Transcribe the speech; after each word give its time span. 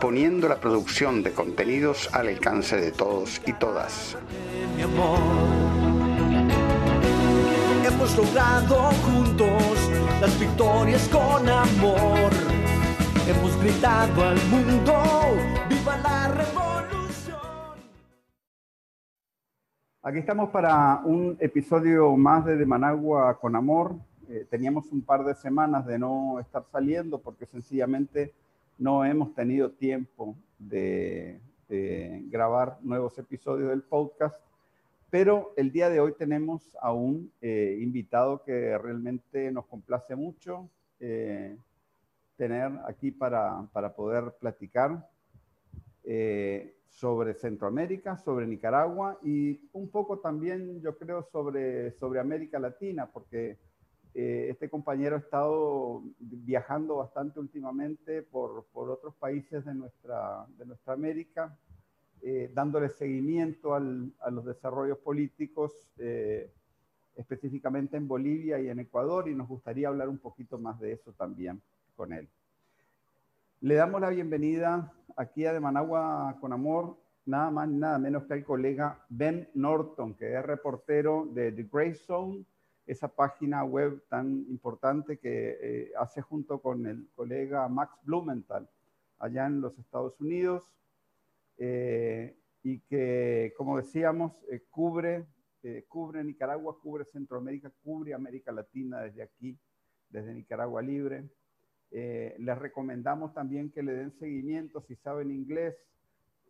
poniendo 0.00 0.48
la 0.48 0.56
producción 0.56 1.22
de 1.22 1.32
contenidos 1.32 2.10
al 2.12 2.28
alcance 2.28 2.76
de 2.76 2.92
todos 2.92 3.40
y 3.46 3.52
todas. 3.54 4.16
Mi 4.76 4.82
amor. 4.82 5.18
Hemos 7.86 8.16
logrado 8.16 8.90
juntos 9.06 9.90
las 10.20 10.38
victorias 10.38 11.08
con 11.08 11.48
amor. 11.48 12.30
Hemos 13.26 13.60
gritado 13.60 14.22
al 14.22 14.36
mundo, 14.48 15.02
viva 15.68 15.96
la 15.98 16.28
revolución. 16.28 17.38
Aquí 20.02 20.18
estamos 20.18 20.50
para 20.50 21.00
un 21.04 21.36
episodio 21.40 22.14
más 22.16 22.44
de 22.44 22.56
De 22.56 22.66
Managua 22.66 23.38
con 23.40 23.56
Amor. 23.56 23.96
Eh, 24.28 24.46
teníamos 24.50 24.92
un 24.92 25.02
par 25.02 25.24
de 25.24 25.34
semanas 25.34 25.86
de 25.86 25.98
no 25.98 26.38
estar 26.40 26.64
saliendo 26.70 27.18
porque 27.18 27.46
sencillamente 27.46 28.34
no 28.78 29.04
hemos 29.04 29.34
tenido 29.34 29.70
tiempo 29.70 30.36
de, 30.58 31.40
grabar 31.68 32.78
nuevos 32.82 33.18
episodios 33.18 33.70
del 33.70 33.82
podcast, 33.82 34.36
pero 35.10 35.52
el 35.56 35.72
día 35.72 35.90
de 35.90 35.98
hoy 35.98 36.12
tenemos 36.12 36.76
a 36.80 36.92
un 36.92 37.32
eh, 37.40 37.78
invitado 37.80 38.42
que 38.44 38.78
realmente 38.78 39.50
nos 39.50 39.66
complace 39.66 40.14
mucho 40.14 40.68
eh, 41.00 41.56
tener 42.36 42.70
aquí 42.86 43.10
para, 43.10 43.68
poder 43.96 44.32
platicar 44.38 45.08
eh, 46.04 46.76
sobre 46.88 47.34
Centroamérica, 47.34 48.16
sobre 48.16 48.46
Nicaragua 48.46 49.18
y 49.22 49.58
un 49.72 49.88
poco 49.88 50.18
también, 50.18 50.80
yo 50.80 50.96
creo, 50.96 51.24
sobre, 51.24 51.90
sobre 51.92 52.20
América 52.20 52.60
Latina, 52.60 53.06
porque 53.06 53.56
eh, 54.18 54.48
este 54.48 54.70
compañero 54.70 55.16
ha 55.16 55.18
estado 55.18 56.02
viajando 56.18 56.96
bastante 56.96 57.38
últimamente 57.38 58.22
por, 58.22 58.64
otros 58.72 59.14
países 59.16 59.62
de 59.66 59.74
nuestra, 59.74 60.46
de 60.56 60.64
nuestra 60.64 60.94
América, 60.94 61.54
eh, 62.22 62.50
dándole 62.54 62.88
seguimiento 62.88 63.74
a 63.74 64.30
los 64.30 64.46
desarrollos 64.46 64.96
políticos, 65.00 65.70
eh, 65.98 66.50
específicamente 67.14 67.98
en 67.98 68.08
Bolivia 68.08 68.58
y 68.58 68.70
en 68.70 68.78
Ecuador, 68.78 69.28
y 69.28 69.34
nos 69.34 69.48
gustaría 69.48 69.88
hablar 69.88 70.08
un 70.08 70.16
poquito 70.16 70.56
más 70.58 70.80
de 70.80 70.92
eso 70.92 71.12
también 71.12 71.60
con 71.94 72.14
él. 72.14 72.26
Le 73.60 73.74
damos 73.74 74.00
la 74.00 74.08
bienvenida 74.08 74.94
aquí 75.14 75.44
a 75.44 75.52
De 75.52 75.60
Managua 75.60 76.38
con 76.40 76.54
Amor, 76.54 76.96
nada 77.26 77.50
más 77.50 77.68
ni 77.68 77.76
nada 77.76 77.98
menos 77.98 78.24
que 78.24 78.32
al 78.32 78.44
colega 78.44 78.98
Ben 79.10 79.50
Norton, 79.52 80.14
que 80.14 80.38
es 80.38 80.42
reportero 80.42 81.28
de 81.34 81.52
The 81.52 81.64
Grey 81.70 81.92
Zone, 81.92 82.46
esa 82.86 83.08
página 83.08 83.64
web 83.64 84.02
tan 84.08 84.46
importante 84.48 85.18
que 85.18 85.58
eh, 85.60 85.92
hace 85.98 86.22
junto 86.22 86.60
con 86.60 86.86
el 86.86 87.08
colega 87.14 87.68
Max 87.68 87.98
Blumenthal 88.02 88.68
allá 89.18 89.46
en 89.46 89.60
los 89.60 89.76
Estados 89.78 90.20
Unidos 90.20 90.72
eh, 91.58 92.38
y 92.62 92.80
que, 92.80 93.54
como 93.56 93.76
decíamos, 93.76 94.32
eh, 94.50 94.64
cubre, 94.70 95.26
cubre 95.88 96.22
Nicaragua, 96.22 96.78
cubre 96.80 97.04
Centroamérica, 97.06 97.72
cubre 97.82 98.14
América 98.14 98.52
Latina 98.52 99.00
desde 99.00 99.22
aquí, 99.22 99.58
desde 100.08 100.32
Nicaragua 100.32 100.80
Libre. 100.80 101.28
les 101.90 102.58
recomendamos 102.58 103.34
también 103.34 103.72
que 103.72 103.82
le 103.82 103.94
den 103.94 104.12
seguimiento 104.12 104.80
si 104.80 104.94
saben 104.94 105.32
inglés 105.32 105.74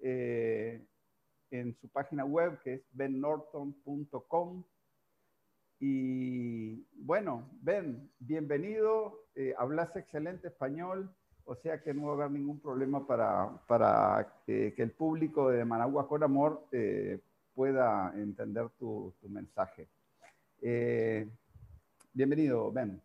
en 0.03 1.75
su 1.81 1.89
página 1.89 2.27
web 2.27 2.61
que 2.63 2.75
es 2.75 2.83
bennorton.com 2.93 4.65
y 5.79 6.87
bueno, 6.95 7.49
Ben, 7.61 8.11
bienvenido, 8.19 9.27
eh, 9.35 9.55
hablas 9.59 9.95
excelente 9.95 10.49
español, 10.49 11.11
o 11.45 11.55
sea 11.55 11.83
que 11.83 11.93
no 11.93 12.07
va 12.07 12.13
a 12.13 12.15
haber 12.15 12.31
ningún 12.31 12.61
problema 12.61 13.07
para, 13.07 13.51
para 13.69 14.41
que, 14.47 14.75
el 14.77 14.91
público 14.93 15.51
de 15.51 15.65
Managua 15.65 16.09
con 16.09 16.23
Amor 16.23 16.67
eh, 16.73 17.21
pueda 17.55 18.13
entender 18.17 18.71
tu, 18.79 19.13
mensaje. 19.29 19.87
Eh, 20.63 21.29
bienvenido, 22.13 22.73
Ben. 22.73 23.01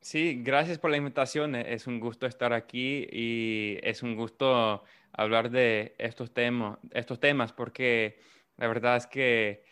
Sí, 0.00 0.42
gracias 0.42 0.78
por 0.78 0.90
la 0.90 0.96
invitación. 0.96 1.56
Es 1.56 1.86
un 1.86 2.00
gusto 2.00 2.26
estar 2.26 2.52
aquí 2.52 3.06
y 3.10 3.78
es 3.82 4.02
un 4.02 4.16
gusto 4.16 4.82
hablar 5.12 5.50
de 5.50 5.94
estos 5.98 6.32
temas, 6.32 6.78
estos 6.92 7.20
temas 7.20 7.52
porque 7.52 8.18
la 8.56 8.68
verdad 8.68 8.96
es 8.96 9.06
que 9.06 9.64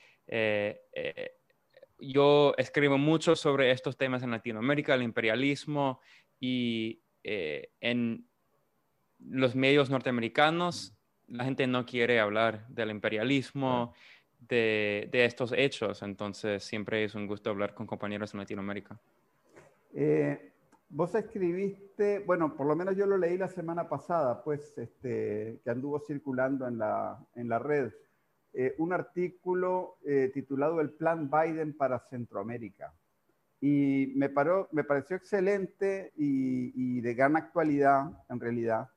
yo 1.98 2.54
escribo 2.56 2.98
mucho 2.98 3.36
sobre 3.36 3.70
estos 3.70 3.96
temas 3.96 4.22
en 4.22 4.30
Latinoamérica, 4.30 4.94
el 4.94 5.02
imperialismo 5.02 6.00
y 6.40 7.00
eh, 7.24 7.70
en 7.80 8.26
los 9.18 9.54
medios 9.54 9.90
norteamericanos 9.90 10.94
la 11.26 11.44
gente 11.44 11.66
no 11.66 11.84
quiere 11.84 12.20
hablar 12.20 12.66
del 12.68 12.90
imperialismo, 12.90 13.92
de, 14.40 15.08
estos 15.12 15.52
hechos, 15.52 16.02
entonces 16.02 16.62
siempre 16.62 17.04
es 17.04 17.14
un 17.14 17.26
gusto 17.26 17.50
hablar 17.50 17.74
con 17.74 17.86
compañeros 17.86 18.32
en 18.34 18.40
Latinoamérica. 18.40 18.98
Eh, 19.94 20.52
vos 20.88 21.14
escribiste, 21.14 22.20
bueno, 22.20 22.56
por 22.56 22.66
lo 22.66 22.76
menos 22.76 22.96
yo 22.96 23.06
lo 23.06 23.18
leí 23.18 23.36
la 23.36 23.48
semana 23.48 23.88
pasada, 23.88 24.42
pues, 24.42 24.76
este, 24.78 25.60
que 25.62 25.70
anduvo 25.70 26.00
circulando 26.00 26.66
en 26.66 26.78
la, 26.78 27.18
en 27.34 27.48
la 27.48 27.58
red. 27.58 27.92
Eh, 28.52 28.74
un 28.78 28.92
artículo 28.92 29.98
eh, 30.04 30.30
titulado 30.32 30.80
El 30.80 30.90
Plan 30.90 31.30
Biden 31.30 31.76
para 31.76 31.98
Centroamérica. 31.98 32.94
Y 33.60 34.12
me, 34.16 34.28
paró, 34.28 34.68
me 34.72 34.84
pareció 34.84 35.16
excelente 35.16 36.12
y, 36.16 37.00
de 37.00 37.14
gran 37.14 37.36
actualidad, 37.36 38.10
en 38.28 38.40
realidad, 38.40 38.88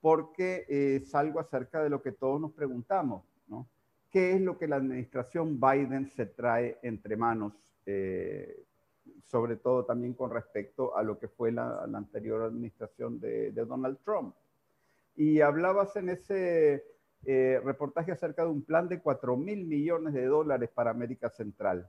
porque 0.00 0.66
es 0.68 1.14
algo 1.14 1.38
acerca 1.38 1.82
de 1.82 1.90
lo 1.90 2.02
que 2.02 2.12
todos 2.12 2.40
nos 2.40 2.52
preguntamos, 2.52 3.24
¿no? 3.46 3.68
¿Qué 4.10 4.32
es 4.32 4.40
lo 4.40 4.58
que 4.58 4.68
la 4.68 4.76
administración 4.76 5.58
Biden 5.58 6.06
se 6.08 6.26
trae 6.26 6.78
entre 6.82 7.16
manos? 7.16 7.54
Eh, 7.86 8.64
sobre 9.24 9.56
todo 9.56 9.84
también 9.84 10.14
con 10.14 10.30
respecto 10.30 10.96
a 10.96 11.02
lo 11.02 11.18
que 11.18 11.28
fue 11.28 11.50
la, 11.50 11.84
anterior 11.84 12.42
administración 12.42 13.18
de, 13.18 13.52
de 13.52 13.64
Donald 13.64 13.98
Trump. 14.04 14.34
Y 15.16 15.40
hablabas 15.40 15.96
en 15.96 16.10
ese 16.10 16.91
eh, 17.24 17.60
reportaje 17.64 18.12
acerca 18.12 18.44
de 18.44 18.50
un 18.50 18.62
plan 18.62 18.88
de 18.88 19.00
4 19.00 19.36
mil 19.36 19.64
millones 19.66 20.14
de 20.14 20.26
dólares 20.26 20.70
para 20.74 20.90
América 20.90 21.30
Central. 21.30 21.88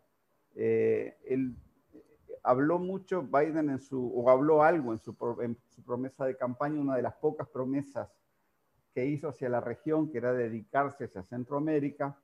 Eh, 0.56 1.18
él, 1.26 1.56
habló 2.44 2.78
mucho 2.78 3.24
Biden 3.24 3.70
en 3.70 3.80
su, 3.80 4.12
o 4.14 4.30
habló 4.30 4.64
algo 4.64 4.92
en 4.92 5.00
su, 5.00 5.16
en 5.42 5.58
su, 5.70 5.84
promesa 5.84 6.26
de 6.26 6.38
campaña, 6.38 6.80
una 6.80 6.96
de 6.96 7.02
las 7.02 7.16
pocas 7.16 7.48
promesas 7.48 8.10
que 8.94 9.06
hizo 9.06 9.30
hacia 9.30 9.50
la 9.50 9.62
región, 9.62 10.12
que 10.12 10.20
era 10.20 10.34
dedicarse 10.34 11.06
hacia 11.06 11.24
Centroamérica, 11.24 12.18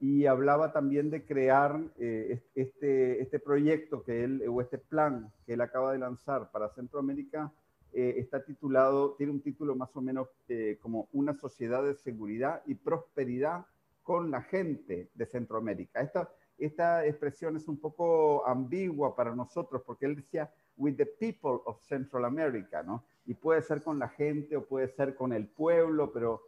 y 0.00 0.26
hablaba 0.26 0.72
también 0.72 1.10
de 1.10 1.24
crear 1.24 1.80
eh, 1.96 2.42
este, 2.56 3.22
este 3.22 3.38
proyecto 3.38 4.02
que 4.02 4.24
él, 4.24 4.42
o 4.48 4.60
este 4.60 4.78
plan 4.78 5.32
que 5.46 5.52
él 5.52 5.60
acaba 5.60 5.92
de 5.92 5.98
lanzar 5.98 6.50
para 6.50 6.70
Centroamérica, 6.70 7.52
eh, 7.92 8.14
está 8.18 8.44
titulado, 8.44 9.14
tiene 9.14 9.32
un 9.32 9.40
título 9.40 9.74
más 9.74 9.94
o 9.96 10.00
menos 10.00 10.28
eh, 10.48 10.78
como 10.80 11.08
Una 11.12 11.34
sociedad 11.34 11.82
de 11.84 11.94
seguridad 11.94 12.62
y 12.66 12.74
prosperidad 12.74 13.66
con 14.02 14.30
la 14.30 14.42
gente 14.42 15.10
de 15.14 15.26
Centroamérica. 15.26 16.00
Esta, 16.00 16.30
esta 16.58 17.06
expresión 17.06 17.56
es 17.56 17.68
un 17.68 17.78
poco 17.78 18.46
ambigua 18.46 19.14
para 19.14 19.34
nosotros 19.34 19.82
porque 19.84 20.06
él 20.06 20.16
decía 20.16 20.50
with 20.76 20.96
the 20.96 21.06
people 21.06 21.60
of 21.66 21.80
Central 21.82 22.24
America, 22.24 22.82
¿no? 22.82 23.04
Y 23.26 23.34
puede 23.34 23.62
ser 23.62 23.82
con 23.82 23.98
la 23.98 24.08
gente 24.08 24.56
o 24.56 24.64
puede 24.64 24.88
ser 24.88 25.14
con 25.14 25.32
el 25.32 25.46
pueblo, 25.46 26.12
pero 26.12 26.42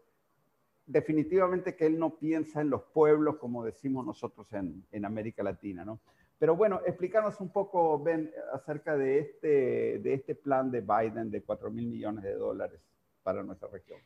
definitivamente 0.87 1.77
que 1.77 1.87
él 1.87 1.99
no 1.99 2.19
piensa 2.19 2.61
en 2.61 2.71
los 2.71 2.83
pueblos 2.83 3.37
como 3.37 3.65
decimos 3.65 4.05
nosotros 4.05 4.53
en, 4.53 4.85
en 4.91 5.05
América 5.05 5.43
Latina, 5.43 5.85
¿no? 5.85 6.01
Pero 6.39 6.57
bueno, 6.57 6.81
explícanos 6.85 7.41
un 7.41 7.51
poco, 7.51 7.99
Ben, 7.99 8.31
acerca 8.53 8.97
de 8.97 9.19
este, 9.21 9.99
de 10.01 10.15
este 10.15 10.35
plan 10.35 10.71
de 10.71 10.81
Biden 10.81 11.31
de 11.31 11.43
4 11.43 11.71
mil 11.71 11.87
millones 11.87 12.25
de 12.25 12.35
dólares 12.35 12.81
para 13.23 13.43
nuestra 13.43 13.69
región. 13.69 14.01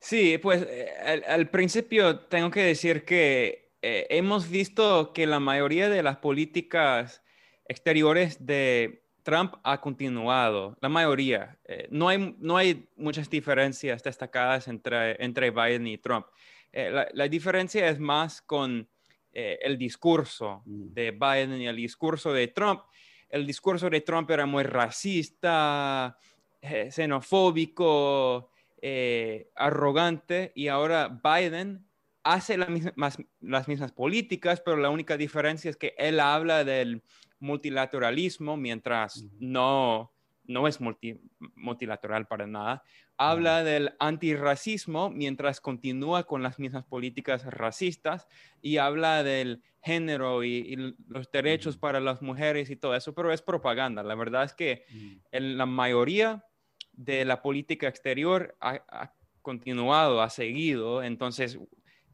Sí, 0.00 0.38
pues 0.38 0.66
eh, 0.68 0.88
al, 1.26 1.50
principio 1.50 2.20
tengo 2.20 2.50
que 2.50 2.62
decir 2.62 3.04
que 3.04 3.72
eh, 3.82 4.06
hemos 4.10 4.48
visto 4.48 5.12
que 5.12 5.26
la 5.26 5.40
mayoría 5.40 5.88
de 5.88 6.02
las 6.02 6.18
políticas 6.18 7.22
exteriores 7.66 8.46
de 8.46 9.05
Trump 9.26 9.54
ha 9.64 9.80
continuado, 9.80 10.78
la 10.80 10.88
mayoría. 10.88 11.58
Eh, 11.64 11.88
no, 11.90 12.08
hay, 12.08 12.36
no 12.38 12.56
hay 12.56 12.88
muchas 12.96 13.28
diferencias 13.28 14.00
destacadas 14.04 14.68
entre, 14.68 15.20
entre 15.22 15.50
Biden 15.50 15.88
y 15.88 15.98
Trump. 15.98 16.26
la, 16.72 17.08
la, 17.12 17.26
diferencia 17.26 17.88
es 17.88 17.98
más 17.98 18.40
con 18.40 18.88
eh, 19.32 19.58
el 19.62 19.76
discurso 19.76 20.62
Mm. 20.64 20.94
de 20.94 21.10
Biden 21.10 21.60
y 21.60 21.66
el 21.66 21.74
discurso 21.76 22.32
de 22.32 22.46
Trump. 22.48 22.82
El 23.28 23.44
discurso 23.46 23.90
de 23.90 24.00
Trump 24.00 24.30
era 24.30 24.46
muy 24.46 24.62
racista, 24.62 26.16
eh, 26.62 26.90
xenofóbico, 26.92 28.50
eh, 28.80 29.50
arrogante, 29.56 30.52
y 30.54 30.68
ahora 30.68 31.08
Biden 31.08 31.84
hace 32.22 32.56
la 32.56 32.66
misma- 32.68 32.92
más- 32.94 33.18
las 33.40 33.66
mismas 33.66 33.90
políticas, 33.90 34.60
pero 34.60 34.76
la 34.76 34.90
única 34.90 35.16
diferencia 35.16 35.68
es 35.68 35.76
que 35.76 35.94
él 35.98 36.20
habla 36.20 36.62
del 36.62 37.02
multilateralismo, 37.38 38.56
mientras 38.56 39.26
no, 39.38 40.12
no 40.44 40.66
es 40.68 40.80
multi- 40.80 41.20
multilateral 41.54 42.26
para 42.26 42.46
nada. 42.46 42.82
Habla 43.18 43.64
del 43.64 43.94
antirracismo 43.98 45.08
mientras 45.10 45.60
continúa 45.60 46.24
con 46.24 46.42
las 46.42 46.58
mismas 46.58 46.84
políticas 46.84 47.44
racistas 47.46 48.26
y 48.60 48.76
habla 48.76 49.22
del 49.22 49.62
género 49.82 50.44
y, 50.44 50.56
y 50.56 50.76
los 51.08 51.30
derechos 51.30 51.76
para 51.78 52.00
las 52.00 52.20
mujeres 52.20 52.68
y 52.70 52.76
todo 52.76 52.94
eso, 52.94 53.14
pero 53.14 53.32
es 53.32 53.40
propaganda. 53.40 54.02
La 54.02 54.14
verdad 54.14 54.44
es 54.44 54.52
que 54.52 54.84
en 55.30 55.56
la 55.56 55.64
mayoría 55.64 56.44
de 56.92 57.24
la 57.24 57.40
política 57.40 57.88
exterior 57.88 58.56
ha, 58.60 58.82
ha 58.88 59.14
continuado, 59.42 60.20
ha 60.20 60.28
seguido. 60.28 61.02
Entonces, 61.02 61.58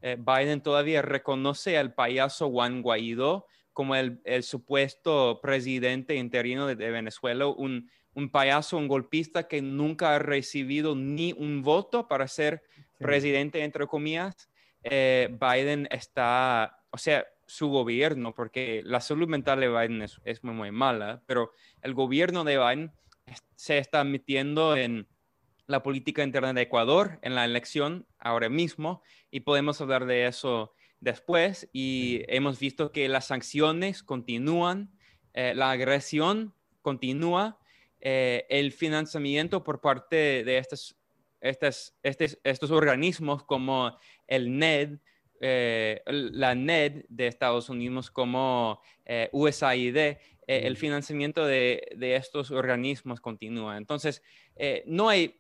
eh, 0.03 0.17
Biden 0.19 0.61
todavía 0.61 1.03
reconoce 1.03 1.79
al 1.79 1.95
payaso 1.95 2.51
Juan 2.51 2.83
Guaidó 2.83 3.47
como 3.73 3.95
el, 3.97 4.21
el 4.25 4.43
supuesto 4.43 5.41
presidente 5.43 6.17
interino 6.17 6.67
de, 6.67 6.77
de 6.77 6.91
Venezuela, 6.91 7.47
un, 7.47 7.91
un 8.15 8.31
payaso, 8.31 8.77
un 8.77 8.89
golpista 8.89 9.49
que 9.49 9.63
nunca 9.63 10.15
ha 10.15 10.19
recibido 10.19 10.95
ni 10.95 11.33
un 11.33 11.63
voto 11.63 12.09
para 12.09 12.29
ser 12.29 12.63
Sí. 13.03 13.05
presidente, 13.07 13.65
entre 13.65 13.87
comillas. 13.89 14.49
Eh, 14.85 15.29
Biden 15.41 15.89
está, 15.91 16.85
o 16.91 16.99
sea, 16.99 17.27
su 17.47 17.69
gobierno, 17.69 18.33
porque 18.33 18.83
la 18.85 19.01
salud 19.01 19.27
mental 19.29 19.59
de 19.61 19.69
Biden 19.69 20.03
es, 20.03 20.21
es 20.25 20.45
muy, 20.45 20.55
muy 20.55 20.71
mala, 20.71 21.23
pero 21.27 21.51
el 21.83 21.95
gobierno 21.95 22.45
de 22.45 22.59
Biden 22.59 22.93
se 23.57 23.79
está 23.79 24.05
metiendo 24.05 24.77
en 24.77 25.09
la 25.67 25.83
política 25.83 26.23
interna 26.23 26.53
de 26.53 26.63
Ecuador 26.63 27.19
en 27.23 27.35
la 27.35 27.45
elección 27.45 28.07
ahora 28.19 28.49
mismo 28.49 29.03
y 29.31 29.41
podemos 29.41 29.81
hablar 29.81 30.07
de 30.07 30.27
eso 30.27 30.73
después 31.03 31.69
y 31.73 32.23
hemos 32.29 32.59
visto 32.59 32.93
que 32.93 33.09
las 33.09 33.27
sanciones 33.27 34.03
continúan, 34.03 34.91
eh, 35.35 35.53
la 35.55 35.73
agresión 35.73 36.55
continúa, 36.81 37.59
eh, 38.01 38.47
el 38.49 38.73
financiamiento 38.73 39.63
por 39.65 39.81
parte 39.81 40.45
de 40.45 40.59
estos, 40.59 40.97
estas- 41.41 41.95
estes- 42.03 42.39
estos 42.45 42.71
organismos 42.71 43.43
como 43.45 43.97
el 44.29 44.59
NED, 44.59 44.99
eh, 45.41 46.03
la 46.07 46.55
NED 46.55 47.05
de 47.09 47.27
Estados 47.27 47.69
Unidos 47.69 48.11
como 48.11 48.81
eh, 49.05 49.29
USAID, 49.33 49.97
eh, 49.97 50.19
el 50.47 50.77
financiamiento 50.77 51.45
de, 51.45 51.89
de 51.97 52.15
estos 52.15 52.53
organismos 52.53 53.21
continúa. 53.21 53.77
Entonces, 53.77 54.23
eh, 54.57 54.85
no 54.87 55.09
hay 55.09 55.39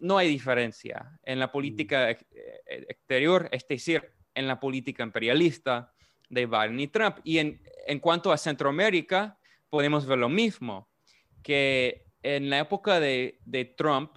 no 0.00 0.16
hay 0.18 0.28
diferencia 0.28 1.18
en 1.24 1.38
la 1.38 1.50
política 1.50 2.10
ex- 2.10 2.24
exterior, 2.66 3.48
es 3.50 3.66
decir, 3.66 4.12
en 4.38 4.46
la 4.46 4.60
política 4.60 5.02
imperialista 5.02 5.92
de 6.28 6.46
Biden 6.46 6.80
y 6.80 6.88
Trump. 6.88 7.16
Y 7.24 7.38
en, 7.38 7.60
en 7.86 7.98
cuanto 7.98 8.32
a 8.32 8.38
Centroamérica, 8.38 9.38
podemos 9.68 10.06
ver 10.06 10.18
lo 10.18 10.28
mismo, 10.28 10.88
que 11.42 12.06
en 12.22 12.50
la 12.50 12.60
época 12.60 13.00
de, 13.00 13.40
de 13.44 13.64
Trump, 13.64 14.12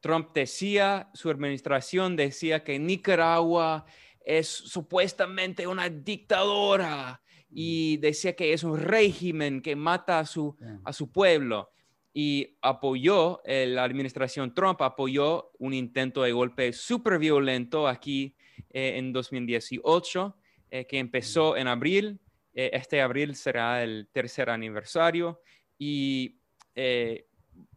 Trump 0.00 0.30
decía, 0.34 1.10
su 1.14 1.30
administración 1.30 2.16
decía 2.16 2.64
que 2.64 2.78
Nicaragua 2.78 3.84
es 4.24 4.48
supuestamente 4.48 5.66
una 5.66 5.88
dictadora 5.88 7.22
y 7.48 7.96
decía 7.98 8.34
que 8.34 8.52
es 8.52 8.64
un 8.64 8.78
régimen 8.78 9.60
que 9.60 9.76
mata 9.76 10.20
a 10.20 10.26
su, 10.26 10.56
a 10.84 10.92
su 10.92 11.10
pueblo 11.10 11.70
y 12.12 12.56
apoyó, 12.60 13.40
eh, 13.44 13.66
la 13.66 13.84
administración 13.84 14.52
Trump 14.54 14.82
apoyó 14.82 15.50
un 15.58 15.74
intento 15.74 16.22
de 16.22 16.32
golpe 16.32 16.72
súper 16.72 17.18
violento 17.18 17.86
aquí 17.86 18.34
eh, 18.72 18.94
en 18.96 19.12
2018, 19.12 20.36
eh, 20.70 20.86
que 20.86 20.98
empezó 20.98 21.56
en 21.56 21.68
abril. 21.68 22.18
Este 22.52 23.00
abril 23.00 23.36
será 23.36 23.82
el 23.84 24.08
tercer 24.12 24.50
aniversario 24.50 25.40
y 25.78 26.34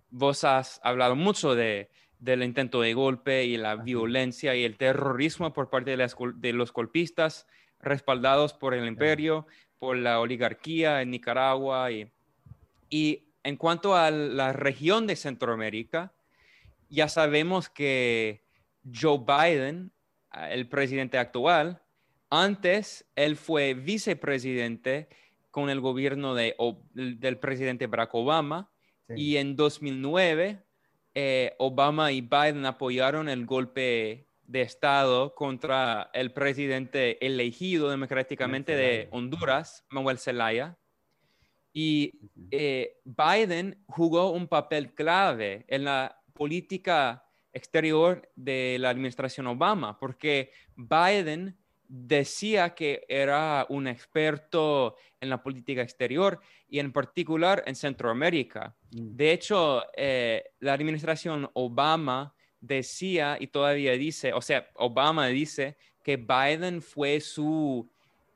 vos 0.09 0.43
has 0.43 0.81
hablado 0.83 1.15
mucho 1.15 1.53
de, 1.53 1.89
del 2.19 2.41
intento 2.43 2.81
de 2.81 2.93
golpe 2.93 3.45
y 3.45 3.57
la 3.57 3.75
violencia 3.75 4.55
y 4.55 4.63
el 4.63 4.77
terrorismo 4.77 5.53
por 5.53 5.69
parte 5.69 5.91
de, 5.91 5.97
las 5.97 6.15
gol- 6.15 6.39
de 6.41 6.53
los 6.53 6.73
golpistas 6.73 7.47
respaldados 7.79 8.53
por 8.53 8.73
el 8.73 8.87
imperio, 8.87 9.45
por 9.77 9.95
la 9.97 10.19
oligarquía 10.19 11.01
en 11.01 11.11
Nicaragua 11.11 11.91
y, 11.91 12.07
y 12.89 13.25
en 13.43 13.57
cuanto 13.57 13.95
a 13.95 14.11
la 14.11 14.53
región 14.53 15.07
de 15.07 15.15
Centroamérica, 15.15 16.13
ya 16.89 17.07
sabemos 17.09 17.69
que 17.69 18.45
Joe 18.93 19.19
Biden, 19.19 19.91
ah, 20.31 20.51
el 20.51 20.67
presidente 20.67 21.17
actual, 21.17 21.81
antes 22.29 23.05
él 23.15 23.35
fue 23.35 23.73
vicepresidente 23.73 25.09
con 25.51 25.69
el 25.69 25.81
gobierno 25.81 26.33
de, 26.33 26.55
del 26.93 27.37
presidente 27.37 27.87
Barack 27.87 28.13
Obama 28.15 28.69
Sí. 29.07 29.15
y 29.17 29.37
en 29.37 29.57
2009 29.57 30.63
eh, 31.15 31.55
Obama 31.59 32.11
y 32.11 32.21
Biden 32.21 32.65
apoyaron 32.65 33.29
el 33.29 33.45
golpe 33.45 34.27
de 34.45 34.61
Estado 34.61 35.35
contra 35.35 36.09
el 36.13 36.31
presidente 36.31 37.23
elegido 37.25 37.89
democráticamente 37.89 38.75
de. 38.75 39.07
Honduras, 39.11 39.85
Manuel 39.89 40.17
Zelaya. 40.17 40.77
Y 41.73 42.13
eh, 42.51 42.97
Biden 43.03 43.83
jugó 43.87 44.31
un 44.31 44.47
papel 44.47 44.93
clave 44.93 45.65
en 45.67 45.85
la 45.85 46.21
política 46.33 47.25
exterior 47.51 48.29
de 48.35 48.77
la 48.79 48.89
administración 48.89 49.47
Obama, 49.47 49.97
porque 49.99 50.51
Biden 50.75 51.57
decía 51.87 52.73
que 52.73 53.05
era 53.07 53.65
un 53.69 53.87
experto 53.87 54.95
en 55.21 55.29
la 55.29 55.43
política 55.43 55.81
exterior 55.81 56.39
y 56.67 56.79
en 56.79 56.91
particular 56.91 57.63
en 57.67 57.75
Centroamérica. 57.75 58.75
Mm. 58.91 59.15
De 59.15 59.31
hecho, 59.31 59.83
eh, 59.95 60.43
la 60.59 60.73
administración 60.73 61.49
Obama 61.53 62.33
decía 62.59 63.37
y 63.39 63.47
todavía 63.47 63.91
dice, 63.93 64.33
o 64.33 64.41
sea, 64.41 64.69
Obama 64.75 65.27
dice 65.27 65.77
que 66.01 66.17
Biden 66.17 66.81
fue 66.81 67.19
su 67.19 67.89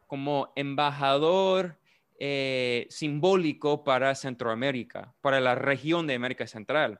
como 0.05 0.53
embajador 0.55 1.77
eh, 2.19 2.87
simbólico 2.89 3.83
para 3.83 4.15
Centroamérica, 4.15 5.13
para 5.21 5.39
la 5.39 5.55
región 5.55 6.07
de 6.07 6.15
América 6.15 6.47
Central. 6.47 6.99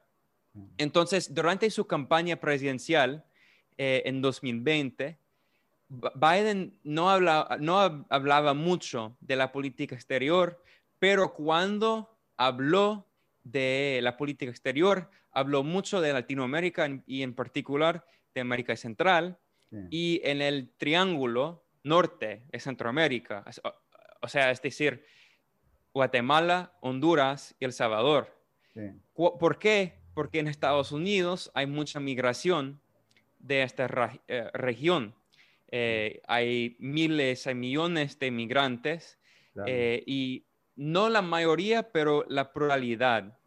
Mm. 0.53 0.65
Entonces, 0.77 1.33
durante 1.33 1.69
su 1.69 1.87
campaña 1.87 2.37
presidencial 2.37 3.25
eh, 3.77 4.03
en 4.05 4.21
2020, 4.21 5.19
B- 5.89 6.09
Biden 6.15 6.79
no, 6.83 7.09
habla- 7.09 7.57
no 7.59 7.77
hab- 7.79 8.05
hablaba 8.09 8.53
mucho 8.53 9.17
de 9.21 9.35
la 9.35 9.51
política 9.51 9.95
exterior, 9.95 10.61
pero 10.99 11.33
cuando 11.33 12.17
habló 12.37 13.07
de 13.43 13.99
la 14.03 14.17
política 14.17 14.51
exterior, 14.51 15.09
habló 15.31 15.63
mucho 15.63 16.01
de 16.01 16.11
Latinoamérica 16.13 16.89
y 17.05 17.21
en 17.23 17.33
particular 17.33 18.05
de 18.35 18.41
América 18.41 18.75
Central 18.75 19.37
Sí. 19.69 19.77
y 19.91 20.21
en 20.23 20.41
el 20.41 20.69
triángulo 20.77 21.65
norte 21.83 22.43
de 22.51 22.59
Centroamérica, 22.59 23.43
o, 24.21 24.27
sea, 24.27 24.51
es 24.51 24.61
decir, 24.61 25.05
Guatemala, 25.93 26.73
Honduras 26.81 27.55
y 27.59 27.65
El 27.65 27.73
Salvador. 27.73 28.35
Sí. 28.73 28.81
¿Por 29.13 29.57
qué? 29.59 29.99
Porque 30.13 30.39
en 30.39 30.47
Estados 30.47 30.91
Unidos 30.91 31.51
hay 31.53 31.65
mucha 31.67 31.99
migración 31.99 32.81
de 33.39 33.63
esta 33.63 33.87
eh, 34.27 34.49
región. 34.53 35.15
Eh, 35.69 36.21
hay 36.27 36.75
miles, 36.79 37.45
hay 37.47 37.55
millones 37.55 38.19
de 38.19 38.31
migrantes 38.31 39.19
Claro. 39.53 39.71
eh, 39.71 40.03
y 40.05 40.45
no 40.75 41.09
la 41.09 41.21
mayoría, 41.23 41.91
pero 41.91 42.25
la 42.29 42.53
pluralidad 42.53 43.37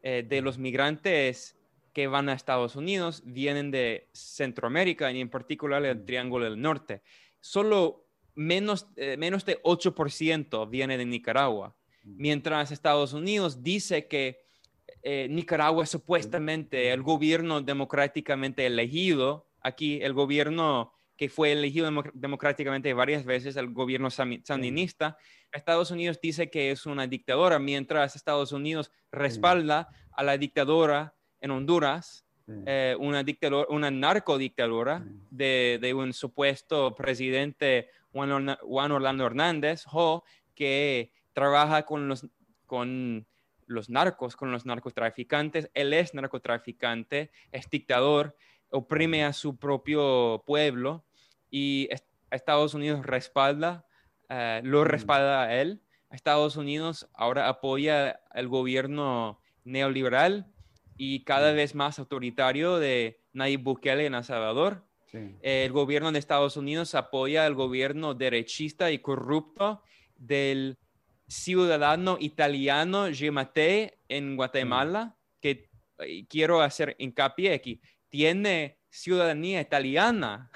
de 0.00 0.40
los 0.40 0.56
migrantes 0.56 1.58
que 1.92 2.06
van 2.06 2.30
a 2.30 2.32
Estados 2.32 2.76
Unidos 2.76 3.22
vienen 3.26 3.70
de 3.70 4.08
Centroamérica 4.12 5.10
y 5.12 5.20
en 5.20 5.28
particular 5.28 5.84
el 5.84 5.98
Mm. 5.98 6.04
Triángulo 6.06 6.44
del 6.46 6.58
Norte. 6.62 7.02
Solo 7.40 8.07
menos, 8.38 8.86
eh, 8.96 9.16
menos 9.16 9.44
de 9.44 9.58
8% 9.64 10.66
viene 10.68 10.96
de 10.96 11.04
Nicaragua, 11.04 11.74
Mm. 12.04 12.14
mientras 12.16 12.70
Estados 12.70 13.12
Unidos 13.12 13.62
dice 13.64 14.06
que 14.06 14.38
eh, 15.02 15.26
Nicaragua 15.30 15.84
es 15.84 15.90
supuestamente 15.90 16.90
el 16.92 17.02
gobierno 17.02 17.60
democráticamente 17.60 18.64
elegido. 18.66 19.46
Aquí 19.60 20.00
el 20.02 20.12
gobierno 20.12 20.92
que 21.16 21.28
fue 21.28 21.52
elegido 21.52 21.88
democ- 21.90 22.10
democráticamente 22.14 22.92
varias 22.94 23.24
veces, 23.24 23.56
el 23.56 23.72
gobierno 23.72 24.08
sami- 24.10 24.40
sandinista, 24.44 25.16
Estados 25.52 25.90
Unidos 25.90 26.18
dice 26.20 26.48
que 26.50 26.70
es 26.70 26.84
una 26.86 27.06
dictadora, 27.06 27.58
mientras 27.58 28.16
Estados 28.16 28.52
Unidos 28.52 28.90
respalda 29.12 29.88
a 30.12 30.22
la 30.22 30.36
dictadora 30.38 31.14
en 31.40 31.50
Honduras 31.50 32.24
eh, 32.66 32.96
una, 32.98 33.22
dictadura, 33.22 33.66
una 33.68 33.90
narcodictadura 33.90 35.04
de, 35.30 35.78
de, 35.82 35.92
un 35.92 36.12
supuesto 36.14 36.94
presidente 36.94 37.88
Juan, 38.12 38.92
Orlando 38.92 39.26
Hernández, 39.26 39.84
que 40.54 41.12
trabaja 41.32 41.84
con 41.84 42.08
los, 42.08 42.26
con 42.66 43.26
los 43.66 43.90
narcos, 43.90 44.36
con 44.36 44.50
los 44.50 44.66
narcotraficantes. 44.66 45.70
Él 45.74 45.92
es 45.92 46.14
narcotraficante, 46.14 47.30
es 47.52 47.70
dictador, 47.70 48.36
oprime 48.70 49.24
a 49.24 49.32
su 49.32 49.56
propio 49.56 50.42
pueblo 50.46 51.04
y 51.50 51.88
Estados 52.30 52.74
Unidos 52.74 53.06
respalda, 53.06 53.86
eh, 54.28 54.60
lo 54.64 54.84
respalda 54.84 55.44
a 55.44 55.54
él. 55.54 55.82
Estados 56.10 56.56
Unidos 56.56 57.08
ahora 57.14 57.48
apoya 57.48 58.20
el 58.34 58.48
gobierno 58.48 59.40
neoliberal 59.64 60.46
y 60.96 61.24
cada 61.24 61.52
vez 61.52 61.74
más 61.74 61.98
autoritario 61.98 62.78
de 62.78 63.20
Nayib 63.32 63.62
Bukele 63.62 64.06
en 64.06 64.14
El 64.14 64.24
Salvador. 64.24 64.87
El 65.12 65.72
gobierno 65.72 66.12
de 66.12 66.18
Estados 66.18 66.56
Unidos 66.56 66.94
apoya 66.94 67.46
el 67.46 67.54
gobierno 67.54 68.14
derechista 68.14 68.90
y 68.90 68.98
corrupto 68.98 69.82
del 70.16 70.78
ciudadano 71.26 72.16
italiano 72.20 73.06
Gemate 73.12 73.98
en 74.08 74.36
Guatemala, 74.36 75.16
que 75.40 75.68
quiero 76.28 76.60
hacer 76.60 76.96
hincapié 76.98 77.54
aquí, 77.54 77.80
tiene 78.08 78.78
ciudadanía 78.90 79.60
italiana. 79.60 80.50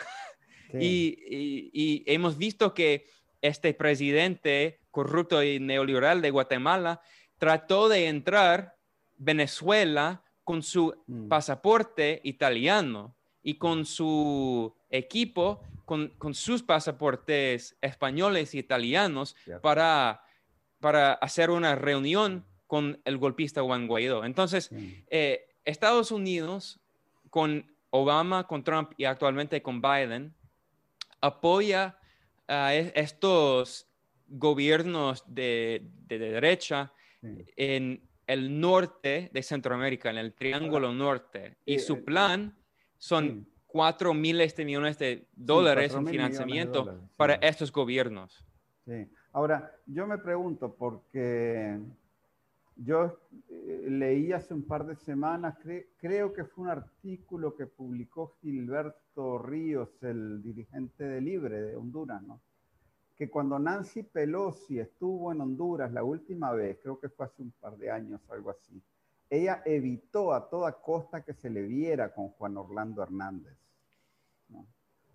Y, 0.74 2.02
hemos 2.06 2.38
visto 2.38 2.72
que 2.72 3.06
este 3.42 3.74
presidente 3.74 4.80
corrupto 4.90 5.42
y 5.42 5.60
neoliberal 5.60 6.22
de 6.22 6.30
Guatemala 6.30 7.02
trató 7.36 7.90
de 7.90 8.06
entrar 8.06 8.76
Venezuela 9.16 10.24
con 10.44 10.62
su 10.62 10.94
mm. 11.06 11.28
pasaporte 11.28 12.20
italiano 12.24 13.16
y 13.42 13.54
con 13.54 13.84
su 13.84 14.74
equipo, 14.90 15.62
con, 15.84 16.12
sus 16.32 16.62
pasaportes 16.62 17.76
españoles 17.80 18.54
y 18.54 18.58
italianos 18.58 19.36
para 19.60 20.22
para 20.82 21.12
hacer 21.14 21.50
una 21.50 21.76
reunión 21.76 22.44
con 22.66 23.00
el 23.04 23.16
golpista 23.16 23.62
Juan 23.62 23.86
Guaidó. 23.86 24.24
Entonces, 24.24 24.68
eh, 25.08 25.46
Estados 25.64 26.10
Unidos, 26.10 26.80
con 27.30 27.72
Obama, 27.90 28.48
con 28.48 28.64
Trump 28.64 28.92
y 28.96 29.04
actualmente 29.04 29.62
con 29.62 29.80
Biden, 29.80 30.34
apoya 31.20 31.96
a 32.48 32.74
e-, 32.74 32.92
estos 32.96 33.86
gobiernos 34.26 35.22
de, 35.26 35.88
derecha 36.08 36.92
en 37.56 38.02
el 38.26 38.60
norte 38.60 39.30
de 39.32 39.42
Centroamérica, 39.42 40.10
en 40.10 40.18
el 40.18 40.34
Triángulo 40.34 40.92
Norte. 40.92 41.58
Y 41.64 41.78
su 41.78 42.04
plan 42.04 42.56
son 43.02 43.48
cuatro 43.66 44.14
miles 44.14 44.54
de 44.54 44.64
millones 44.64 44.96
de 44.96 45.26
dólares 45.34 45.92
en 45.92 46.06
financiamiento 46.06 47.00
para 47.16 47.34
estos 47.34 47.72
gobiernos. 47.72 48.46
Sí. 48.84 49.08
Ahora, 49.32 49.74
yo 49.86 50.06
me 50.06 50.18
pregunto, 50.18 50.72
porque 50.72 51.80
yo 52.76 53.18
eh, 53.50 53.86
leí 53.88 54.30
hace 54.30 54.54
un 54.54 54.62
par 54.62 54.86
de 54.86 54.94
semanas, 54.94 55.56
creo 55.96 56.32
que 56.32 56.44
fue 56.44 56.62
un 56.62 56.70
artículo 56.70 57.56
que 57.56 57.66
publicó 57.66 58.36
Gilberto 58.40 59.38
Ríos, 59.38 59.90
el 60.02 60.40
dirigente 60.40 61.02
de 61.02 61.20
Libre 61.20 61.60
de 61.60 61.74
Honduras, 61.74 62.22
¿no? 62.22 62.40
que 63.16 63.28
cuando 63.28 63.58
Nancy 63.58 64.04
Pelosi 64.04 64.78
estuvo 64.78 65.32
en 65.32 65.40
Honduras 65.40 65.92
la 65.92 66.04
última 66.04 66.52
vez, 66.52 66.78
creo 66.80 67.00
que 67.00 67.08
fue 67.08 67.26
hace 67.26 67.42
un 67.42 67.50
par 67.50 67.76
de 67.76 67.90
años, 67.90 68.20
algo 68.30 68.50
así, 68.50 68.80
ella 69.32 69.62
evitó 69.64 70.32
a 70.32 70.48
toda 70.48 70.72
costa 70.72 71.22
que 71.22 71.32
se 71.32 71.48
le 71.48 71.62
viera 71.62 72.12
con 72.12 72.28
Juan 72.30 72.56
Orlando 72.56 73.02
Hernández. 73.02 73.56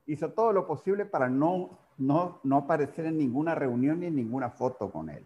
Hizo 0.06 0.32
todo 0.32 0.54
lo 0.54 0.66
posible 0.66 1.06
para 1.06 1.30
no 1.30 1.78
no, 1.98 2.40
no 2.44 2.58
aparecer 2.58 3.06
en 3.06 3.18
ninguna 3.18 3.56
reunión 3.56 4.00
ni 4.00 4.08
en 4.08 4.16
ninguna 4.16 4.50
foto 4.50 4.92
con 4.92 5.10
él. 5.10 5.26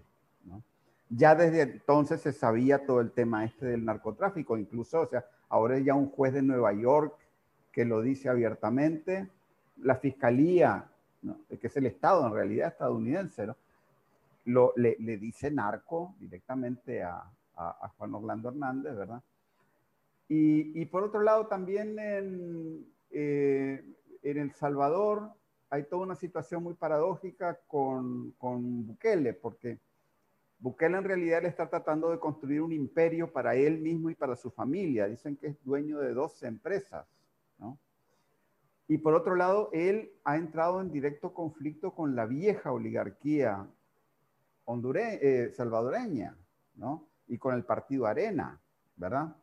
Ya 1.14 1.36
desde 1.36 1.64
entonces 1.64 2.22
se 2.22 2.32
sabía 2.32 2.86
todo 2.86 3.02
el 3.02 3.12
tema 3.12 3.44
este 3.44 3.66
del 3.66 3.84
narcotráfico, 3.84 4.58
incluso, 4.58 5.02
o 5.02 5.08
sea, 5.08 5.26
ahora 5.50 5.78
ya 5.80 5.94
un 5.94 6.10
juez 6.10 6.32
de 6.32 6.42
Nueva 6.42 6.72
York 6.72 7.18
que 7.74 7.84
lo 7.84 8.02
dice 8.02 8.30
abiertamente, 8.30 9.30
la 9.76 9.98
fiscalía, 9.98 10.90
que 11.50 11.68
es 11.68 11.76
el 11.76 11.88
Estado 11.88 12.26
en 12.26 12.34
realidad 12.34 12.70
estadounidense, 12.70 13.48
lo, 14.46 14.74
le, 14.78 14.96
dice 15.18 15.52
narco 15.52 16.16
directamente 16.18 17.04
a, 17.04 17.30
Juan 17.98 18.14
Orlando 18.14 18.50
Hernández, 18.50 18.96
¿verdad? 18.96 19.22
Y, 20.34 20.86
por 20.86 21.04
otro 21.04 21.22
lado, 21.22 21.48
también 21.48 22.00
en, 22.00 22.86
eh, 23.10 23.84
en 24.22 24.38
El 24.38 24.54
Salvador, 24.54 25.34
hay 25.70 25.84
toda 25.84 26.04
una 26.04 26.16
situación 26.16 26.64
muy 26.64 26.74
paradójica 26.74 27.60
con, 27.68 28.32
con 28.38 28.88
Bukele, 28.88 29.34
porque 29.34 29.78
Bukele 30.60 30.98
en 30.98 31.04
realidad 31.04 31.42
le 31.42 31.50
está 31.50 31.70
tratando 31.70 32.12
de 32.12 32.20
construir 32.20 32.62
un 32.62 32.72
imperio 32.72 33.32
para 33.32 33.56
él 33.56 33.80
mismo 33.80 34.10
y 34.10 34.16
para 34.16 34.38
su 34.38 34.52
familia. 34.52 35.08
Dicen 35.08 35.36
que 35.36 35.48
es 35.48 35.64
dueño 35.66 36.00
de 36.00 36.14
12 36.14 36.48
empresas, 36.48 37.06
¿no? 37.58 37.78
Y 38.88 38.98
por 38.98 39.14
otro 39.14 39.36
lado, 39.36 39.70
él 39.74 40.12
ha 40.24 40.36
entrado 40.38 40.82
en 40.82 40.92
directo 40.92 41.34
conflicto 41.34 41.94
con 41.94 42.16
la 42.16 42.26
vieja 42.26 42.72
oligarquía 42.72 43.68
hondure 44.66 45.20
eh, 45.22 45.52
salvadoreña, 45.52 46.38
¿no? 46.76 47.11
Y 47.32 47.38
con 47.38 47.56
el 47.56 47.64
partido 47.64 48.08
Arena, 48.08 48.60
¿verdad? 48.98 49.34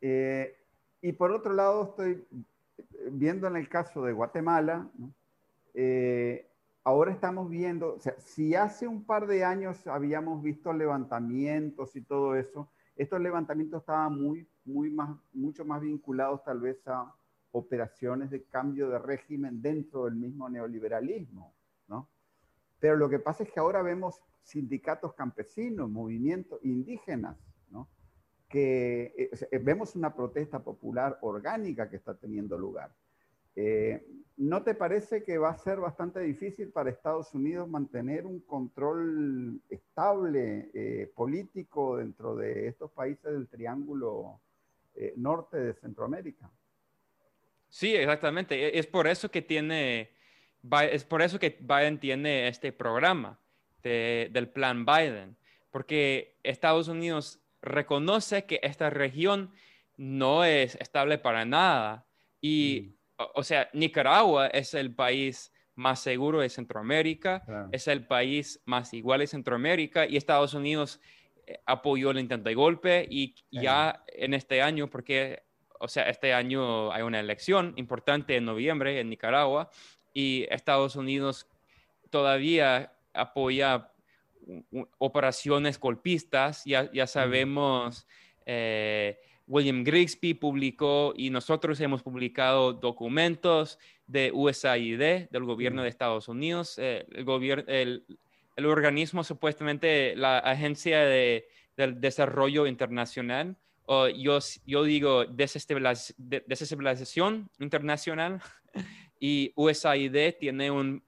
Eh, 0.00 0.56
y 1.00 1.12
por 1.12 1.30
otro 1.30 1.52
lado, 1.52 1.84
estoy 1.84 2.26
viendo 3.12 3.46
en 3.46 3.54
el 3.54 3.68
caso 3.68 4.02
de 4.02 4.12
Guatemala. 4.12 4.90
Eh, 5.72 6.50
ahora 6.82 7.12
estamos 7.12 7.48
viendo, 7.48 7.94
o 7.94 8.00
sea, 8.00 8.18
si 8.18 8.56
hace 8.56 8.88
un 8.88 9.04
par 9.04 9.28
de 9.28 9.44
años 9.44 9.86
habíamos 9.86 10.42
visto 10.42 10.72
levantamientos 10.72 11.94
y 11.94 12.02
todo 12.02 12.34
eso, 12.34 12.68
estos 12.96 13.20
levantamientos 13.20 13.82
estaban 13.82 14.20
muy, 14.20 14.48
muy 14.64 14.90
más, 14.90 15.16
mucho 15.32 15.64
más 15.64 15.82
vinculados 15.82 16.42
tal 16.42 16.58
vez 16.58 16.84
a 16.88 17.14
operaciones 17.52 18.30
de 18.30 18.42
cambio 18.42 18.88
de 18.88 18.98
régimen 18.98 19.62
dentro 19.62 20.06
del 20.06 20.16
mismo 20.16 20.48
neoliberalismo, 20.48 21.54
¿no? 21.86 22.08
Pero 22.80 22.96
lo 22.96 23.08
que 23.08 23.20
pasa 23.20 23.44
es 23.44 23.52
que 23.52 23.60
ahora 23.60 23.80
vemos 23.80 24.20
sindicatos 24.42 25.14
campesinos, 25.14 25.90
movimientos 25.90 26.60
indígenas, 26.64 27.36
¿no? 27.70 27.88
Que 28.48 29.14
eh, 29.16 29.58
vemos 29.58 29.94
una 29.94 30.14
protesta 30.14 30.62
popular 30.62 31.18
orgánica 31.22 31.88
que 31.88 31.96
está 31.96 32.14
teniendo 32.14 32.58
lugar. 32.58 32.92
Eh, 33.56 34.04
¿No 34.36 34.62
te 34.62 34.74
parece 34.74 35.22
que 35.22 35.36
va 35.36 35.50
a 35.50 35.58
ser 35.58 35.80
bastante 35.80 36.20
difícil 36.20 36.70
para 36.70 36.88
Estados 36.88 37.34
Unidos 37.34 37.68
mantener 37.68 38.24
un 38.24 38.40
control 38.40 39.60
estable 39.68 40.70
eh, 40.72 41.12
político 41.14 41.98
dentro 41.98 42.36
de 42.36 42.68
estos 42.68 42.90
países 42.92 43.30
del 43.30 43.48
Triángulo 43.48 44.40
eh, 44.94 45.12
Norte 45.16 45.58
de 45.58 45.74
Centroamérica? 45.74 46.50
Sí, 47.68 47.94
exactamente. 47.94 48.54
E, 48.54 48.78
es 48.78 48.86
por 48.86 49.06
eso 49.06 49.30
que 49.30 49.42
tiene, 49.42 50.10
es 50.90 51.04
por 51.04 51.20
eso 51.20 51.38
que 51.38 51.58
Biden 51.60 52.00
tiene 52.00 52.48
este 52.48 52.72
programa 52.72 53.38
del 53.82 54.48
plan 54.48 54.84
Biden, 54.84 55.36
porque 55.70 56.36
Estados 56.42 56.88
Unidos 56.88 57.40
reconoce 57.62 58.44
que 58.46 58.60
esta 58.62 58.90
región 58.90 59.52
no 59.96 60.44
es 60.44 60.76
estable 60.76 61.18
para 61.18 61.44
nada 61.44 62.06
y 62.40 62.94
mm. 63.18 63.22
o 63.34 63.42
sea, 63.42 63.68
Nicaragua 63.72 64.48
es 64.48 64.74
el 64.74 64.94
país 64.94 65.52
más 65.74 66.00
seguro 66.00 66.40
de 66.40 66.48
Centroamérica, 66.50 67.42
es 67.72 67.88
el 67.88 68.06
país 68.06 68.60
más 68.66 68.92
igual 68.92 69.20
de 69.20 69.26
Centroamérica 69.26 70.06
y 70.06 70.16
Estados 70.16 70.52
Unidos 70.52 71.00
eh, 71.46 71.58
apoyó 71.64 72.10
el 72.10 72.18
intento 72.18 72.48
de 72.48 72.54
golpe 72.54 73.06
y 73.08 73.34
ya 73.50 74.04
en 74.08 74.34
este 74.34 74.60
año, 74.60 74.90
porque, 74.90 75.42
o 75.78 75.88
sea, 75.88 76.08
este 76.10 76.34
año 76.34 76.92
hay 76.92 77.02
una 77.02 77.18
elección 77.18 77.72
importante 77.76 78.36
en 78.36 78.44
noviembre 78.44 79.00
en 79.00 79.08
Nicaragua 79.08 79.70
y 80.12 80.46
Estados 80.50 80.96
Unidos 80.96 81.48
todavía 82.10 82.92
apoya 83.14 83.92
operaciones 84.98 85.78
golpistas, 85.78 86.64
ya, 86.64 86.90
ya 86.92 87.06
sabemos... 87.06 88.06
Eh, 88.46 89.18
William 89.50 89.82
Grigsby 89.82 90.34
publicó 90.34 91.12
y 91.16 91.30
nosotros 91.30 91.80
hemos 91.80 92.04
publicado 92.04 92.72
documentos 92.72 93.80
de 94.06 94.30
USAID, 94.32 95.26
del 95.28 95.44
gobierno 95.44 95.82
de 95.82 95.88
Estados 95.88 96.28
Unidos, 96.28 96.78
eh, 96.78 97.04
el, 97.10 98.04
el, 98.56 98.66
organismo 98.66 99.24
supuestamente 99.24 100.14
la 100.14 100.38
Agencia 100.38 101.00
de, 101.00 101.48
del 101.76 102.00
Desarrollo 102.00 102.68
Internacional, 102.68 103.56
o 103.86 104.06
yo, 104.06 104.38
yo 104.66 104.84
digo 104.84 105.24
desestabilización 105.24 107.50
internacional, 107.58 108.40
y 109.18 109.52
USAID 109.56 110.36
tiene 110.38 110.70
un, 110.70 111.02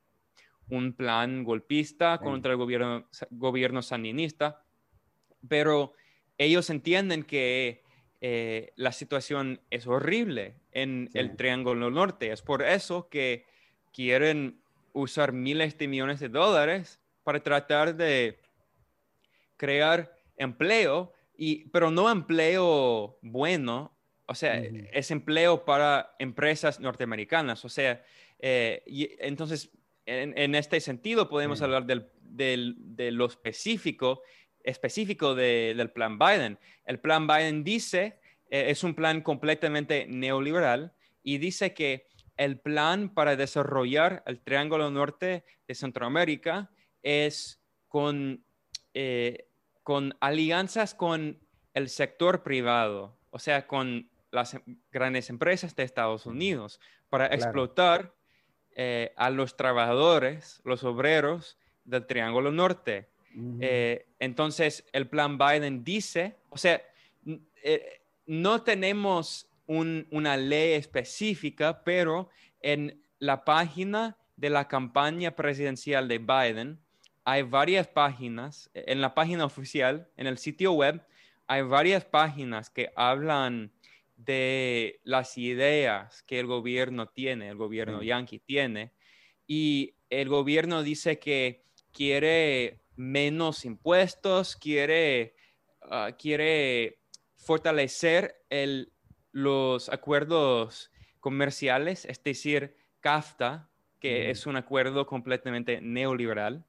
un 0.72 0.94
plan 0.94 1.44
golpista 1.44 2.18
contra 2.18 2.52
el 2.52 2.56
gobierno, 2.56 3.06
gobierno 3.30 3.82
sandinista, 3.82 4.64
pero 5.46 5.92
ellos 6.38 6.70
entienden 6.70 7.24
que 7.24 7.82
eh, 8.22 8.72
la 8.76 8.92
situación 8.92 9.60
es 9.68 9.86
horrible 9.86 10.54
en 10.70 11.10
el 11.12 11.36
Triángulo 11.36 11.90
Norte. 11.90 12.32
Es 12.32 12.40
por 12.40 12.62
eso 12.62 13.10
que 13.10 13.44
quieren 13.92 14.62
usar 14.94 15.32
miles 15.32 15.76
de 15.76 15.88
millones 15.88 16.20
de 16.20 16.30
dólares 16.30 17.02
para 17.22 17.42
tratar 17.42 17.94
de 17.94 18.40
crear 19.58 20.16
empleo, 20.38 21.12
y, 21.36 21.68
pero 21.68 21.90
no 21.90 22.10
empleo 22.10 23.18
bueno, 23.20 23.94
o 24.24 24.34
sea, 24.34 24.56
es 24.58 25.10
empleo 25.10 25.66
para 25.66 26.14
empresas 26.18 26.80
norteamericanas. 26.80 27.62
O 27.66 27.68
sea, 27.68 28.02
eh, 28.38 28.82
y 28.86 29.10
entonces, 29.18 29.70
en, 30.06 30.54
este 30.54 30.80
sentido, 30.80 31.28
podemos 31.28 31.62
hablar 31.62 31.86
del, 31.86 32.06
de 32.22 33.10
lo 33.12 33.26
específico 33.26 34.22
específico 34.64 35.34
del 35.34 35.90
plan 35.90 36.18
Biden. 36.18 36.58
El 36.84 37.00
plan 37.00 37.26
Biden 37.26 37.64
dice, 37.64 38.18
eh, 38.50 38.66
es 38.68 38.84
un 38.84 38.94
plan 38.94 39.20
completamente 39.20 40.06
neoliberal 40.08 40.92
y 41.22 41.38
dice 41.38 41.74
que 41.74 42.08
el 42.36 42.58
plan 42.58 43.10
para 43.10 43.36
desarrollar 43.36 44.22
el 44.26 44.40
Triángulo 44.40 44.90
Norte 44.90 45.44
de 45.66 45.74
Centroamérica 45.74 46.70
es 47.02 47.60
con, 47.88 48.44
eh, 48.94 49.48
con 49.82 50.16
alianzas 50.20 50.94
con 50.94 51.38
el 51.74 51.88
sector 51.88 52.42
privado, 52.42 53.18
o 53.30 53.38
sea, 53.38 53.66
con 53.66 54.10
las 54.30 54.58
grandes 54.90 55.28
empresas 55.30 55.76
de 55.76 55.82
Estados 55.82 56.26
Unidos, 56.26 56.80
para 57.10 57.26
explotar 57.26 58.14
eh, 58.74 59.12
a 59.16 59.30
los 59.30 59.56
trabajadores, 59.56 60.60
los 60.64 60.84
obreros 60.84 61.58
del 61.84 62.06
Triángulo 62.06 62.50
Norte. 62.50 63.08
Eh, 63.60 64.06
entonces, 64.18 64.84
el 64.92 65.08
plan 65.08 65.38
Biden 65.38 65.84
dice, 65.84 66.36
o 66.50 66.58
sea, 66.58 66.82
eh, 67.62 68.00
no 68.26 68.62
tenemos 68.62 69.48
una 69.66 70.36
ley 70.36 70.72
específica, 70.74 71.82
pero 71.82 72.28
en 72.60 73.00
la 73.18 73.44
página 73.44 74.18
de 74.36 74.50
la 74.50 74.68
campaña 74.68 75.34
presidencial 75.34 76.08
de 76.08 76.18
Biden 76.18 76.78
hay 77.24 77.42
varias 77.42 77.86
páginas, 77.86 78.70
en 78.74 79.00
la 79.00 79.14
página 79.14 79.44
oficial, 79.44 80.08
en 80.16 80.26
el 80.26 80.38
sitio 80.38 80.72
web, 80.72 81.02
hay 81.46 81.62
varias 81.62 82.04
páginas 82.04 82.68
que 82.70 82.92
hablan 82.96 83.70
de 84.24 85.00
las 85.04 85.38
ideas 85.38 86.22
que 86.22 86.40
el 86.40 86.46
gobierno 86.46 87.08
tiene, 87.08 87.48
el 87.48 87.56
gobierno 87.56 88.02
yankee 88.02 88.38
tiene, 88.38 88.92
y 89.46 89.94
el 90.10 90.28
gobierno 90.28 90.82
dice 90.82 91.18
que 91.18 91.64
quiere 91.92 92.80
menos 92.96 93.64
impuestos, 93.64 94.56
quiere, 94.56 95.34
ah, 95.82 96.12
quiere 96.18 97.00
fortalecer 97.36 98.36
los 99.32 99.88
acuerdos 99.88 100.90
comerciales, 101.20 102.04
es 102.04 102.22
decir, 102.22 102.76
CAFTA, 103.00 103.68
que 103.98 104.30
es 104.30 104.46
un 104.46 104.56
acuerdo 104.56 105.06
completamente 105.06 105.80
neoliberal. 105.80 106.64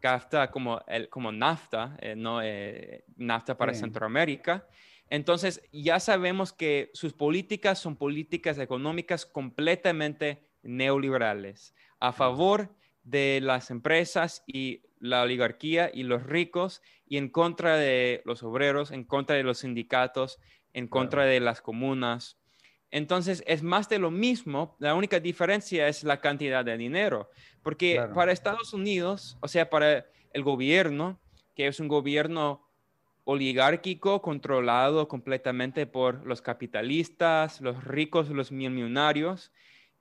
CAFTA 0.00 0.50
como, 0.50 0.82
el, 0.86 1.08
como 1.08 1.32
NAFTA, 1.32 1.96
eh, 2.00 2.14
no 2.14 2.42
eh, 2.42 3.04
NAFTA 3.16 3.56
para 3.56 3.72
Centroamérica. 3.72 4.66
Entonces, 5.12 5.60
ya 5.72 6.00
sabemos 6.00 6.54
que 6.54 6.90
sus 6.94 7.12
políticas 7.12 7.78
son 7.78 7.96
políticas 7.96 8.56
económicas 8.56 9.26
completamente 9.26 10.42
neoliberales, 10.62 11.74
a 12.00 12.14
favor 12.14 12.74
de 13.04 13.40
las 13.42 13.70
empresas 13.70 14.42
y 14.46 14.80
la 15.00 15.20
oligarquía 15.20 15.90
y 15.92 16.04
los 16.04 16.22
ricos 16.22 16.80
y 17.06 17.18
en 17.18 17.28
contra 17.28 17.76
de 17.76 18.22
los 18.24 18.42
obreros, 18.42 18.90
en 18.90 19.04
contra 19.04 19.36
de 19.36 19.42
los 19.42 19.58
sindicatos, 19.58 20.38
en 20.72 20.88
contra 20.88 21.26
de 21.26 21.40
las 21.40 21.60
comunas. 21.60 22.38
Entonces 22.90 23.44
es 23.46 23.62
más 23.62 23.90
de 23.90 23.98
lo 23.98 24.10
mismo, 24.10 24.76
la 24.78 24.94
única 24.94 25.20
diferencia 25.20 25.88
es 25.88 26.04
la 26.04 26.22
cantidad 26.22 26.64
de 26.64 26.78
dinero, 26.78 27.28
porque 27.62 28.02
para 28.14 28.32
Estados 28.32 28.72
Unidos, 28.72 29.36
o 29.42 29.48
sea, 29.48 29.68
para 29.68 30.06
el 30.32 30.42
gobierno, 30.42 31.20
que 31.54 31.66
es 31.66 31.80
un 31.80 31.88
gobierno 31.88 32.66
oligárquico 33.24 34.20
controlado 34.22 35.08
completamente 35.08 35.86
por 35.86 36.26
los 36.26 36.42
capitalistas, 36.42 37.60
los 37.60 37.84
ricos, 37.84 38.28
los 38.30 38.50
millonarios, 38.52 39.52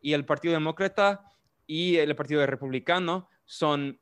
y 0.02 0.14
el 0.14 0.26
Partido 0.26 0.54
Demócrata 0.54 1.26
y 1.68 1.98
el 1.98 2.16
Partido 2.16 2.46
Republicano 2.46 3.30
son 3.46 4.00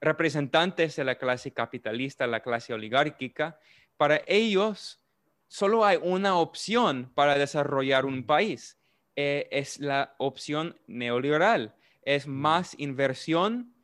representantes 0.00 0.96
de 0.96 1.04
la 1.04 1.16
clase 1.16 1.52
capitalista, 1.52 2.26
la 2.26 2.40
clase 2.40 2.74
oligárquica, 2.74 3.58
para 3.96 4.22
ellos 4.26 5.00
solo 5.48 5.84
hay 5.84 5.98
una 6.02 6.36
opción 6.36 7.10
para 7.14 7.38
desarrollar 7.38 8.04
un 8.04 8.24
país. 8.24 8.78
Eh, 9.16 9.48
es 9.50 9.80
la 9.80 10.14
opción 10.18 10.78
neoliberal. 10.86 11.74
Es 12.02 12.28
más 12.28 12.78
inversión 12.78 13.74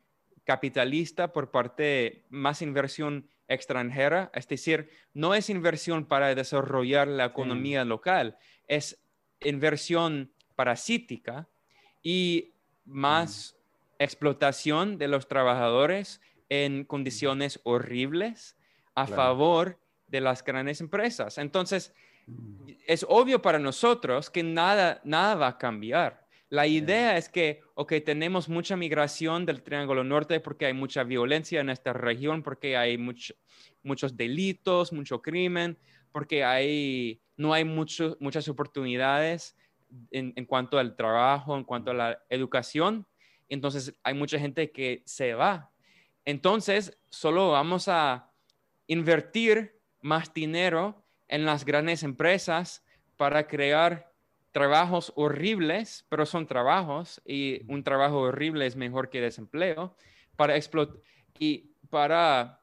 capitalista 0.45 1.33
por 1.33 1.51
parte, 1.51 2.25
más 2.29 2.61
inversión 2.61 3.27
extranjera, 3.47 4.31
es 4.33 4.47
decir, 4.47 4.89
no 5.13 5.35
es 5.35 5.49
inversión 5.49 6.05
para 6.05 6.33
desarrollar 6.33 7.07
la 7.07 7.25
economía 7.25 7.85
local, 7.85 8.37
es 8.67 8.99
inversión 9.41 10.31
parasítica 10.55 11.47
y 12.01 12.53
más 12.85 13.55
explotación 13.99 14.97
de 14.97 15.07
los 15.07 15.27
trabajadores 15.27 16.21
en 16.49 16.83
condiciones 16.83 17.59
horribles 17.63 18.57
a 18.93 19.07
favor 19.07 19.79
de 20.07 20.21
las 20.21 20.43
grandes 20.43 20.81
empresas. 20.81 21.37
Entonces, 21.37 21.93
es 22.87 23.05
obvio 23.07 23.41
para 23.41 23.59
nosotros 23.59 24.29
que 24.29 24.43
nada, 24.43 25.01
nada 25.03 25.35
va 25.35 25.47
a 25.47 25.57
cambiar. 25.57 26.24
La 26.55 26.67
idea 26.67 27.17
es 27.17 27.27
que, 27.29 27.61
ok, 27.73 27.93
tenemos 28.05 28.47
mucha 28.49 28.75
migración 28.75 29.45
del 29.45 29.61
Triángulo 29.61 30.03
Norte 30.03 30.39
porque 30.39 30.65
hay 30.65 30.73
mucha 30.73 31.03
violencia 31.03 31.59
en 31.59 31.69
esta 31.69 31.93
región, 31.93 32.43
porque 32.43 32.77
hay 32.77 32.97
muchos 32.97 34.17
delitos, 34.17 34.93
mucho 34.93 35.21
crimen, 35.21 35.77
porque 36.11 36.43
hay, 36.43 37.21
no 37.37 37.53
hay 37.53 37.65
muchas 37.65 38.47
oportunidades 38.47 39.55
en, 40.11 40.33
en, 40.35 40.45
cuanto 40.45 40.77
al 40.77 40.95
trabajo, 40.95 41.57
en 41.57 41.63
cuanto 41.63 41.91
a 41.91 41.93
la 41.93 42.23
educación 42.29 43.05
entonces 43.49 43.93
hay 44.03 44.13
mucha 44.13 44.39
gente 44.39 44.71
que 44.71 45.03
se 45.05 45.33
va. 45.33 45.71
Entonces, 46.23 46.97
solo 47.09 47.51
vamos 47.51 47.87
a 47.87 48.31
invertir 48.87 49.79
más 50.01 50.33
dinero 50.33 51.03
en 51.27 51.45
las 51.45 51.65
grandes 51.65 52.03
empresas 52.03 52.83
para 53.17 53.47
crear 53.47 54.11
trabajos 54.55 55.11
horribles, 55.17 56.07
pero 56.07 56.25
son 56.25 56.47
trabajos 56.47 57.21
y 57.25 57.69
un 57.69 57.83
trabajo 57.83 58.21
horrible 58.21 58.65
es 58.65 58.77
mejor 58.77 59.09
que 59.09 59.19
desempleo, 59.19 59.97
para 60.37 60.55
explotar 60.55 61.01
y 61.37 61.75
para... 61.89 62.61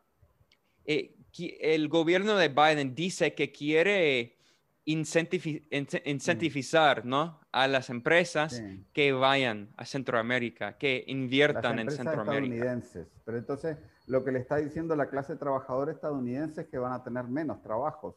Eh, 0.87 1.15
el 1.61 1.89
gobierno 1.89 2.37
de 2.37 2.49
Biden 2.49 2.95
dice 2.95 3.35
que 3.35 3.53
quiere 3.53 4.39
incentivizar 4.87 7.05
¿no? 7.05 7.41
a 7.53 7.69
las 7.69 7.91
empresas 7.91 8.63
que 8.95 9.13
vayan 9.13 9.75
a 9.77 9.85
Centroamérica, 9.85 10.79
que 10.79 11.05
inviertan 11.07 11.79
en 11.79 11.91
Centroamérica. 11.91 12.55
Estadounidenses. 12.55 13.09
Pero 13.23 13.37
entonces 13.37 13.77
lo 14.07 14.25
que 14.25 14.33
le 14.33 14.39
está 14.39 14.57
diciendo 14.57 14.97
la 14.97 15.11
clase 15.11 15.37
trabajadora 15.37 15.93
estadounidense 15.93 16.63
es 16.63 16.69
que 16.69 16.79
van 16.79 16.95
a 16.95 17.05
tener 17.05 17.25
menos 17.25 17.63
trabajos. 17.63 18.15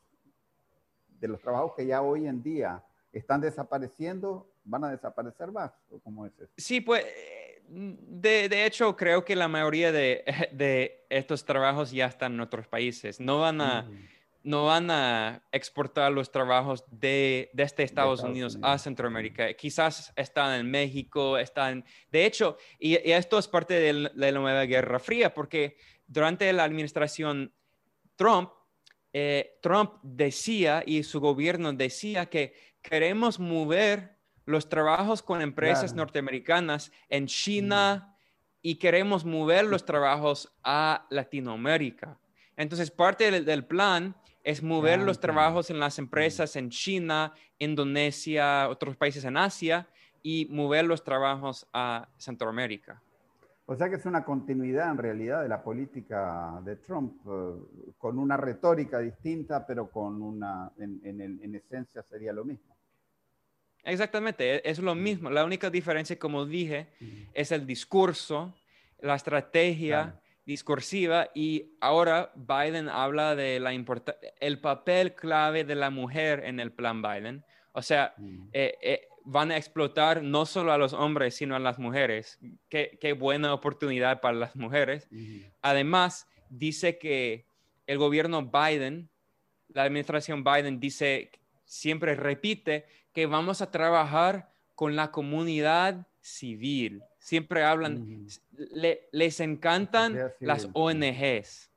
De 1.19 1.27
los 1.27 1.41
trabajos 1.41 1.73
que 1.75 1.85
ya 1.85 2.01
hoy 2.01 2.27
en 2.27 2.41
día 2.41 2.81
están 3.19 3.41
desapareciendo, 3.41 4.49
van 4.63 4.83
a 4.83 4.91
desaparecer 4.91 5.51
más. 5.51 5.71
¿O 5.89 5.99
cómo 5.99 6.25
es 6.25 6.33
eso? 6.39 6.53
Sí, 6.57 6.81
pues 6.81 7.05
de, 7.67 8.47
de, 8.49 8.65
hecho 8.65 8.95
creo 8.95 9.25
que 9.25 9.35
la 9.35 9.47
mayoría 9.47 9.91
de, 9.91 10.23
de, 10.51 11.05
estos 11.09 11.45
trabajos 11.45 11.91
ya 11.91 12.05
están 12.05 12.33
en 12.33 12.41
otros 12.41 12.67
países. 12.67 13.19
No 13.19 13.39
van 13.39 13.61
a... 13.61 13.83
Mm 13.83 14.15
no 14.45 14.65
van 14.65 14.91
a 14.91 15.43
exportar 15.51 16.11
los 16.11 16.31
trabajos 16.31 16.85
de, 16.91 17.49
desde 17.51 17.63
este 17.63 17.83
Estados, 17.83 18.21
Unidos, 18.21 18.59
a 18.61 18.77
Centroamérica. 18.77 19.51
Quizás 19.55 20.13
están 20.15 20.59
en 20.59 20.69
México, 20.69 21.39
están... 21.39 21.83
De 22.11 22.27
hecho, 22.27 22.55
y, 22.77 22.93
esto 23.11 23.39
es 23.39 23.47
parte 23.47 23.73
de 23.73 24.11
la, 24.13 24.31
nueva 24.31 24.63
Guerra 24.65 24.99
Fría, 24.99 25.33
porque 25.33 25.77
durante 26.05 26.53
la 26.53 26.63
administración 26.63 27.51
Trump, 28.15 28.51
eh, 29.13 29.57
Trump 29.63 29.93
decía 30.03 30.83
y 30.85 31.01
su 31.01 31.19
gobierno 31.19 31.73
decía 31.73 32.27
que 32.27 32.53
queremos 32.89 33.39
mover 33.39 34.15
los 34.45 34.69
trabajos 34.69 35.21
con 35.21 35.41
empresas 35.41 35.93
norteamericanas 35.93 36.91
en 37.09 37.25
China 37.27 38.15
y 38.61 38.75
queremos 38.75 39.25
mover 39.25 39.65
los 39.65 39.85
trabajos 39.85 40.53
a 40.63 41.05
Latinoamérica. 41.09 42.17
Entonces, 42.57 42.91
parte 42.91 43.41
del 43.41 43.65
plan 43.65 44.15
es 44.43 44.61
mover 44.61 44.99
los 44.99 45.19
trabajos 45.19 45.69
en 45.71 45.79
las 45.79 45.97
empresas 45.97 46.55
en 46.55 46.69
China, 46.69 47.33
Indonesia, 47.57 48.69
otros 48.69 48.95
países 48.95 49.25
en 49.25 49.37
Asia 49.37 49.87
y 50.21 50.47
mover 50.51 50.85
los 50.85 51.03
trabajos 51.03 51.67
a 51.73 52.07
Centroamérica. 52.17 53.01
O 53.67 53.75
sea 53.75 53.89
que 53.89 53.95
es 53.95 54.05
una 54.05 54.23
continuidad 54.23 54.91
en 54.91 54.97
realidad 54.97 55.41
de 55.41 55.49
la 55.49 55.63
política 55.63 56.61
de 56.63 56.75
Trump, 56.75 57.19
eh, 57.25 57.93
con 57.97 58.19
una 58.19 58.37
retórica 58.37 58.99
distinta, 58.99 59.65
pero 59.65 59.89
con 59.89 60.21
una, 60.21 60.71
en, 60.77 61.01
en, 61.03 61.55
esencia 61.55 62.03
sería 62.03 62.31
lo 62.31 62.45
mismo. 62.45 62.74
Exactamente, 63.85 64.55
e, 64.55 64.61
es 64.65 64.79
lo 64.79 64.95
mismo. 64.95 65.29
La 65.29 65.45
única 65.45 65.69
diferencia, 65.69 66.17
como 66.17 66.45
dije, 66.45 66.87
es 67.33 67.51
el 67.51 67.65
discurso, 67.65 68.53
la 68.99 69.15
estrategia 69.15 70.19
discursiva 70.45 71.29
y 71.33 71.75
ahora 71.81 72.31
Biden 72.35 72.87
habla 72.87 73.35
de 73.35 73.59
la 73.59 73.73
el 74.39 74.59
papel 74.59 75.15
clave 75.15 75.63
de 75.63 75.75
la 75.75 75.89
mujer 75.89 76.43
en 76.45 76.59
el 76.59 76.71
plan 76.71 77.01
Biden. 77.01 77.43
O 77.73 77.81
sea, 77.81 78.13
eh, 78.53 78.77
eh, 78.81 79.07
van 79.25 79.51
a 79.51 79.57
explotar 79.57 80.23
no 80.23 80.45
solo 80.45 80.71
a 80.71 80.77
los 80.77 80.93
hombres, 80.93 81.35
sino 81.35 81.55
a 81.55 81.59
las 81.59 81.79
mujeres. 81.79 82.39
Qué, 82.69 82.97
qué 83.01 83.13
buena 83.13 83.53
oportunidad 83.53 84.21
para 84.21 84.37
las 84.37 84.55
mujeres. 84.55 85.09
Además, 85.61 86.27
dice 86.49 86.97
que 86.97 87.47
el 87.87 87.97
gobierno 87.97 88.43
Biden, 88.43 89.09
la 89.69 89.83
administración 89.83 90.43
Biden 90.43 90.79
dice, 90.79 91.31
siempre 91.65 92.15
repite 92.15 92.85
que 93.15 93.25
vamos 93.27 93.61
a 93.61 93.71
trabajar 93.71 94.51
con 94.75 94.97
la 94.97 95.09
comunidad 95.09 96.05
civil. 96.19 97.01
Siempre 97.17 97.63
hablan, 97.63 98.27
les 99.11 99.39
encantan 99.39 100.31
las 100.41 100.67
ONGs. 100.73 101.71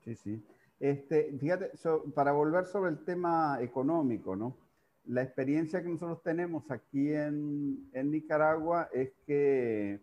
Sí, 0.00 0.14
sí. 0.16 0.44
Este, 0.80 1.32
fíjate, 1.38 1.70
para 2.12 2.32
volver 2.32 2.64
sobre 2.64 2.90
el 2.90 3.04
tema 3.04 3.58
económico, 3.60 4.34
¿no? 4.34 4.56
La 5.06 5.22
experiencia 5.22 5.80
que 5.80 5.88
nosotros 5.88 6.20
tenemos 6.22 6.68
aquí 6.72 7.12
en, 7.12 7.88
Nicaragua 7.92 8.88
es 8.92 9.12
que, 9.26 10.00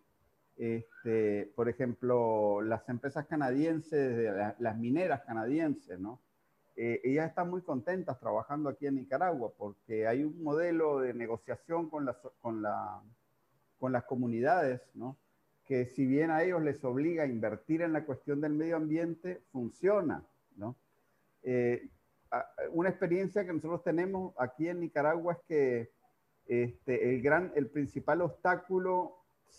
este, 0.56 1.52
por 1.54 1.68
ejemplo, 1.68 2.62
las 2.62 2.88
empresas 2.88 3.26
canadienses, 3.26 4.34
las 4.60 4.78
mineras 4.78 5.22
canadienses, 5.26 6.00
¿no? 6.00 6.22
Eh, 6.80 7.02
ellas 7.04 7.30
están 7.30 7.50
muy 7.50 7.64
contentas 7.64 8.20
trabajando 8.20 8.70
aquí 8.70 8.86
en 8.86 8.96
Nicaragua 8.96 9.52
porque 9.58 10.06
hay 10.06 10.24
un 10.24 10.44
modelo 10.44 11.00
de 11.00 11.12
negociación 11.12 11.90
con 11.90 12.06
las, 12.06 12.18
con 12.40 12.62
la, 12.62 13.02
con 13.80 13.92
las 13.92 14.04
comunidades, 14.04 14.80
¿no? 14.94 15.18
que 15.66 15.88
si 15.88 16.06
bien 16.06 16.30
a 16.30 16.44
ellos 16.44 16.62
les 16.62 16.84
obliga 16.84 17.24
a 17.24 17.28
invertir 17.28 17.82
en 17.82 17.94
la 17.94 18.06
cuestión 18.06 18.42
del 18.42 18.54
medio 18.54 18.76
ambiente, 18.76 19.42
funciona. 19.52 20.24
¿no? 20.56 20.76
Eh, 21.42 21.90
una 22.72 22.90
experiencia 22.90 23.44
que 23.44 23.54
nosotros 23.54 23.84
tenemos 23.84 24.36
aquí 24.38 24.68
en 24.70 24.80
Nicaragua 24.80 25.34
es 25.34 25.40
que 25.48 25.92
este, 26.46 27.10
el, 27.10 27.24
gran, 27.24 27.52
el 27.56 27.68
principal 27.68 28.22
obstáculo, 28.22 29.18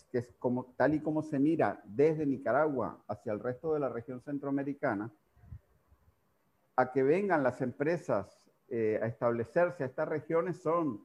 que 0.09 0.19
es 0.19 0.33
como, 0.39 0.73
tal 0.77 0.93
y 0.93 1.01
como 1.01 1.21
se 1.21 1.37
mira 1.37 1.81
desde 1.83 2.25
Nicaragua 2.25 3.03
hacia 3.09 3.33
el 3.33 3.41
resto 3.41 3.73
de 3.73 3.81
la 3.81 3.89
región 3.89 4.21
centroamericana, 4.21 5.11
a 6.79 6.93
que 6.93 7.03
vengan 7.03 7.43
las 7.43 7.59
empresas 7.59 8.49
eh, 8.69 8.97
a 9.03 9.07
establecerse 9.07 9.83
a 9.83 9.87
estas 9.87 10.07
regiones 10.07 10.61
son 10.61 11.01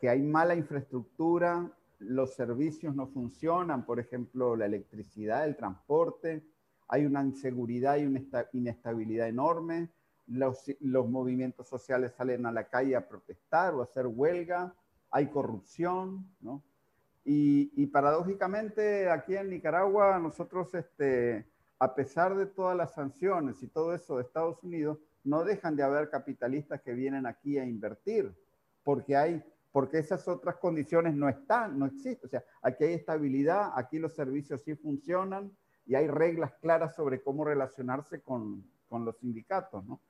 que 0.00 0.08
hay 0.08 0.22
mala 0.22 0.54
infraestructura, 0.54 1.70
los 1.98 2.34
servicios 2.34 2.94
no 2.94 3.06
funcionan, 3.08 3.84
por 3.84 4.00
ejemplo, 4.00 4.56
la 4.56 4.64
electricidad, 4.64 5.44
el 5.44 5.56
transporte, 5.56 6.42
hay 6.88 7.04
una 7.04 7.22
inseguridad 7.22 7.98
y 7.98 8.06
una 8.06 8.22
inestabilidad 8.54 9.28
enorme, 9.28 9.90
los, 10.26 10.64
movimientos 10.80 11.68
sociales 11.68 12.14
salen 12.16 12.46
a 12.46 12.52
la 12.52 12.70
calle 12.70 12.96
a 12.96 13.06
protestar 13.06 13.74
o 13.74 13.82
a 13.82 13.84
hacer 13.84 14.06
huelga, 14.06 14.74
hay 15.10 15.26
corrupción, 15.26 16.26
¿no? 16.40 16.62
Y, 17.26 17.70
y 17.76 17.86
paradójicamente 17.88 19.10
aquí 19.10 19.36
en 19.36 19.50
Nicaragua 19.50 20.18
nosotros, 20.18 20.74
este, 20.74 21.44
a 21.84 21.94
pesar 21.94 22.34
de 22.36 22.46
todas 22.46 22.76
las 22.76 22.94
sanciones 22.94 23.62
y 23.62 23.68
todo 23.68 23.94
eso 23.94 24.16
de 24.16 24.22
Estados 24.22 24.62
Unidos, 24.62 24.98
no 25.22 25.44
dejan 25.44 25.76
de 25.76 25.82
haber 25.82 26.10
capitalistas 26.10 26.80
que 26.80 26.94
vienen 26.94 27.26
aquí 27.26 27.58
a 27.58 27.64
invertir, 27.64 28.34
porque 28.82 29.16
hay 29.16 29.42
porque 29.70 29.98
esas 29.98 30.28
otras 30.28 30.54
condiciones 30.58 31.14
no 31.16 31.28
están, 31.28 31.76
no 31.76 31.86
existen. 31.86 32.20
O 32.22 32.28
sea, 32.28 32.44
aquí 32.62 32.84
hay 32.84 32.94
estabilidad, 32.94 33.72
aquí 33.74 33.98
los 33.98 34.14
servicios 34.14 34.62
sí 34.62 34.76
funcionan, 34.76 35.50
y 35.84 35.96
hay 35.96 36.06
reglas 36.06 36.54
claras 36.60 36.94
sobre 36.94 37.22
cómo 37.22 37.44
relacionarse 37.44 38.22
con, 38.22 38.64
con 38.88 39.04
los 39.04 39.18
sindicatos, 39.18 39.84
¿no? 39.84 40.00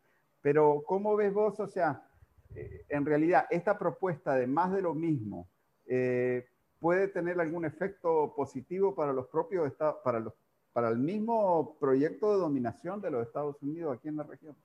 Pero 0.42 0.84
¿cómo 0.86 1.16
ves 1.16 1.32
vos? 1.32 1.58
O 1.60 1.66
sea, 1.66 2.06
eh, 2.54 2.84
en 2.88 3.06
realidad 3.06 3.46
esta 3.50 3.78
propuesta 3.78 4.34
de 4.34 4.46
más 4.46 4.70
de 4.72 4.82
lo 4.82 4.94
mismo 4.94 5.48
eh, 5.86 6.46
puede 6.78 7.08
tener 7.08 7.40
algún 7.40 7.64
efecto 7.64 8.34
positivo 8.36 8.94
para 8.94 9.12
los 9.12 9.26
propios 9.28 9.66
estados, 9.66 9.96
para, 10.04 10.20
los, 10.20 10.34
para 10.74 10.88
el 10.88 10.98
mismo 10.98 11.78
proyecto 11.78 12.32
de 12.32 12.38
dominación 12.38 13.00
de 13.00 13.10
los 13.12 13.26
Estados 13.26 13.56
Unidos 13.62 13.96
aquí 13.96 14.08
en 14.08 14.16
la 14.16 14.24
región. 14.24 14.56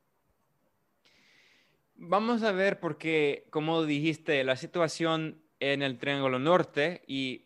Vamos 1.96 2.42
a 2.42 2.52
ver 2.52 2.80
porque, 2.80 3.46
como 3.52 3.84
dijiste, 3.86 4.44
la 4.44 4.56
situación 4.56 5.40
en 5.60 5.84
el 5.84 6.00
Triángulo 6.00 6.40
Norte, 6.40 7.04
y, 7.06 7.46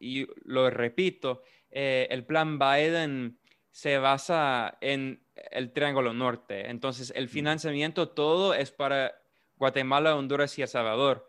y 0.00 0.26
lo 0.44 0.70
repito, 0.70 1.42
eh, 1.70 2.06
el 2.10 2.24
plan 2.24 2.58
Biden 2.58 3.38
se 3.70 3.98
basa 3.98 4.78
en 4.80 5.22
el 5.50 5.72
Triángulo 5.72 6.14
Norte. 6.14 6.70
Entonces, 6.70 7.12
el 7.14 7.28
financiamiento 7.28 8.08
todo 8.08 8.54
es 8.54 8.70
para 8.70 9.14
Guatemala, 9.56 10.16
Honduras 10.16 10.58
y 10.58 10.62
El 10.62 10.68
Salvador. 10.68 11.28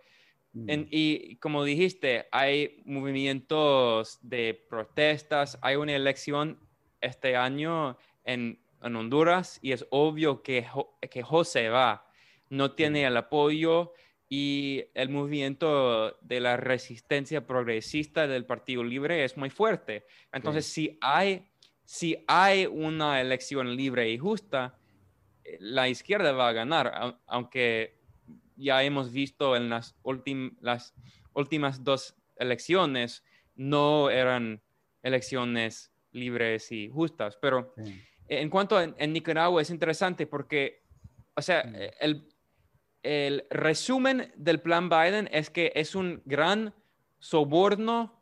Y 0.55 1.35
como 1.37 1.63
dijiste, 1.63 2.27
hay 2.31 2.81
movimientos 2.85 4.19
de 4.21 4.53
protestas, 4.69 5.59
hay 5.61 5.75
una 5.75 5.95
elección 5.95 6.59
este 7.01 7.35
año 7.35 7.97
en, 8.23 8.59
Honduras 8.81 9.57
y 9.63 9.71
es 9.71 9.87
obvio 9.89 10.43
que, 10.43 10.67
que 11.09 11.23
José 11.23 11.69
va. 11.69 12.07
No 12.49 12.73
tiene 12.73 13.03
el 13.03 13.17
apoyo 13.17 13.93
y 14.29 14.85
el 14.93 15.09
movimiento 15.09 16.17
de 16.21 16.39
la 16.39 16.57
resistencia 16.57 17.47
progresista 17.47 18.27
del 18.27 18.45
Partido 18.45 18.83
Libre 18.83 19.23
es 19.23 19.37
muy 19.37 19.49
fuerte. 19.49 20.05
Entonces, 20.31 20.67
si, 20.67 20.99
hay, 21.01 21.47
si 21.83 22.23
hay 22.27 22.67
una 22.67 23.21
elección 23.21 23.75
libre 23.75 24.11
y 24.11 24.19
justa, 24.19 24.77
eh, 25.43 25.57
la 25.59 25.89
izquierda 25.89 26.31
va 26.31 26.49
a 26.49 26.53
ganar, 26.53 27.19
aunque 27.25 28.04
ya 28.55 28.83
hemos 28.83 29.11
visto 29.11 29.55
en 29.55 29.69
las, 29.69 29.95
las 30.61 30.93
últimas 31.33 31.83
dos 31.83 32.15
elecciones, 32.37 33.23
no 33.55 34.09
eran 34.09 34.61
elecciones 35.03 35.91
libres 36.11 36.71
y 36.71 36.89
justas. 36.89 37.37
Pero 37.41 37.73
en 38.27 38.49
cuanto 38.49 38.77
a 38.77 38.83
en 38.83 39.13
Nicaragua 39.13 39.61
es 39.61 39.69
interesante 39.69 40.27
porque, 40.27 40.83
o 41.35 41.41
sea, 41.41 41.61
el, 41.99 42.27
el 43.03 43.45
resumen 43.49 44.31
del 44.35 44.61
plan 44.61 44.89
Biden 44.89 45.29
es 45.31 45.49
que 45.49 45.71
es 45.75 45.95
un 45.95 46.21
gran 46.25 46.73
soborno 47.19 48.21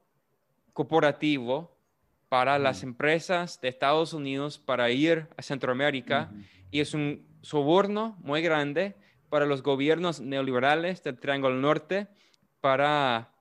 corporativo 0.74 1.78
para 2.30 2.58
las 2.58 2.82
empresas 2.84 3.62
de 3.62 3.68
Estados 3.68 4.12
Unidos 4.14 4.58
para 4.58 4.90
ir 4.90 5.28
a 5.38 5.42
Centroamérica 5.44 6.32
y 6.72 6.80
es 6.80 6.96
un 6.96 7.28
soborno 7.42 8.18
muy 8.22 8.42
grande 8.42 8.96
para 9.34 9.48
los 9.48 9.64
gobiernos 9.64 10.22
neoliberales 10.22 11.02
del 11.02 11.20
Triángulo 11.20 11.56
Norte 11.56 12.08
para 12.62 13.34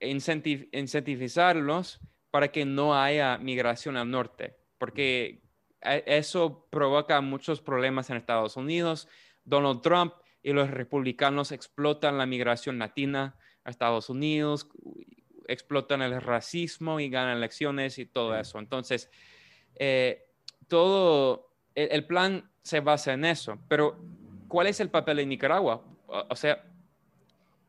incentivizarlos 0.00 2.00
para 2.30 2.48
que 2.48 2.64
no 2.64 2.98
haya 2.98 3.36
migración 3.36 3.98
al 3.98 4.10
norte, 4.10 4.56
porque 4.78 5.42
e, 5.82 6.02
eso 6.06 6.66
provoca 6.70 7.20
muchos 7.20 7.60
problemas 7.60 8.08
en 8.08 8.16
Estados 8.16 8.56
Unidos. 8.56 9.06
Donald 9.44 9.82
Trump 9.82 10.14
y 10.42 10.54
los 10.54 10.70
republicanos 10.70 11.52
explotan 11.52 12.16
la 12.16 12.24
migración 12.24 12.78
latina 12.78 13.36
a 13.64 13.70
Estados 13.70 14.08
Unidos, 14.08 14.66
explotan 15.46 16.00
el 16.00 16.22
racismo 16.22 17.00
y 17.00 17.10
ganan 17.10 17.36
elecciones 17.36 17.98
y 17.98 18.06
todo 18.06 18.34
eso. 18.34 18.58
Entonces, 18.58 19.10
eh, 19.74 20.24
todo 20.68 21.52
el, 21.74 22.06
plan 22.06 22.50
se 22.62 22.80
basa 22.80 23.12
en 23.12 23.26
eso. 23.26 23.58
Pero, 23.68 24.21
¿cuál 24.52 24.66
es 24.66 24.80
el 24.80 24.90
papel 24.90 25.16
de 25.16 25.24
Nicaragua? 25.24 25.82
O, 26.06 26.36
sea, 26.36 26.62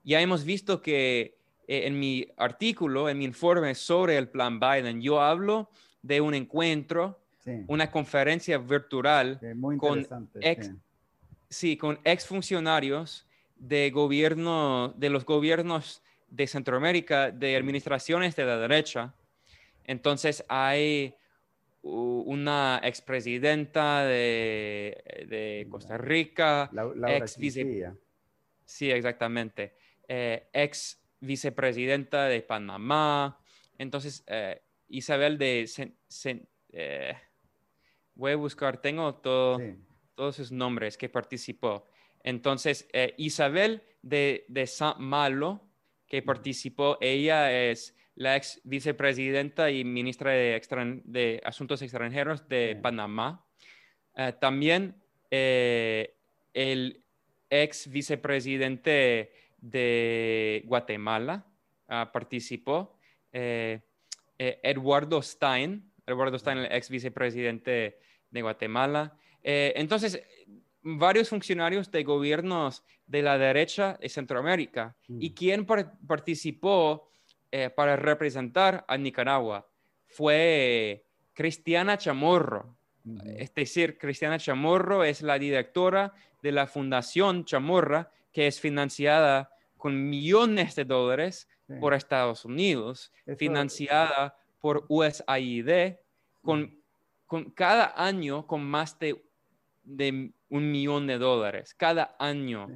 ya 0.03 0.19
hemos 0.19 0.43
visto 0.43 0.81
que 0.81 1.37
eh, 1.65 1.87
en 1.87 1.97
mi 1.97 2.27
artículo, 2.35 3.07
en 3.07 3.19
mi 3.19 3.23
informe 3.23 3.73
sobre 3.73 4.17
el 4.17 4.27
plan 4.27 4.59
Biden, 4.59 5.01
yo 5.01 5.21
hablo 5.21 5.69
de 6.01 6.19
un 6.19 6.33
encuentro, 6.33 7.21
una 7.67 7.89
conferencia 7.89 8.57
virtual 8.57 9.39
con 9.77 10.05
ex, 10.41 10.71
sí, 11.49 11.77
con 11.77 11.99
exfuncionarios 12.03 13.25
de 13.55 13.89
gobierno, 13.89 14.93
de 14.97 15.09
los 15.09 15.25
gobiernos 15.25 16.01
de 16.27 16.47
Centroamérica, 16.47 17.31
de 17.31 17.55
administraciones 17.55 18.35
de 18.35 18.45
la 18.45 18.57
derecha. 18.57 19.13
Entonces 19.85 20.43
hay 20.49 21.15
una 21.83 22.79
expresidenta 22.81 24.05
de, 24.05 25.03
de 25.27 25.67
Costa 25.69 25.97
Rica, 25.97 26.71
ex 27.07 27.37
Sí, 28.65 28.89
exactamente. 28.89 29.75
Eh, 30.07 30.49
ex 30.53 31.01
vicepresidenta 31.19 32.25
de 32.25 32.41
Panamá. 32.41 33.39
Entonces, 33.77 34.25
Isabel 34.87 35.37
de... 35.37 35.69
voy 38.15 38.31
a 38.31 38.35
buscar, 38.37 38.81
tengo 38.81 39.15
todo, 39.15 39.59
todos 40.15 40.37
sus 40.37 40.51
nombres 40.51 40.97
que 40.97 41.09
participó. 41.09 41.87
Entonces, 42.23 42.87
Isabel 43.17 43.83
de, 44.01 44.45
de 44.47 44.67
San 44.67 45.01
Malo, 45.03 45.61
que 46.07 46.21
participó, 46.21 46.97
ella 47.01 47.51
es 47.51 47.95
la 48.15 48.35
ex 48.35 48.61
vicepresidenta 48.63 49.71
y 49.71 49.83
ministra 49.83 50.31
de, 50.31 51.41
Asuntos 51.43 51.81
Extranjeros 51.81 52.47
de 52.47 52.77
Panamá. 52.81 53.45
Eh, 54.15 54.33
también 54.39 54.95
eh, 55.31 56.15
el 56.53 57.03
ex 57.49 57.89
vicepresidente 57.89 59.31
de 59.57 60.63
Guatemala 60.65 61.45
ah, 61.87 62.11
participó. 62.11 62.97
Eh, 63.31 63.81
Eduardo 64.37 65.21
Stein, 65.21 65.91
Eduardo 66.05 66.37
Stein, 66.37 66.57
el 66.57 66.71
ex 66.71 66.89
vicepresidente 66.89 67.99
de 68.29 68.41
Guatemala. 68.41 69.17
entonces, 69.41 70.21
varios 70.81 71.29
funcionarios 71.29 71.89
de 71.91 72.03
gobiernos 72.03 72.83
de 73.05 73.21
la 73.21 73.37
derecha 73.37 73.97
de 74.01 74.09
Centroamérica. 74.09 74.97
¿Y 75.07 75.29
mm. 75.29 75.33
quién 75.33 75.65
participó 75.65 77.09
eh, 77.55 77.69
para 77.69 77.95
representar 77.95 78.83
a 78.87 78.97
Nicaragua? 78.97 79.69
Fue 80.07 81.05
Cristiana 81.33 81.99
Chamorro. 81.99 82.75
Es 83.25 83.53
decir, 83.53 83.99
Cristiana 83.99 84.39
Chamorro 84.39 85.03
es 85.03 85.21
la 85.21 85.37
directora 85.37 86.15
de 86.41 86.51
la 86.51 86.65
Fundación 86.65 87.45
Chamorra, 87.45 88.09
que 88.31 88.47
es 88.47 88.59
financiada 88.59 89.51
con 89.77 90.09
millones 90.09 90.75
de 90.75 90.85
dólares 90.85 91.47
por 91.79 91.93
Estados 91.93 92.43
Unidos, 92.43 93.13
financiada 93.37 94.35
por 94.59 94.87
USAID, 94.89 95.97
con, 96.41 96.81
con 97.27 97.51
cada 97.51 97.93
año 98.03 98.47
con 98.47 98.63
más 98.63 98.97
de, 98.97 99.23
de 99.83 100.31
un 100.49 100.71
millón 100.71 101.05
de 101.05 101.19
dólares, 101.19 101.75
cada 101.75 102.15
año. 102.17 102.67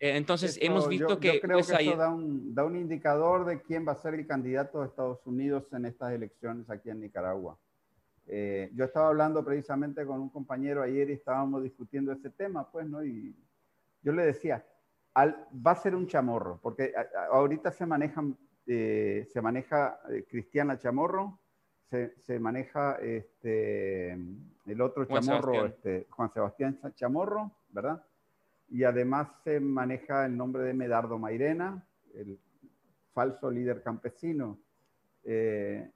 Entonces, 0.00 0.58
hemos 0.60 0.88
visto 0.88 1.18
que... 1.18 1.34
Yo 1.34 1.40
creo 1.40 1.58
pues, 1.58 1.68
que 1.68 1.82
eso 1.82 1.96
da 1.96 2.08
un, 2.08 2.54
da 2.54 2.64
un, 2.64 2.76
indicador 2.76 3.44
de 3.44 3.60
quién 3.62 3.86
va 3.86 3.92
a 3.92 3.96
ser 3.96 4.14
el 4.14 4.26
candidato 4.26 4.80
de 4.80 4.86
Estados 4.86 5.26
Unidos 5.26 5.72
en 5.72 5.86
estas 5.86 6.12
elecciones 6.12 6.70
aquí 6.70 6.90
en 6.90 7.00
Nicaragua. 7.00 7.58
Eh, 8.26 8.70
yo 8.74 8.84
estaba 8.84 9.08
hablando 9.08 9.44
precisamente 9.44 10.04
con 10.06 10.20
un 10.20 10.28
compañero 10.28 10.82
ayer 10.82 11.10
y 11.10 11.14
estábamos 11.14 11.62
discutiendo 11.62 12.12
ese 12.12 12.30
tema, 12.30 12.70
pues, 12.70 12.86
¿no? 12.86 13.02
Y 13.04 13.34
yo 14.02 14.12
le 14.12 14.24
decía, 14.24 14.64
al, 15.14 15.48
va 15.66 15.72
a 15.72 15.76
ser 15.76 15.94
un 15.94 16.06
chamorro, 16.06 16.60
porque 16.62 16.92
ahorita 17.30 17.72
se 17.72 17.86
manejan, 17.86 18.36
eh, 18.66 19.26
se 19.32 19.40
maneja 19.40 19.98
Cristiana 20.28 20.78
Chamorro, 20.78 21.40
se, 21.90 22.14
se, 22.20 22.38
maneja 22.38 22.96
este, 23.00 24.12
el 24.12 24.80
otro 24.80 25.06
chamorro, 25.06 25.66
este, 25.66 26.06
Juan 26.10 26.30
Sebastián 26.30 26.78
Chamorro, 26.94 27.50
¿verdad? 27.70 28.04
Y 28.70 28.84
además 28.84 29.28
se 29.44 29.60
maneja 29.60 30.26
el 30.26 30.36
nombre 30.36 30.62
de 30.62 30.74
Medardo 30.74 31.18
Mairena, 31.18 31.82
el 32.14 32.38
falso 33.12 33.50
líder 33.50 33.82
campesino, 33.82 34.58
eh, 35.24 35.90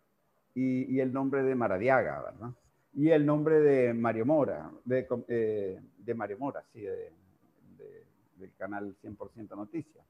y, 0.54 1.00
el 1.00 1.12
nombre 1.12 1.42
de 1.42 1.54
Maradiaga, 1.54 2.22
¿verdad? 2.22 2.50
Y 2.94 3.08
el 3.08 3.24
nombre 3.24 3.61
de 3.61 3.94
Mario 3.94 4.26
Mora, 4.26 4.70
de, 4.85 5.06
eh, 5.28 5.80
Mario 6.14 6.38
Mora, 6.38 6.62
sí, 6.72 6.82
del 6.82 8.54
canal 8.58 8.94
100% 9.02 9.56
Noticias. 9.56 10.04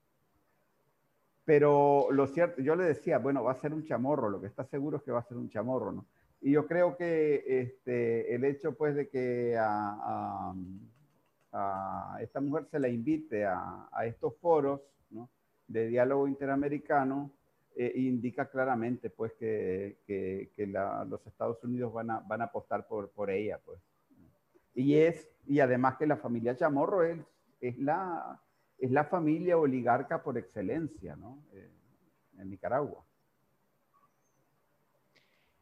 Pero 1.44 2.08
lo 2.10 2.26
cierto, 2.26 2.60
yo 2.60 2.74
le 2.74 2.84
decía, 2.84 3.18
bueno, 3.18 3.44
va 3.44 3.52
a 3.52 3.60
ser 3.60 3.72
un 3.72 3.84
chamorro, 3.84 4.30
lo 4.30 4.40
que 4.40 4.46
está 4.48 4.64
seguro 4.64 4.96
es 4.96 5.02
que 5.04 5.12
va 5.12 5.20
a 5.20 5.28
ser 5.28 5.36
un 5.36 5.48
chamorro, 5.48 5.92
¿no? 5.92 6.06
Y 6.40 6.52
yo 6.52 6.66
creo 6.66 6.96
que 6.96 7.44
este, 7.46 8.34
el 8.34 8.44
hecho, 8.44 8.74
pues, 8.74 8.96
de 8.96 9.08
que 9.08 9.56
a 9.56 10.52
esta 12.20 12.40
mujer 12.40 12.66
se 12.70 12.78
la 12.78 12.88
invite 12.88 13.44
a, 13.44 13.88
estos 14.04 14.36
foros 14.38 14.80
de 15.66 15.88
diálogo 15.88 16.28
interamericano, 16.28 17.30
eh, 17.74 17.92
indica 17.96 18.50
claramente 18.50 19.10
pues 19.10 19.32
que, 19.34 19.98
los 21.06 21.26
Estados 21.26 21.62
Unidos 21.64 21.92
van 21.92 22.10
a, 22.10 22.20
van 22.20 22.42
a 22.42 22.44
apostar 22.44 22.86
por, 22.86 23.10
por 23.10 23.30
ella. 23.30 23.58
Pues. 23.64 23.80
Y, 24.74 24.96
es, 24.96 25.30
y 25.46 25.60
además 25.60 25.96
que 25.96 26.06
la 26.06 26.16
familia 26.16 26.56
Chamorro 26.56 27.02
es, 27.02 27.18
es, 27.60 27.78
la, 27.78 28.40
es 28.78 28.90
la 28.90 29.04
familia 29.04 29.58
oligarca 29.58 30.22
por 30.22 30.38
excelencia 30.38 31.16
eh, 31.52 31.70
en 32.38 32.50
Nicaragua. 32.50 33.04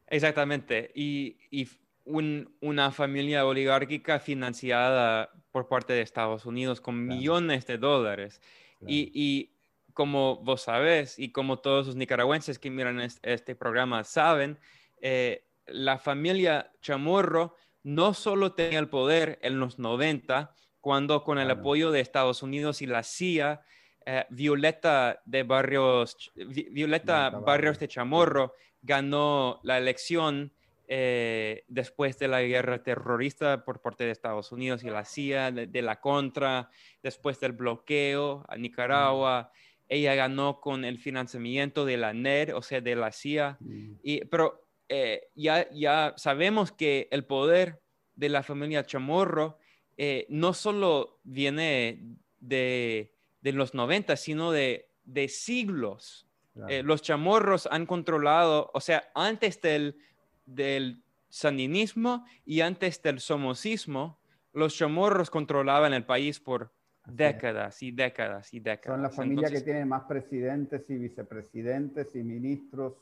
Exactamente. 0.07 0.91
Y, 0.93 1.37
y 1.49 1.69
una 2.05 2.91
familia 2.91 3.45
oligárquica 3.45 4.19
financiada 4.19 5.31
por 5.51 5.67
parte 5.67 5.93
de 5.93 6.01
Estados 6.01 6.45
Unidos 6.45 6.81
con 6.81 7.05
millones 7.05 7.65
de 7.65 7.77
dólares. 7.77 8.41
Y, 8.85 9.51
como 9.93 10.37
vos 10.37 10.61
sabés 10.61 11.19
y 11.19 11.33
como 11.33 11.59
todos 11.59 11.87
los 11.87 11.95
nicaragüenses 11.97 12.59
que 12.59 12.69
miran 12.69 13.01
este, 13.01 13.55
programa 13.55 14.05
saben, 14.05 14.57
eh, 15.01 15.45
la 15.65 15.99
familia 15.99 16.71
Chamorro 16.81 17.55
no 17.83 18.13
solo 18.13 18.53
tenía 18.53 18.79
el 18.79 18.87
poder 18.87 19.37
en 19.41 19.59
los 19.59 19.79
90, 19.79 20.55
cuando 20.79 21.23
con 21.23 21.39
el 21.39 21.51
apoyo 21.51 21.91
de 21.91 21.99
Estados 21.99 22.41
Unidos 22.41 22.81
y 22.81 22.87
la 22.87 23.03
CIA, 23.03 23.61
eh, 24.05 24.25
Violeta 24.29 25.21
de 25.25 25.43
Barrios, 25.43 26.31
Violeta 26.35 27.29
Barrios. 27.29 27.79
de 27.79 27.87
Chamorro 27.87 28.53
ganó 28.81 29.59
la 29.63 29.77
elección 29.77 30.53
eh, 30.93 31.63
después 31.69 32.19
de 32.19 32.27
la 32.27 32.41
guerra 32.41 32.83
terrorista 32.83 33.63
por 33.63 33.79
parte 33.81 34.03
de 34.03 34.11
Estados 34.11 34.51
Unidos 34.51 34.83
y 34.83 34.89
la 34.89 35.05
CIA, 35.05 35.49
de, 35.49 35.81
la 35.81 36.01
contra, 36.01 36.69
después 37.01 37.39
del 37.39 37.53
bloqueo 37.53 38.43
a 38.49 38.57
Nicaragua. 38.57 39.53
Ella 39.87 40.15
ganó 40.15 40.59
con 40.59 40.83
el 40.83 40.99
financiamiento 40.99 41.85
de 41.85 41.95
la 41.95 42.11
NER, 42.11 42.55
o 42.55 42.61
sea, 42.61 42.81
de 42.81 42.97
la 42.97 43.13
CIA. 43.13 43.57
Y, 44.03 44.25
pero 44.25 44.67
eh, 44.89 45.29
ya, 45.33 45.71
ya 45.71 46.13
sabemos 46.17 46.73
que 46.73 47.07
el 47.11 47.23
poder 47.23 47.81
de 48.15 48.27
la 48.27 48.43
familia 48.43 48.85
Chamorro 48.85 49.59
eh, 49.95 50.25
no 50.27 50.53
solo 50.53 51.21
viene 51.23 52.17
de, 52.41 53.13
de, 53.39 53.53
los 53.53 53.73
90, 53.73 54.17
sino 54.17 54.51
de, 54.51 54.89
de 55.05 55.29
siglos. 55.29 56.27
los 56.83 57.01
chamorros 57.01 57.65
han 57.71 57.85
controlado, 57.85 58.69
o 58.73 58.81
sea, 58.81 59.09
antes 59.15 59.61
del 59.61 59.95
del 60.55 61.03
sandinismo 61.29 62.25
y 62.45 62.61
antes 62.61 63.01
del 63.01 63.19
somocismo, 63.19 64.19
los 64.53 64.75
chamorros 64.75 65.29
controlaban 65.29 65.93
el 65.93 66.05
país 66.05 66.39
por 66.39 66.71
décadas 67.05 67.81
y 67.81 67.91
décadas 67.91 68.53
y 68.53 68.59
décadas. 68.59 68.97
Son 68.97 69.03
la 69.03 69.09
familia 69.09 69.49
que 69.49 69.61
tiene 69.61 69.85
más 69.85 70.03
presidentes 70.03 70.83
y 70.89 70.95
vicepresidentes 70.97 72.15
y 72.15 72.23
ministros 72.23 72.93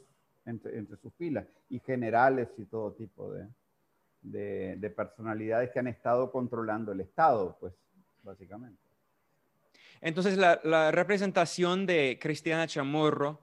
entre, 0.46 0.86
sus 1.02 1.14
filas 1.16 1.46
y 1.70 1.80
generales 1.80 2.50
y 2.58 2.66
todo 2.66 2.94
tipo 2.94 3.32
de, 3.34 4.76
de, 4.78 4.90
personalidades 4.90 5.72
que 5.72 5.80
han 5.80 5.88
estado 5.88 6.32
controlando 6.32 6.92
el 6.92 7.02
Estado, 7.02 7.58
pues, 7.60 7.74
básicamente. 8.24 8.82
Entonces, 10.02 10.38
la, 10.38 10.62
la 10.64 10.92
representación 10.92 11.86
de 11.86 12.18
Cristiana 12.22 12.68
Chamorro 12.68 13.42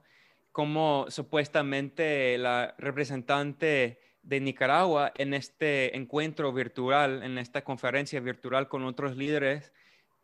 como 0.57 1.05
supuestamente 1.11 2.38
la 2.38 2.75
representante 2.79 4.01
de 4.23 4.40
Nicaragua 4.40 5.12
en 5.19 5.35
este 5.35 5.95
encuentro 5.95 6.51
virtual, 6.51 7.23
en 7.23 7.37
esta 7.37 7.62
conferencia 7.62 8.21
virtual 8.21 8.66
con 8.66 8.83
otros 8.87 9.19
líderes, 9.19 9.71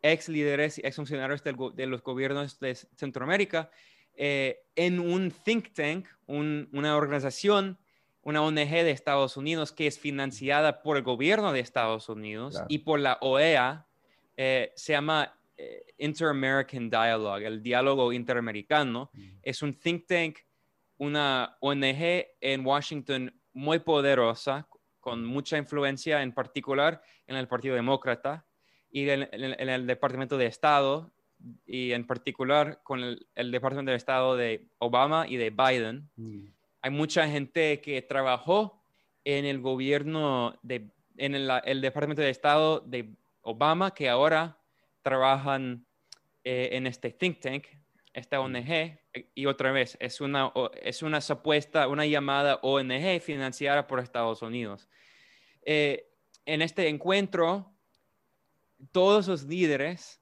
ex 0.01 0.29
líderes 0.29 0.79
y 0.79 0.81
ex 0.87 0.95
funcionarios 0.95 1.43
de 1.43 1.85
los 1.85 2.01
gobiernos 2.01 2.59
de 2.59 2.73
Centroamérica, 2.73 3.69
eh, 4.15 4.63
en 4.75 4.99
un 4.99 5.29
think 5.29 5.71
tank, 5.71 6.07
una 6.25 6.97
organización, 6.97 7.77
una 8.23 8.41
ONG 8.41 8.55
de 8.55 8.89
Estados 8.89 9.37
Unidos 9.37 9.71
que 9.71 9.85
es 9.85 9.99
financiada 9.99 10.81
por 10.81 10.97
el 10.97 11.03
gobierno 11.03 11.53
de 11.53 11.59
Estados 11.59 12.09
Unidos 12.09 12.59
y 12.69 12.79
por 12.79 12.99
la 12.99 13.19
OEA, 13.21 13.85
eh, 14.37 14.73
se 14.75 14.93
llama 14.93 15.37
Inter-American 15.97 16.89
Dialogue, 16.89 17.45
el 17.45 17.61
diálogo 17.61 18.11
interamericano, 18.11 19.09
mm. 19.13 19.21
es 19.41 19.61
un 19.61 19.73
think 19.73 20.05
tank, 20.07 20.37
una 20.97 21.57
ONG 21.59 22.25
en 22.41 22.65
Washington 22.65 23.33
muy 23.53 23.79
poderosa, 23.79 24.67
con 24.99 25.25
mucha 25.25 25.57
influencia, 25.57 26.21
en 26.21 26.33
particular 26.33 27.01
en 27.27 27.35
el 27.35 27.47
Partido 27.47 27.75
Demócrata 27.75 28.45
y 28.89 29.09
en, 29.09 29.27
el 29.31 29.87
Departamento 29.87 30.37
de 30.37 30.45
Estado, 30.45 31.11
y 31.65 31.91
en 31.91 32.07
particular 32.07 32.79
con 32.83 33.01
el, 33.01 33.51
Departamento 33.51 33.91
de 33.91 33.97
Estado 33.97 34.37
de 34.37 34.69
Obama 34.77 35.27
y 35.27 35.35
de 35.35 35.49
Biden. 35.49 36.09
Mm. 36.15 36.45
Hay 36.81 36.91
mucha 36.91 37.27
gente 37.27 37.81
que 37.81 38.01
trabajó 38.01 38.81
en 39.25 39.45
el 39.45 39.59
gobierno, 39.59 40.57
de, 40.61 40.89
en 41.17 41.35
el 41.35 41.81
Departamento 41.81 42.21
de 42.21 42.29
Estado 42.29 42.79
de 42.79 43.13
Obama, 43.41 43.93
que 43.93 44.09
ahora 44.09 44.57
trabajan 45.03 45.85
eh, 46.43 46.69
en 46.71 46.87
este 46.87 47.11
think 47.11 47.39
tank 47.39 47.65
esta 48.13 48.39
ONG, 48.39 48.99
y 49.33 49.45
otra 49.47 49.71
vez, 49.71 49.97
es 49.99 50.21
una, 50.21 50.51
es 50.81 51.01
una 51.01 51.19
supuesta, 51.19 51.87
una 51.87 52.05
llamada 52.05 52.59
ONG 52.61 53.19
financiada 53.21 53.87
por 53.87 53.99
Estados 53.99 54.43
Unidos. 54.43 54.87
Eh, 55.63 56.11
en 56.45 56.61
este 56.61 56.87
encuentro, 56.89 57.73
todos 58.91 59.27
los 59.27 59.43
líderes 59.45 60.21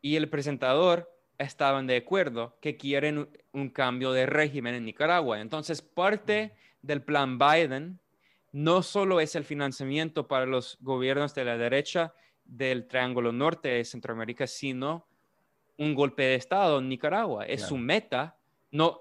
y 0.00 0.16
el 0.16 0.30
presentador 0.30 1.12
estaban 1.38 1.86
de 1.86 1.96
acuerdo 1.96 2.58
que 2.60 2.78
quieren 2.78 3.28
un, 3.52 3.68
cambio 3.70 4.12
de 4.12 4.24
régimen 4.24 4.74
en 4.74 4.86
Nicaragua. 4.86 5.40
Entonces, 5.40 5.82
parte 5.82 6.54
del 6.80 7.02
plan 7.02 7.38
Biden 7.38 8.00
no 8.52 8.82
solo 8.82 9.20
es 9.20 9.34
el 9.34 9.44
financiamiento 9.44 10.26
para 10.26 10.46
los 10.46 10.78
gobiernos 10.80 11.34
de 11.34 11.44
la 11.44 11.58
derecha 11.58 12.14
del 12.46 12.86
Triángulo 12.86 13.32
Norte 13.32 13.68
de 13.68 13.84
Centroamérica, 13.84 14.46
sino 14.46 15.06
un 15.78 15.94
golpe 15.94 16.22
de 16.22 16.34
Estado 16.36 16.78
en 16.78 16.88
Nicaragua. 16.88 17.44
Es 17.44 17.62
su 17.62 17.76
meta. 17.76 18.38
No, 18.70 19.00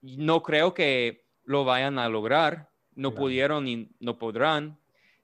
no 0.00 0.42
creo 0.42 0.72
que 0.72 1.26
lo 1.44 1.64
vayan 1.64 1.98
a 1.98 2.08
lograr. 2.08 2.70
No 2.94 3.14
pudieron 3.14 3.66
y 3.68 3.90
no 4.00 4.18
podrán. 4.18 4.78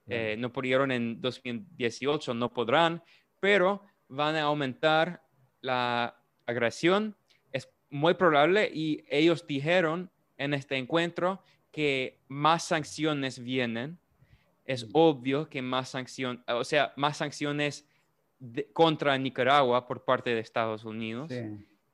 Eh, 0.07 0.35
no 0.37 0.53
pudieron 0.53 0.91
en 0.91 1.21
2018, 1.21 2.35
no 2.35 2.53
podrán, 2.53 3.01
pero 3.39 3.85
van 4.09 4.35
a 4.35 4.43
aumentar 4.43 5.23
la 5.61 6.21
agresión. 6.47 7.17
Es 7.53 7.71
muy 7.91 8.15
probable 8.15 8.69
y 8.75 9.05
ellos 9.09 9.47
dijeron 9.47 10.11
en 10.37 10.55
este 10.55 10.77
encuentro 10.77 11.45
que 11.71 12.19
más 12.27 12.65
sanciones 12.65 13.39
vienen. 13.39 14.01
Es 14.71 14.87
obvio 14.93 15.49
que 15.49 15.63
más 15.63 15.89
sanciones, 15.89 16.45
o 16.47 16.63
sea, 16.63 16.93
más 16.97 17.17
sanciones 17.17 17.89
contra 18.73 19.19
Nicaragua 19.19 19.89
por 19.89 20.05
parte 20.05 20.31
de 20.31 20.41
Estados 20.41 20.85
Unidos. 20.85 21.33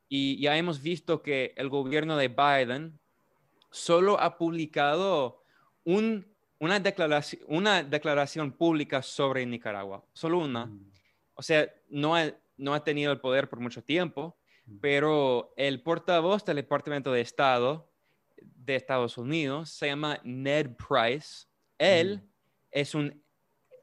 Y 0.09 0.39
ya 0.41 0.57
hemos 0.59 0.83
visto 0.83 1.23
que 1.23 1.55
el 1.57 1.71
gobierno 1.71 2.19
de 2.19 2.29
Biden 2.29 2.99
solo 3.71 4.21
ha 4.21 4.37
publicado 4.37 5.43
una, 5.85 6.79
declaración, 6.81 7.43
una 7.49 7.83
declaración 7.83 8.53
pública 8.53 9.01
sobre 9.01 9.47
Nicaragua, 9.47 10.05
solo 10.13 10.39
una. 10.39 10.67
Mm. 10.67 10.93
O 11.35 11.43
sea, 11.43 11.73
no 11.89 12.15
no 12.59 12.75
ha 12.75 12.85
tenido 12.85 13.13
el 13.13 13.21
poder 13.21 13.49
por 13.49 13.61
mucho 13.61 13.83
tiempo, 13.83 14.37
mm. 14.67 14.79
pero 14.81 15.55
el 15.57 15.83
portavoz 15.83 16.45
del 16.45 16.57
Departamento 16.57 17.11
de 17.11 17.23
Estado 17.23 17.91
de 18.37 18.77
Estados 18.77 19.17
Unidos 19.17 19.71
se 19.71 19.87
llama 19.87 20.21
Ned 20.25 20.77
Price. 20.77 21.47
Él 21.79 22.19
mm. 22.19 22.36
Es 22.71 22.95
un 22.95 23.23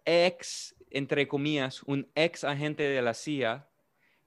ex 0.06 0.76
entre 0.93 1.28
comillas, 1.28 1.84
un 1.84 2.10
ex 2.15 2.43
agente 2.43 2.84
de 2.84 3.02
la 3.02 3.13
CIA 3.13 3.67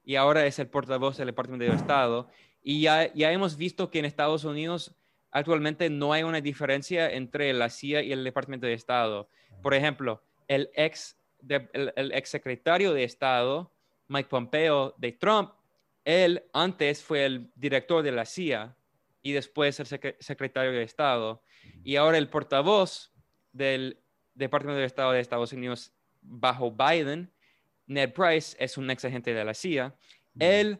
y 0.04 0.16
ahora 0.16 0.46
es 0.46 0.58
el 0.58 0.68
portavoz 0.68 1.16
del 1.16 1.28
Departamento 1.28 1.64
de 1.64 1.76
Estado. 1.76 2.28
Y 2.62 2.82
ya, 2.82 3.12
ya 3.14 3.32
hemos 3.32 3.56
visto 3.56 3.90
que 3.90 4.00
en 4.00 4.04
Estados 4.04 4.44
Unidos 4.44 4.94
actualmente 5.30 5.88
no 5.88 6.12
hay 6.12 6.24
una 6.24 6.40
diferencia 6.40 7.10
entre 7.10 7.52
la 7.52 7.70
CIA 7.70 8.02
y 8.02 8.12
el 8.12 8.24
Departamento 8.24 8.66
de 8.66 8.74
Estado. 8.74 9.30
Por 9.62 9.74
ejemplo, 9.74 10.22
el 10.48 10.70
ex, 10.74 11.16
el, 11.48 12.12
ex 12.12 12.28
secretario 12.28 12.92
de 12.92 13.04
Estado, 13.04 13.72
Mike 14.08 14.28
Pompeo 14.28 14.94
de 14.98 15.12
Trump, 15.12 15.52
él 16.04 16.44
antes 16.52 17.02
fue 17.02 17.24
el 17.24 17.50
director 17.54 18.02
de 18.02 18.12
la 18.12 18.24
CIA 18.24 18.76
y 19.22 19.32
después 19.32 19.78
el 19.80 19.86
secretario 20.18 20.72
de 20.72 20.82
Estado. 20.82 21.42
Y 21.84 21.96
ahora 21.96 22.18
el 22.18 22.28
portavoz 22.28 23.12
del 23.52 24.00
Departamento 24.36 24.78
de 24.78 24.86
Estado 24.86 25.12
de 25.12 25.20
Estados 25.20 25.52
Unidos 25.52 25.92
bajo 26.22 26.70
Biden, 26.70 27.30
Ned 27.86 28.12
Price 28.12 28.56
es 28.58 28.76
un 28.78 28.90
ex 28.90 29.04
agente 29.04 29.34
de 29.34 29.44
la 29.44 29.54
CIA. 29.54 29.94
Él 30.38 30.78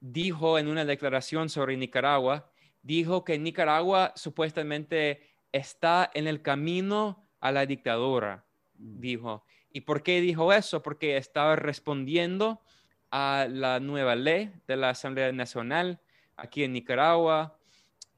dijo 0.00 0.58
en 0.58 0.68
una 0.68 0.84
declaración 0.84 1.48
sobre 1.48 1.76
Nicaragua, 1.76 2.50
dijo 2.82 3.24
que 3.24 3.38
Nicaragua 3.38 4.12
supuestamente 4.16 5.22
está 5.52 6.10
en 6.14 6.26
el 6.26 6.42
camino 6.42 7.26
a 7.40 7.52
la 7.52 7.66
dictadura, 7.66 8.44
dijo. 8.74 9.44
¿Y 9.72 9.82
por 9.82 10.02
qué 10.02 10.20
dijo 10.20 10.52
eso? 10.52 10.82
Porque 10.82 11.16
estaba 11.16 11.56
respondiendo 11.56 12.62
a 13.10 13.46
la 13.50 13.78
nueva 13.80 14.16
ley 14.16 14.52
de 14.66 14.76
la 14.76 14.90
Asamblea 14.90 15.30
Nacional 15.32 16.00
aquí 16.36 16.64
en 16.64 16.72
Nicaragua 16.72 17.58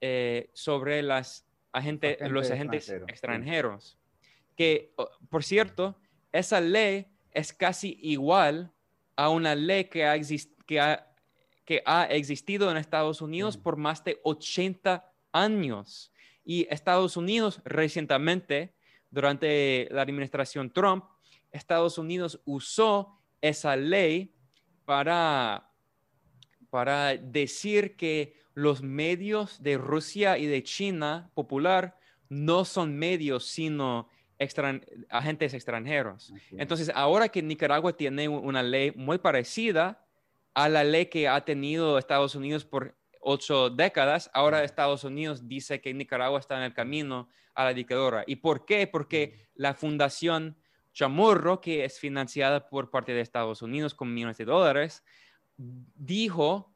eh, 0.01 0.51
sobre 0.55 1.03
las 1.03 1.45
los 2.29 2.51
agentes 2.51 2.89
extranjeros. 2.89 3.98
Que, 4.59 4.93
por 5.31 5.45
cierto, 5.45 5.97
esa 6.33 6.61
ley 6.61 7.07
es 7.31 7.53
casi 7.53 7.97
igual 8.03 8.73
a 9.15 9.29
una 9.29 9.55
ley 9.55 9.85
que 9.85 10.05
ha, 10.05 10.19
que 11.65 11.83
ha, 11.87 12.05
existido 12.07 12.69
en 12.69 12.77
Estados 12.77 13.23
Unidos 13.23 13.57
por 13.57 13.77
más 13.77 14.03
de 14.03 14.19
80 14.25 15.09
años. 15.31 16.11
Y 16.45 16.67
Estados 16.71 17.17
Unidos 17.17 17.61
recientemente, 17.65 18.75
durante 19.13 19.87
la 19.93 20.03
administración 20.03 20.73
Trump, 20.73 21.05
Estados 21.53 21.97
Unidos 21.97 22.41
usó 22.45 23.17
esa 23.41 23.77
ley 23.77 24.35
para, 24.85 25.71
para 26.69 27.17
decir 27.17 27.95
que 27.95 28.35
los 28.55 28.83
medios 28.83 29.63
de 29.63 29.79
Rusia 29.79 30.37
y 30.37 30.47
de 30.47 30.65
China 30.65 31.31
popular 31.35 31.97
no 32.29 32.65
son 32.65 32.99
medios, 32.99 33.47
sino 33.47 34.09
agentes 35.11 35.55
extranjeros. 35.55 36.33
Entonces, 36.53 36.91
ahora 36.95 37.29
que 37.29 37.43
Nicaragua 37.43 37.97
tiene 37.97 38.29
una 38.29 38.63
ley 38.63 38.93
muy 38.95 39.19
parecida 39.19 40.05
a 40.55 40.69
la 40.69 40.85
ley 40.85 41.07
que 41.07 41.29
ha 41.29 41.45
tenido 41.45 41.99
Estados 41.99 42.35
Unidos 42.35 42.65
por 42.65 42.97
ocho 43.21 43.71
décadas, 43.71 44.31
ahora 44.33 44.65
Estados 44.65 45.05
Unidos 45.05 45.49
dice 45.49 45.81
que 45.81 45.93
Nicaragua 45.93 46.39
está 46.39 46.57
en 46.57 46.65
el 46.65 46.75
camino 46.75 47.29
a 47.55 47.65
la 47.65 47.75
dictadura. 47.75 48.25
¿Y 48.27 48.37
por 48.37 48.65
qué? 48.65 48.87
Porque 48.87 49.49
la 49.55 49.75
Fundación 49.75 50.57
Chamorro, 50.93 51.61
que 51.61 51.85
es 51.85 51.99
financiada 51.99 52.69
por 52.69 52.91
parte 52.91 53.13
de 53.13 53.21
Estados 53.21 53.63
Unidos 53.63 53.95
con 53.95 54.13
millones 54.13 54.39
de 54.39 54.45
dólares, 54.45 55.05
dijo 55.57 56.73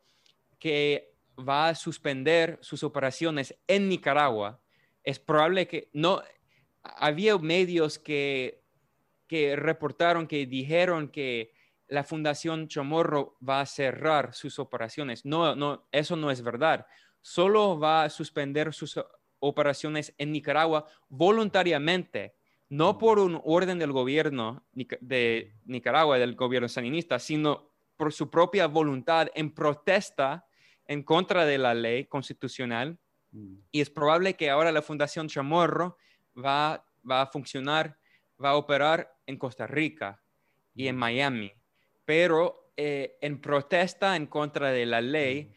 que 0.59 1.15
va 1.39 1.69
a 1.69 1.75
suspender 1.75 2.59
sus 2.61 2.83
operaciones 2.83 3.55
en 3.67 3.89
Nicaragua. 3.89 4.61
Es 5.03 5.19
probable 5.19 5.67
que 5.67 5.89
no, 5.93 6.23
había 6.83 7.37
medios 7.39 7.99
que, 7.99 8.63
que 9.27 9.57
reportaron, 9.57 10.27
que 10.27 10.47
dijeron 10.47 11.09
que 11.09 11.53
la 11.89 12.05
Fundación 12.05 12.69
Chamorro 12.69 13.37
va 13.47 13.61
a 13.61 13.67
cerrar 13.67 14.35
sus 14.35 14.59
operaciones. 14.59 15.25
No, 15.25 15.55
no, 15.55 15.87
eso 15.93 16.17
no 16.17 16.31
es 16.31 16.43
verdad. 16.43 16.87
Solo 17.21 17.79
va 17.79 18.05
a 18.05 18.11
suspender 18.11 18.73
sus 18.73 18.99
operaciones 19.41 20.15
en 20.19 20.33
Nicaragua 20.33 20.87
voluntariamente, 21.09 22.35
no 22.69 22.97
por 22.97 23.19
un 23.19 23.41
orden 23.45 23.79
del 23.79 23.93
gobierno 23.93 24.65
de 24.73 25.55
Nicaragua, 25.65 26.19
del 26.19 26.35
gobierno 26.35 26.69
saninista, 26.69 27.19
sino 27.19 27.71
por 27.97 28.13
su 28.13 28.31
propia 28.31 28.67
voluntad 28.67 29.29
en 29.35 29.53
protesta 29.53 30.47
en 30.87 31.03
contra 31.03 31.45
de 31.45 31.59
la 31.59 31.75
ley 31.75 32.07
constitucional. 32.07 32.99
Mm. 33.33 33.57
Y 33.71 33.81
es 33.81 33.91
probable 33.91 34.35
que 34.35 34.51
ahora 34.51 34.73
la 34.73 34.83
Fundación 34.83 35.29
Chamorro 35.29 35.99
va, 36.37 36.85
a 37.09 37.27
funcionar, 37.27 37.99
va 38.43 38.51
a 38.51 38.57
operar 38.57 39.15
en 39.27 39.37
Costa 39.37 39.67
Rica 39.67 40.23
y 40.75 40.89
en 40.89 40.97
Miami, 40.97 41.53
pero 42.05 42.73
eh, 42.77 43.19
en 43.21 43.41
protesta 43.41 44.17
en 44.17 44.27
contra 44.27 44.71
de 44.71 44.87
la 44.87 45.01
ley, 45.01 45.55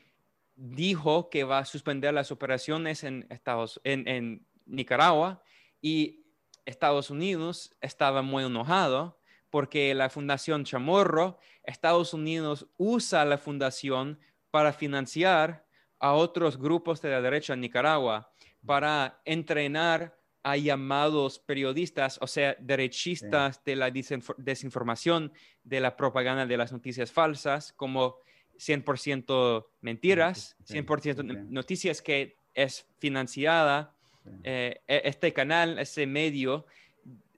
dijo 0.55 1.29
que 1.29 1.43
va 1.43 1.59
a 1.59 1.65
suspender 1.65 2.13
las 2.13 2.31
operaciones 2.31 3.03
en, 3.03 3.27
Estados, 3.29 3.81
en, 3.83 4.45
Nicaragua 4.65 5.43
y 5.81 6.25
Estados 6.65 7.09
Unidos 7.09 7.75
estaba 7.81 8.21
muy 8.21 8.43
enojado 8.43 9.19
porque 9.49 9.93
la 9.93 10.09
Fundación 10.09 10.65
Chamorro, 10.65 11.37
Estados 11.63 12.13
Unidos 12.13 12.67
usa 12.77 13.23
la 13.25 13.37
fundación 13.37 14.19
para 14.49 14.73
financiar 14.73 15.65
a 15.99 16.13
otros 16.13 16.57
grupos 16.57 17.01
de 17.01 17.11
la 17.11 17.21
derecha 17.21 17.53
en 17.53 17.61
Nicaragua, 17.61 18.31
para 18.65 19.21
entrenar 19.23 20.17
a 20.45 20.57
llamados 20.57 21.39
periodistas, 21.39 22.19
o 22.21 22.27
sea, 22.27 22.55
derechistas 22.59 23.63
de 23.65 23.75
la 23.75 23.89
desinformación, 23.89 25.33
de 25.63 25.79
la 25.79 25.97
propaganda 25.97 26.45
de 26.45 26.55
las 26.55 26.71
noticias 26.71 27.11
falsas, 27.11 27.73
como 27.73 28.17
100% 28.59 29.65
mentiras, 29.81 30.55
100% 30.67 31.47
noticias 31.49 32.03
que 32.03 32.37
es 32.53 32.87
financiada. 32.99 33.95
Eh, 34.43 34.81
e-, 34.87 35.01
este 35.05 35.33
canal, 35.33 35.79
ese 35.79 36.05
medio, 36.05 36.67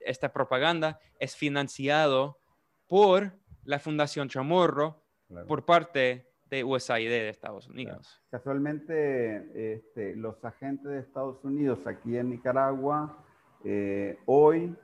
esta 0.02 0.34
propaganda 0.34 1.00
es 1.18 1.34
financiado 1.34 2.42
por 2.88 3.40
la 3.64 3.80
Fundación 3.80 4.28
Chamorro 4.28 5.02
por 5.48 5.64
parte 5.64 6.27
de 6.50 6.64
USAID 6.64 7.10
de 7.10 7.30
Estados 7.30 7.68
Unidos. 7.68 8.22
Casualmente, 8.30 9.76
este, 9.76 10.16
los 10.16 10.44
agentes 10.46 10.86
de 10.86 11.00
Estados 11.00 11.44
Unidos 11.44 11.86
aquí 11.86 12.18
en 12.18 12.30
Nicaragua 12.30 13.18
eh, 13.64 14.18
hoy 14.26 14.76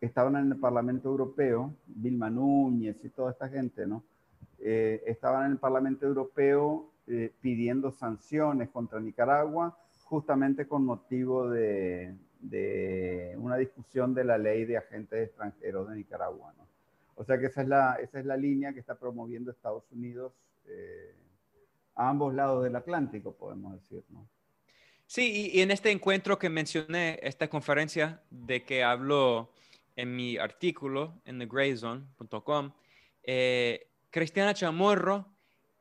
estaban 0.00 0.36
en 0.36 0.52
el 0.52 0.58
Parlamento 0.58 1.08
Europeo, 1.08 1.74
Vilma 1.86 2.30
Núñez 2.30 2.96
y 3.04 3.10
toda 3.10 3.30
esta 3.30 3.48
gente, 3.48 3.86
¿no? 3.86 4.02
Eh, 4.58 5.02
estaban 5.06 5.46
en 5.46 5.52
el 5.52 5.58
Parlamento 5.58 6.06
Europeo 6.06 6.90
eh, 7.06 7.32
pidiendo 7.40 7.90
sanciones 7.90 8.68
contra 8.70 9.00
Nicaragua 9.00 9.76
justamente 10.04 10.66
con 10.66 10.84
motivo 10.84 11.48
de, 11.48 12.14
una 13.36 13.56
discusión 13.56 14.12
de 14.12 14.24
la 14.24 14.38
ley 14.38 14.64
de 14.64 14.76
agentes 14.76 15.28
extranjeros 15.28 15.88
de 15.88 15.96
Nicaragua. 15.96 16.52
O 17.14 17.24
sea 17.24 17.38
que 17.38 17.46
esa 17.46 17.62
es, 17.62 17.68
la, 17.68 17.94
esa 17.94 18.18
es 18.18 18.26
la 18.26 18.36
línea 18.36 18.72
que 18.72 18.80
está 18.80 18.96
promoviendo 18.96 19.50
Estados 19.50 19.84
Unidos 19.92 20.32
eh, 20.70 21.14
a 21.94 22.08
ambos 22.08 22.34
lados 22.34 22.64
del 22.64 22.76
Atlántico, 22.76 23.34
podemos 23.34 23.74
decir. 23.74 24.04
¿no? 24.08 24.28
Sí, 25.06 25.50
y, 25.52 25.60
en 25.60 25.70
este 25.70 25.90
encuentro 25.90 26.38
que 26.38 26.48
mencioné, 26.48 27.18
esta 27.22 27.48
conferencia 27.48 28.22
de 28.30 28.64
que 28.64 28.84
hablo 28.84 29.52
en 29.96 30.14
mi 30.14 30.36
artículo 30.36 31.20
en 31.24 31.38
thegrayzone.com, 31.40 32.72
eh, 33.24 33.88
Cristiana 34.10 34.54
Chamorro 34.54 35.26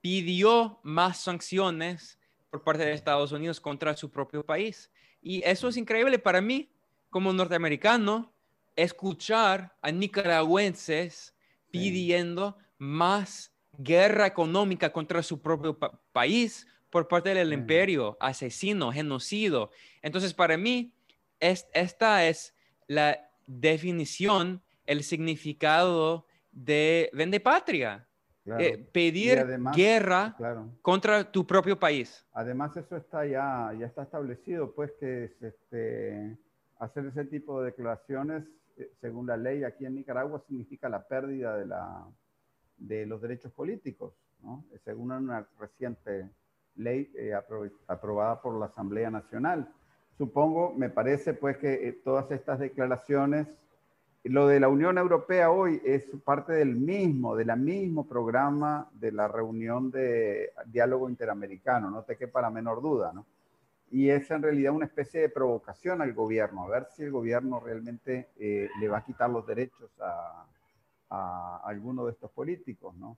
pidió 0.01 0.79
más 0.83 1.19
sanciones 1.19 2.19
por 2.49 2.63
parte 2.63 2.83
de 2.83 2.93
Estados 2.93 3.31
Unidos 3.31 3.59
contra 3.59 3.95
su 3.95 4.09
propio 4.09 4.45
país. 4.45 4.91
Y 5.21 5.43
eso 5.43 5.67
es 5.67 5.77
increíble 5.77 6.19
para 6.19 6.41
mí, 6.41 6.71
como 7.09 7.31
norteamericano, 7.33 8.33
escuchar 8.75 9.75
a 9.81 9.91
nicaragüenses 9.91 11.35
pidiendo 11.69 12.57
más 12.77 13.53
guerra 13.79 14.27
económica 14.27 14.91
contra 14.91 15.23
su 15.23 15.41
propio 15.41 15.77
país 16.11 16.67
por 16.89 17.07
parte 17.07 17.33
del 17.33 17.53
imperio, 17.53 18.17
asesino, 18.19 18.91
genocidio. 18.91 19.69
Entonces, 20.01 20.33
para 20.33 20.57
mí, 20.57 20.93
esta 21.39 22.27
es 22.27 22.53
la 22.87 23.31
definición, 23.45 24.61
el 24.85 25.03
significado 25.03 26.25
de 26.51 27.09
vende 27.13 27.39
patria. 27.39 28.05
Eh, 28.57 28.83
pedir 28.91 29.45
guerra 29.75 30.35
contra 30.81 31.31
tu 31.31 31.45
propio 31.45 31.77
país. 31.77 32.25
Además, 32.33 32.75
eso 32.75 32.97
está 32.97 33.23
ya, 33.23 33.71
ya 33.77 33.85
está 33.85 34.01
establecido, 34.01 34.73
pues 34.73 34.91
que 34.99 35.35
este, 35.39 36.35
hacer 36.79 37.05
ese 37.05 37.25
tipo 37.25 37.61
de 37.61 37.67
declaraciones, 37.67 38.43
eh, 38.77 38.91
según 39.01 39.27
la 39.27 39.37
ley 39.37 39.63
aquí 39.63 39.85
en 39.85 39.93
Nicaragua, 39.93 40.43
significa 40.47 40.89
la 40.89 41.07
pérdida 41.07 41.57
de, 41.57 41.67
la, 41.67 42.07
de 42.79 43.05
los 43.05 43.21
derechos 43.21 43.51
políticos, 43.51 44.13
según 44.83 45.11
una 45.11 45.47
reciente 45.59 46.29
ley 46.75 47.11
eh, 47.15 47.33
aprobada 47.87 48.41
por 48.41 48.57
la 48.57 48.67
Asamblea 48.67 49.11
Nacional. 49.11 49.71
Supongo, 50.17 50.73
me 50.75 50.89
parece 50.89 51.33
pues 51.33 51.57
que 51.57 52.01
todas 52.03 52.31
estas 52.31 52.59
declaraciones 52.59 53.47
lo 54.23 54.47
de 54.47 54.59
la 54.59 54.67
Unión 54.67 54.97
Europea 54.97 55.49
hoy 55.49 55.81
es 55.85 56.05
parte 56.25 56.53
del 56.53 56.75
mismo, 56.75 57.35
de 57.35 57.45
la 57.45 57.55
mismo 57.55 58.05
programa 58.07 58.89
de 58.91 59.11
la 59.11 59.27
reunión 59.27 59.91
de 59.91 60.51
diálogo 60.65 61.09
interamericano, 61.09 61.89
no 61.89 62.03
te 62.03 62.17
quepa 62.17 62.41
la 62.41 62.49
menor 62.49 62.81
duda, 62.81 63.13
¿no? 63.13 63.25
Y 63.91 64.09
es 64.09 64.29
en 64.29 64.43
realidad 64.43 64.73
una 64.73 64.85
especie 64.85 65.21
de 65.21 65.29
provocación 65.29 66.01
al 66.01 66.13
gobierno, 66.13 66.65
a 66.65 66.69
ver 66.69 66.87
si 66.91 67.03
el 67.03 67.11
gobierno 67.11 67.59
realmente 67.59 68.29
eh, 68.37 68.69
le 68.79 68.87
va 68.87 68.99
a 68.99 69.05
quitar 69.05 69.29
los 69.29 69.47
derechos 69.47 69.89
a, 69.99 70.45
a 71.09 71.61
alguno 71.63 72.05
de 72.05 72.11
estos 72.11 72.31
políticos, 72.31 72.95
¿no? 72.95 73.17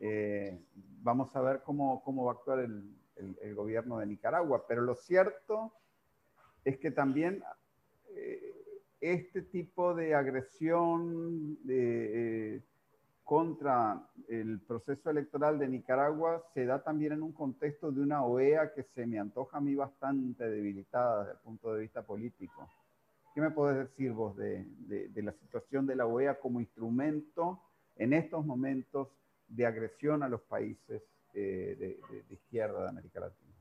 Eh, 0.00 0.58
vamos 1.02 1.34
a 1.36 1.40
ver 1.40 1.62
cómo, 1.62 2.02
cómo 2.04 2.24
va 2.24 2.32
a 2.32 2.34
actuar 2.34 2.58
el, 2.60 2.94
el, 3.40 3.54
gobierno 3.54 3.98
de 3.98 4.06
Nicaragua, 4.06 4.64
pero 4.66 4.82
lo 4.82 4.94
cierto 4.94 5.72
es 6.64 6.78
que 6.78 6.90
también... 6.90 7.42
Eh, 8.14 8.58
este 9.02 9.42
tipo 9.42 9.94
de 9.94 10.14
agresión 10.14 11.58
eh, 11.68 12.62
contra 13.24 14.00
el 14.28 14.60
proceso 14.60 15.10
electoral 15.10 15.58
de 15.58 15.68
Nicaragua 15.68 16.44
se 16.54 16.64
da 16.64 16.82
también 16.82 17.14
en 17.14 17.22
un 17.22 17.32
contexto 17.32 17.90
de 17.90 18.00
una 18.00 18.24
OEA 18.24 18.72
que 18.72 18.84
se 18.84 19.04
me 19.04 19.18
antoja 19.18 19.58
a 19.58 19.60
mí 19.60 19.74
bastante 19.74 20.48
debilitada 20.48 21.20
desde 21.20 21.32
el 21.32 21.38
punto 21.38 21.74
de 21.74 21.80
vista 21.80 22.02
político. 22.02 22.68
¿Qué 23.34 23.40
me 23.40 23.50
podés 23.50 23.78
decir 23.88 24.12
vos 24.12 24.36
de, 24.36 24.66
la 25.16 25.32
situación 25.32 25.86
de 25.86 25.96
la 25.96 26.06
OEA 26.06 26.38
como 26.38 26.60
instrumento 26.60 27.62
en 27.96 28.12
estos 28.12 28.44
momentos 28.44 29.08
de 29.48 29.66
agresión 29.66 30.22
a 30.22 30.28
los 30.28 30.42
países 30.42 31.02
eh, 31.34 31.98
de 32.28 32.34
izquierda 32.34 32.82
de 32.82 32.88
América 32.88 33.20
Latina? 33.20 33.52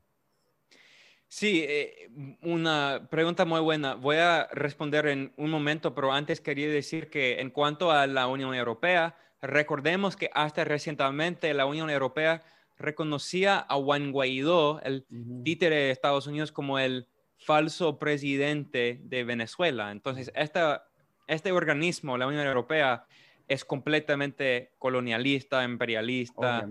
Sí, 1.34 1.64
eh, 1.66 2.10
una 2.42 3.08
pregunta 3.10 3.46
muy 3.46 3.62
buena. 3.62 3.96
Voy 3.96 4.18
a 4.18 4.50
responder 4.52 5.08
en 5.08 5.32
un 5.38 5.50
momento, 5.50 5.96
pero 5.96 6.12
antes 6.12 6.42
quería 6.42 6.68
decir 6.68 7.10
que 7.10 7.40
en 7.40 7.52
cuanto 7.52 7.90
a 7.90 8.06
la 8.06 8.28
Unión 8.28 8.54
Europea, 8.54 9.16
recordemos 9.42 10.18
que 10.18 10.30
hasta 10.34 10.66
recientemente 10.66 11.54
la 11.54 11.66
Unión 11.66 11.90
Europea 11.90 12.44
reconocía 12.78 13.66
a 13.70 13.76
Juan 13.76 14.12
Guaidó, 14.12 14.82
el 14.82 15.06
títere 15.46 15.78
de 15.78 15.92
Estados 15.92 16.28
Unidos, 16.28 16.52
como 16.52 16.80
el 16.80 17.08
falso 17.46 18.00
presidente 18.00 19.00
de 19.04 19.24
Venezuela. 19.24 19.92
Entonces, 19.92 20.32
esta, 20.36 20.88
este 21.28 21.52
organismo, 21.52 22.18
la 22.18 22.28
Unión 22.28 22.46
Europea, 22.46 23.06
es 23.48 23.66
completamente 23.66 24.72
colonialista, 24.80 25.64
imperialista. 25.64 26.68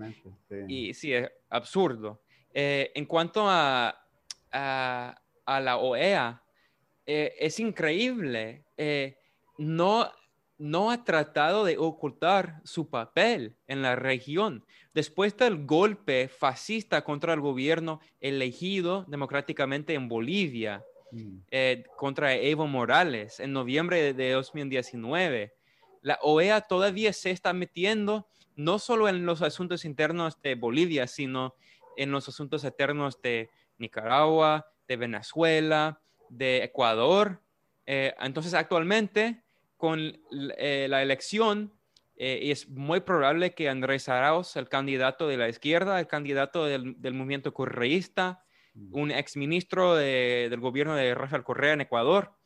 Y 0.66 0.94
sí, 0.94 1.12
es 1.12 1.30
absurdo. 1.50 2.22
Eh, 2.52 2.90
en 2.94 3.04
cuanto 3.04 3.44
a 3.48 4.00
a, 4.52 5.60
la 5.60 5.76
OEA, 5.78 6.42
eh, 7.06 7.34
es 7.38 7.60
increíble. 7.60 8.64
Eh, 8.76 9.16
no, 9.58 10.10
no 10.60 10.90
ha 10.90 11.04
tratado 11.04 11.64
de 11.64 11.78
ocultar 11.78 12.60
su 12.64 12.90
papel 12.90 13.56
en 13.66 13.80
la 13.80 13.96
región. 13.96 14.66
Después 14.92 15.34
del 15.38 15.64
golpe 15.64 16.28
fascista 16.28 17.02
contra 17.02 17.32
el 17.32 17.40
gobierno 17.40 18.00
elegido 18.20 19.06
democráticamente 19.08 19.94
en 19.94 20.06
Bolivia, 20.06 20.84
mm. 21.12 21.38
eh, 21.50 21.84
contra 21.96 22.34
Evo 22.34 22.66
Morales 22.66 23.40
en 23.40 23.54
noviembre 23.54 24.12
de 24.12 24.32
2019, 24.32 25.54
la 26.02 26.18
OEA 26.20 26.60
todavía 26.60 27.14
se 27.14 27.30
está 27.30 27.54
metiendo 27.54 28.28
no 28.54 28.78
solo 28.78 29.08
en 29.08 29.24
los 29.24 29.40
asuntos 29.40 29.86
internos 29.86 30.42
de 30.42 30.56
Bolivia, 30.56 31.06
sino 31.06 31.54
en 31.96 32.10
los 32.10 32.28
asuntos 32.28 32.62
eternos 32.64 33.22
de 33.22 33.48
Nicaragua, 33.78 34.66
de 34.86 34.96
Venezuela, 34.96 36.02
de 36.28 36.64
Ecuador. 36.64 37.40
Eh, 37.86 38.14
entonces, 38.20 38.52
actualmente, 38.52 39.42
con 39.80 40.20
eh, 40.58 40.86
la 40.88 41.02
elección, 41.02 41.74
eh, 42.14 42.52
es 42.52 42.68
muy 42.68 43.00
probable 43.00 43.52
que 43.54 43.68
Andrés 43.68 44.08
Arauz, 44.08 44.54
el 44.54 44.68
candidato 44.68 45.26
de 45.26 45.36
la 45.36 45.48
izquierda, 45.48 45.98
el 45.98 46.06
candidato 46.06 46.66
del, 46.66 46.94
movimiento 47.12 47.52
correísta, 47.52 48.44
un 48.92 49.10
exministro 49.10 49.96
de, 49.96 50.46
del 50.48 50.60
gobierno 50.60 50.94
de 50.94 51.16
Rafael 51.16 51.42
Correa 51.42 51.72
en 51.72 51.80
Ecuador, 51.80 52.36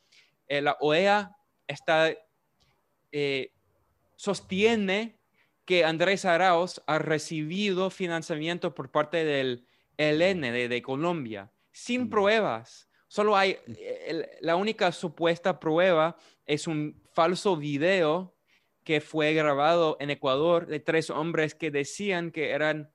la 0.47 0.75
OEA 0.79 1.35
está, 1.67 2.11
sostiene 4.15 5.19
que 5.65 5.83
Andrés 5.85 6.25
Arauz 6.25 6.81
ha 6.87 6.99
recibido 6.99 7.89
financiamiento 7.89 8.73
por 8.73 8.91
parte 8.91 9.23
del 9.23 9.67
el 9.97 10.21
N 10.21 10.51
de, 10.51 10.81
Colombia, 10.81 11.51
sin 11.71 12.09
pruebas. 12.09 12.89
Solo 13.15 13.37
hay, 13.37 13.57
la 14.41 14.57
única 14.57 14.91
supuesta 14.91 15.57
prueba 15.57 16.17
es 16.45 16.67
un 16.67 17.01
falso 17.13 17.55
video 17.55 18.35
que 18.83 18.99
fue 18.99 19.33
grabado 19.33 19.95
en 20.01 20.09
Ecuador 20.09 20.65
de 20.67 20.81
tres 20.81 21.09
hombres 21.09 21.55
que 21.55 21.71
decían 21.71 22.29
que 22.29 22.49
eran 22.49 22.91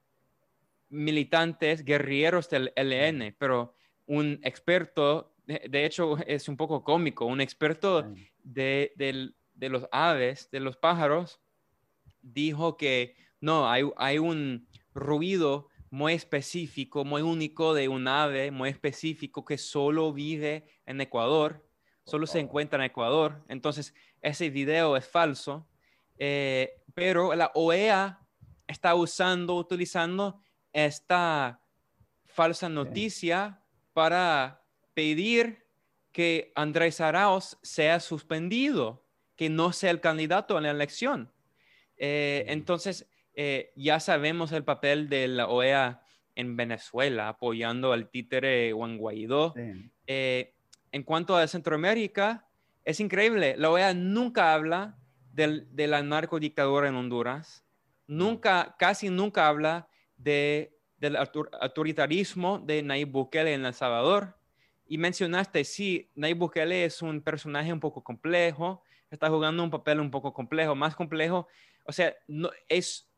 militantes 0.91 1.87
guerrilleros 1.87 2.51
del 2.51 2.71
LN, 2.77 3.35
pero 3.39 3.75
un 4.05 4.39
experto, 4.43 5.33
de, 5.47 5.87
hecho 5.87 6.19
es 6.27 6.51
un 6.51 6.59
poco 6.59 6.85
cómico, 6.85 7.25
un 7.25 7.41
experto 7.41 8.13
de, 8.43 8.93
de, 8.97 9.69
los 9.71 9.89
aves, 9.91 10.51
de 10.51 10.61
los 10.61 10.77
pájaros, 10.77 11.41
dijo 12.21 12.77
que 12.77 13.17
no, 13.41 13.71
hay, 13.71 13.91
hay 13.97 14.19
un 14.19 14.69
ruido 14.93 15.70
muy 15.91 16.13
específico, 16.15 17.05
muy 17.05 17.23
único 17.23 17.75
de 17.75 17.89
un 17.89 18.07
ave, 18.07 18.51
muy 18.53 18.71
específico 18.71 19.45
que 19.45 19.59
solo 19.59 20.13
vive 20.13 20.65
en 20.87 21.01
Ecuador, 21.01 21.69
solo 22.05 22.27
se 22.27 22.39
encuentra 22.39 22.79
en 22.79 22.91
Ecuador. 22.91 23.45
Entonces, 23.49 23.93
ese 24.23 24.51
video 24.51 24.97
es 24.97 25.07
falso, 25.07 25.69
eh, 26.19 26.81
pero 26.95 27.35
la 27.35 27.51
OEA 27.55 28.21
está 28.69 28.95
usando, 28.95 29.57
utilizando 29.57 30.41
esta 30.73 31.61
falsa 32.25 32.69
noticia 32.69 33.61
para 33.93 34.63
pedir 34.95 35.67
que 36.13 36.53
Andrés 36.55 37.01
Arauz 37.01 37.59
sea 37.63 37.99
suspendido, 37.99 39.05
que 39.35 39.49
no 39.49 39.73
sea 39.73 39.91
el 39.91 40.01
candidato 40.01 40.57
en 40.57 40.65
la 40.65 40.71
elección. 40.71 41.33
Eh, 41.97 42.45
entonces, 42.49 43.10
eh, 43.35 43.73
ya 43.77 44.01
sabemos 44.01 44.53
el 44.53 44.65
papel 44.65 45.09
de 45.09 45.29
la 45.29 45.49
OEA 45.49 46.03
en 46.35 46.57
Venezuela 46.57 47.29
apoyando 47.29 47.93
al 47.93 48.09
títere 48.09 48.73
Juan 48.73 48.99
Guaidó. 48.99 49.55
Eh, 50.07 50.55
en 50.93 51.03
cuanto 51.03 51.37
a 51.37 51.47
Centroamérica, 51.47 52.47
es 52.85 53.01
increíble. 53.01 53.55
La 53.57 53.71
OEA 53.71 53.95
nunca 53.95 54.55
habla 54.55 54.99
del, 55.33 55.69
de 55.75 55.87
la 55.87 56.03
narcodictadura 56.03 56.89
en 56.89 56.97
Honduras. 56.97 57.65
Nunca, 58.07 58.75
casi 58.79 59.09
nunca 59.11 59.47
habla 59.47 59.89
de 60.17 60.77
del 61.01 61.17
autoritarismo 61.17 62.59
de 62.59 62.83
Nayib 62.83 63.09
Bukele 63.09 63.55
en 63.55 63.65
El 63.65 63.75
Salvador. 63.75 64.37
Y 64.87 64.99
mencionaste, 64.99 65.65
sí, 65.65 66.11
Nayib 66.15 66.37
Bukele 66.37 66.85
es 66.85 67.01
un 67.01 67.23
personaje 67.23 67.73
un 67.73 67.81
poco 67.81 68.05
complejo, 68.05 68.83
está 69.11 69.31
jugando 69.31 69.65
un 69.65 69.71
papel 69.71 69.99
un 69.99 70.11
poco 70.11 70.35
complejo, 70.35 70.75
más 70.75 70.95
complejo. 70.95 71.49
O 71.85 71.93
sea, 71.93 72.15
no, 72.29 72.51
es, 72.69 73.10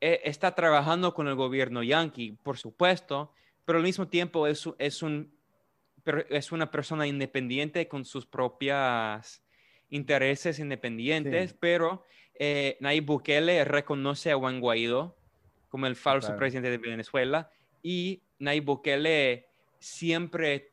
está 0.00 0.54
trabajando 0.54 1.14
con 1.14 1.28
el 1.28 1.34
gobierno 1.34 1.82
yanqui, 1.82 2.32
por 2.42 2.58
supuesto, 2.58 3.32
pero 3.64 3.78
al 3.78 3.84
mismo 3.84 4.08
tiempo 4.08 4.46
es, 4.46 4.68
es, 4.78 5.02
un, 5.02 5.32
es 6.30 6.52
una 6.52 6.70
persona 6.70 7.06
independiente 7.06 7.86
con 7.88 8.04
sus 8.04 8.26
propias 8.26 9.42
intereses 9.90 10.58
independientes, 10.58 11.52
pero 11.52 12.04
eh, 12.34 12.76
Nayib 12.80 13.04
Bukele 13.04 13.64
reconoce 13.64 14.30
a 14.30 14.36
Juan 14.36 14.60
Guaidó 14.60 15.16
como 15.68 15.86
el 15.86 15.96
falso 15.96 16.36
presidente 16.36 16.70
de 16.70 16.78
Venezuela 16.78 17.50
y 17.82 18.22
Nayib 18.38 18.64
Bukele 18.64 19.48
siempre, 19.78 20.72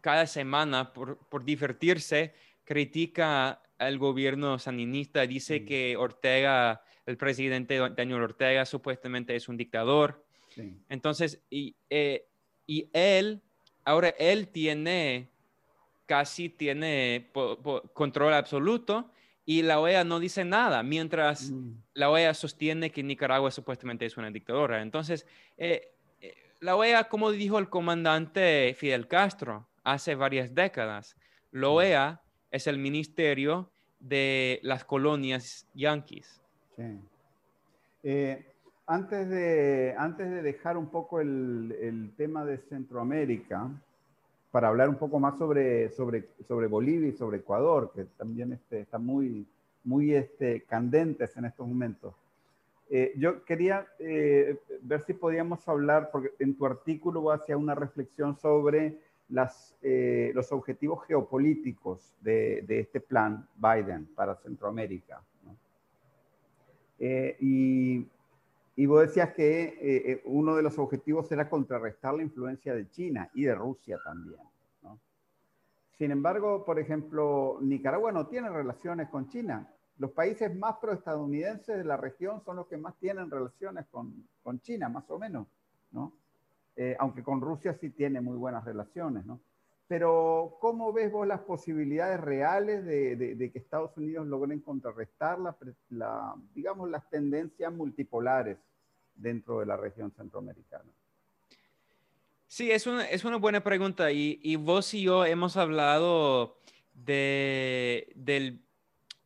cada 0.00 0.26
semana, 0.26 0.92
por, 0.92 1.18
por 1.28 1.44
divertirse, 1.44 2.34
critica 2.64 3.62
al 3.78 3.98
gobierno 3.98 4.58
sandinista, 4.58 5.26
dice 5.26 5.60
mm. 5.60 5.66
que 5.66 5.96
Ortega, 5.96 6.82
el 7.06 7.16
presidente 7.16 7.78
Daniel 7.96 8.22
Ortega, 8.22 8.64
supuestamente 8.64 9.34
es 9.34 9.48
un 9.48 9.56
dictador. 9.56 10.24
Entonces, 10.88 11.40
y, 11.48 11.74
eh, 11.88 12.26
y 12.66 12.88
él, 12.92 13.40
ahora 13.84 14.10
él 14.18 14.48
tiene, 14.48 15.28
casi 16.06 16.48
tiene 16.48 17.30
control 17.94 18.34
absoluto 18.34 19.10
y 19.44 19.62
la 19.62 19.80
OEA 19.80 20.04
no 20.04 20.20
dice 20.20 20.44
nada, 20.44 20.82
mientras 20.82 21.50
mm. 21.50 21.72
la 21.94 22.10
OEA 22.10 22.34
sostiene 22.34 22.90
que 22.90 23.02
Nicaragua 23.02 23.50
supuestamente 23.50 24.06
es 24.06 24.16
una 24.16 24.30
dictadura. 24.30 24.82
Entonces, 24.82 25.26
eh, 25.56 25.92
eh, 26.20 26.34
la 26.60 26.76
OEA, 26.76 27.08
como 27.08 27.32
dijo 27.32 27.58
el 27.58 27.68
comandante 27.68 28.74
Fidel 28.78 29.08
Castro 29.08 29.68
hace 29.82 30.14
varias 30.14 30.54
décadas, 30.54 31.16
la 31.50 31.68
OEA 31.70 32.22
es 32.50 32.66
el 32.66 32.78
ministerio 32.78 33.72
de 33.98 34.60
las 34.62 34.84
colonias 34.84 35.66
yanquis. 35.74 36.41
Eh, 38.02 38.46
antes, 38.86 39.28
de, 39.28 39.94
antes 39.96 40.30
de 40.30 40.42
dejar 40.42 40.76
un 40.76 40.88
poco 40.88 41.20
el, 41.20 41.76
el 41.80 42.14
tema 42.16 42.44
de 42.44 42.58
Centroamérica, 42.58 43.70
para 44.52 44.68
hablar 44.68 44.88
un 44.90 44.96
poco 44.96 45.18
más 45.18 45.38
sobre, 45.38 45.90
sobre, 45.90 46.28
sobre 46.46 46.66
Bolivia 46.68 47.08
y 47.08 47.12
sobre 47.12 47.38
Ecuador, 47.38 47.90
que 47.92 48.04
también 48.04 48.52
este, 48.52 48.80
están 48.80 49.04
muy, 49.04 49.46
muy 49.82 50.14
este, 50.14 50.60
candentes 50.62 51.36
en 51.36 51.46
estos 51.46 51.66
momentos. 51.66 52.14
Eh, 52.90 53.14
yo 53.16 53.42
quería 53.44 53.86
eh, 53.98 54.58
ver 54.82 55.02
si 55.02 55.14
podíamos 55.14 55.66
hablar, 55.66 56.10
porque 56.12 56.32
en 56.38 56.54
tu 56.54 56.66
artículo 56.66 57.32
hacia 57.32 57.56
una 57.56 57.74
reflexión 57.74 58.36
sobre 58.36 58.98
las, 59.30 59.74
eh, 59.80 60.32
los 60.34 60.52
objetivos 60.52 61.06
geopolíticos 61.06 62.14
de, 62.20 62.62
de, 62.68 62.80
este 62.80 63.00
plan 63.00 63.48
Biden 63.56 64.06
para 64.14 64.34
Centroamérica. 64.36 65.22
Y 67.40 68.06
y 68.74 68.86
vos 68.86 69.02
decías 69.02 69.34
que 69.34 69.62
eh, 69.64 70.12
eh, 70.12 70.22
uno 70.24 70.56
de 70.56 70.62
los 70.62 70.78
objetivos 70.78 71.30
era 71.30 71.48
contrarrestar 71.48 72.14
la 72.14 72.22
influencia 72.22 72.74
de 72.74 72.88
China 72.90 73.30
y 73.34 73.44
de 73.44 73.54
Rusia 73.54 73.98
también. 74.02 74.40
Sin 75.98 76.10
embargo, 76.10 76.64
por 76.64 76.78
ejemplo, 76.80 77.58
Nicaragua 77.60 78.10
no 78.10 78.26
tiene 78.26 78.48
relaciones 78.48 79.08
con 79.08 79.28
China. 79.28 79.68
Los 79.98 80.10
países 80.10 80.52
más 80.56 80.76
proestadounidenses 80.78 81.76
de 81.76 81.84
la 81.84 81.96
región 81.96 82.42
son 82.44 82.56
los 82.56 82.66
que 82.66 82.78
más 82.78 82.98
tienen 82.98 83.30
relaciones 83.30 83.86
con, 83.90 84.60
China, 84.62 84.88
más 84.88 85.08
o 85.10 85.18
menos, 85.18 85.46
¿no? 85.92 86.12
Eh, 86.74 86.96
aunque 86.98 87.22
con 87.22 87.40
Rusia 87.40 87.74
sí 87.74 87.90
tiene 87.90 88.20
muy 88.20 88.36
buenas 88.36 88.64
relaciones. 88.64 89.24
Pero, 89.92 90.56
¿cómo 90.58 90.90
ves 90.90 91.12
vos 91.12 91.26
las 91.26 91.40
posibilidades 91.40 92.18
reales 92.18 92.82
de, 92.82 93.14
de, 93.14 93.52
que 93.52 93.58
Estados 93.58 93.94
Unidos 93.98 94.26
logren 94.26 94.60
contrarrestar 94.60 95.38
la, 95.38 95.54
la, 95.90 96.34
digamos, 96.54 96.88
las 96.88 97.10
tendencias 97.10 97.70
multipolares 97.70 98.56
dentro 99.14 99.60
de 99.60 99.66
la 99.66 99.76
región 99.76 100.10
centroamericana? 100.10 100.90
Sí, 102.48 102.70
es 102.70 102.86
una, 102.86 103.04
es 103.04 103.26
una 103.26 103.36
buena 103.36 103.62
pregunta. 103.62 104.10
Y, 104.12 104.40
y, 104.42 104.56
vos 104.56 104.94
y 104.94 105.02
yo 105.02 105.26
hemos 105.26 105.58
hablado 105.58 106.56
de, 106.94 108.10
del, 108.14 108.62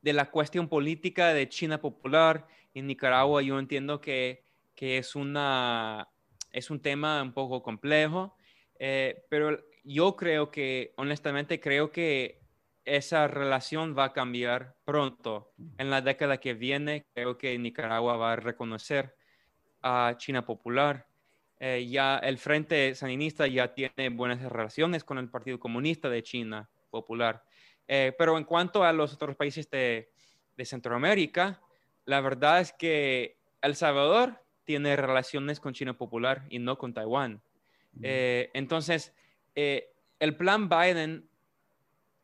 de 0.02 0.12
la 0.14 0.32
cuestión 0.32 0.68
política 0.68 1.32
de 1.32 1.48
China 1.48 1.80
popular 1.80 2.48
en 2.74 2.88
Nicaragua. 2.88 3.40
Yo 3.40 3.56
entiendo 3.60 4.00
que, 4.00 4.42
que 4.74 4.98
es, 4.98 5.14
una, 5.14 6.08
es 6.50 6.72
un 6.72 6.80
tema 6.80 7.22
un 7.22 7.32
poco 7.32 7.62
complejo, 7.62 8.34
eh, 8.80 9.24
pero 9.28 9.56
yo 9.86 10.16
creo 10.16 10.50
que, 10.50 10.92
honestamente, 10.96 11.60
creo 11.60 11.92
que 11.92 12.40
esa 12.84 13.28
relación 13.28 13.96
va 13.96 14.04
a 14.06 14.12
cambiar 14.12 14.74
pronto. 14.84 15.52
En 15.78 15.90
la 15.90 16.02
década 16.02 16.38
que 16.38 16.54
viene, 16.54 17.06
creo 17.14 17.38
que 17.38 17.56
Nicaragua 17.58 18.16
va 18.16 18.32
a 18.32 18.36
reconocer 18.36 19.16
a 19.82 20.14
China 20.18 20.44
Popular. 20.44 21.06
Eh, 21.58 21.86
ya 21.88 22.18
el 22.18 22.38
Frente 22.38 22.94
Sandinista 22.94 23.46
ya 23.46 23.72
tiene 23.72 24.10
buenas 24.10 24.42
relaciones 24.42 25.04
con 25.04 25.18
el 25.18 25.30
Partido 25.30 25.58
Comunista 25.58 26.08
de 26.08 26.22
China 26.22 26.68
Popular. 26.90 27.44
Eh, 27.86 28.12
pero 28.18 28.36
en 28.36 28.44
cuanto 28.44 28.82
a 28.84 28.92
los 28.92 29.14
otros 29.14 29.36
países 29.36 29.70
de, 29.70 30.10
de, 30.56 30.64
Centroamérica, 30.64 31.60
la 32.04 32.20
verdad 32.20 32.60
es 32.60 32.72
que 32.72 33.38
El 33.62 33.76
Salvador 33.76 34.42
tiene 34.64 34.96
relaciones 34.96 35.60
con 35.60 35.72
China 35.72 35.96
Popular 35.96 36.44
y 36.50 36.58
no 36.58 36.76
con 36.76 36.92
Taiwán. 36.92 37.40
Eh, 38.02 38.50
entonces, 38.52 39.14
eh, 39.56 39.90
el 40.20 40.36
plan 40.36 40.68
Biden, 40.68 41.28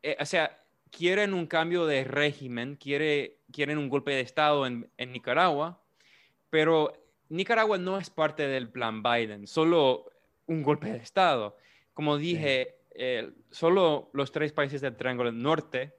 eh, 0.03 0.15
o 0.19 0.25
sea, 0.25 0.63
quieren 0.91 1.33
un 1.33 1.47
cambio 1.47 1.87
de 1.87 2.03
régimen, 2.03 2.75
quiere, 2.75 3.39
quieren 3.51 3.79
un 3.79 3.89
golpe 3.89 4.11
de 4.11 4.21
Estado 4.21 4.67
en, 4.67 4.89
Nicaragua, 4.97 5.81
pero 6.51 6.93
Nicaragua 7.29 7.79
no 7.79 7.97
es 7.97 8.11
parte 8.11 8.47
del 8.47 8.69
plan 8.69 9.01
Biden, 9.01 9.47
solo 9.47 10.05
un 10.45 10.61
golpe 10.61 10.91
de 10.91 10.97
Estado. 10.97 11.57
Como 11.93 12.17
dije, 12.17 12.75
eh, 12.91 13.31
solo 13.49 14.11
los 14.13 14.31
tres 14.31 14.53
países 14.53 14.81
del 14.81 14.95
Triángulo 14.95 15.31
Norte, 15.31 15.95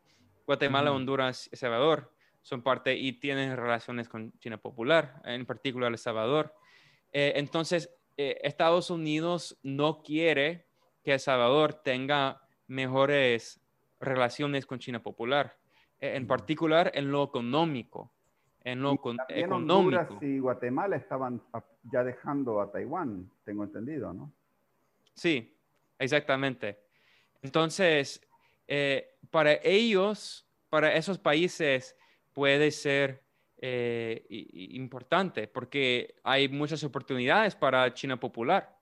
Guatemala, 0.47 0.93
Honduras 0.93 1.49
y 1.53 1.57
Salvador, 1.57 2.13
son 2.43 2.63
parte 2.63 2.95
y 2.95 3.15
tienen 3.15 3.57
relaciones 3.57 4.09
con 4.09 4.39
China 4.39 4.59
Popular, 4.59 5.21
en 5.25 5.47
particular 5.47 5.91
El 5.91 5.99
Salvador. 5.99 6.55
entonces, 7.11 7.91
Estados 8.17 8.91
Unidos 8.91 9.59
no 9.63 10.03
quiere 10.03 10.67
que 11.05 11.13
El 11.13 11.21
Salvador 11.21 11.75
tenga 11.75 12.41
mejores 12.67 13.61
relaciones 14.01 14.67
con 14.67 14.79
China 14.79 15.03
Popular, 15.03 15.57
e, 16.01 16.17
en 16.17 16.27
particular 16.27 16.91
en 16.95 17.13
lo 17.13 17.23
económico. 17.23 18.11
En 18.63 18.81
lo 18.81 18.95
económico. 18.95 19.55
Honduras 19.55 20.09
y 20.23 20.39
Guatemala 20.39 20.97
estaban 20.97 21.43
ya 21.93 22.03
dejando 22.03 22.63
a 22.63 22.73
Taiwán, 22.73 23.31
tengo 23.45 23.63
entendido, 23.63 24.15
¿no? 24.15 24.33
Sí, 25.13 25.55
exactamente. 25.99 26.79
Entonces, 27.43 28.27
eh, 28.67 29.17
para 29.31 29.61
ellos, 29.63 30.49
para 30.71 30.95
esos 30.95 31.19
países, 31.19 31.95
puede 32.33 32.71
ser 32.71 33.23
eh, 33.59 34.25
importante 34.29 35.47
porque 35.47 36.17
hay 36.23 36.49
muchas 36.49 36.83
oportunidades 36.85 37.55
para 37.55 37.93
China 37.93 38.19
Popular. 38.19 38.77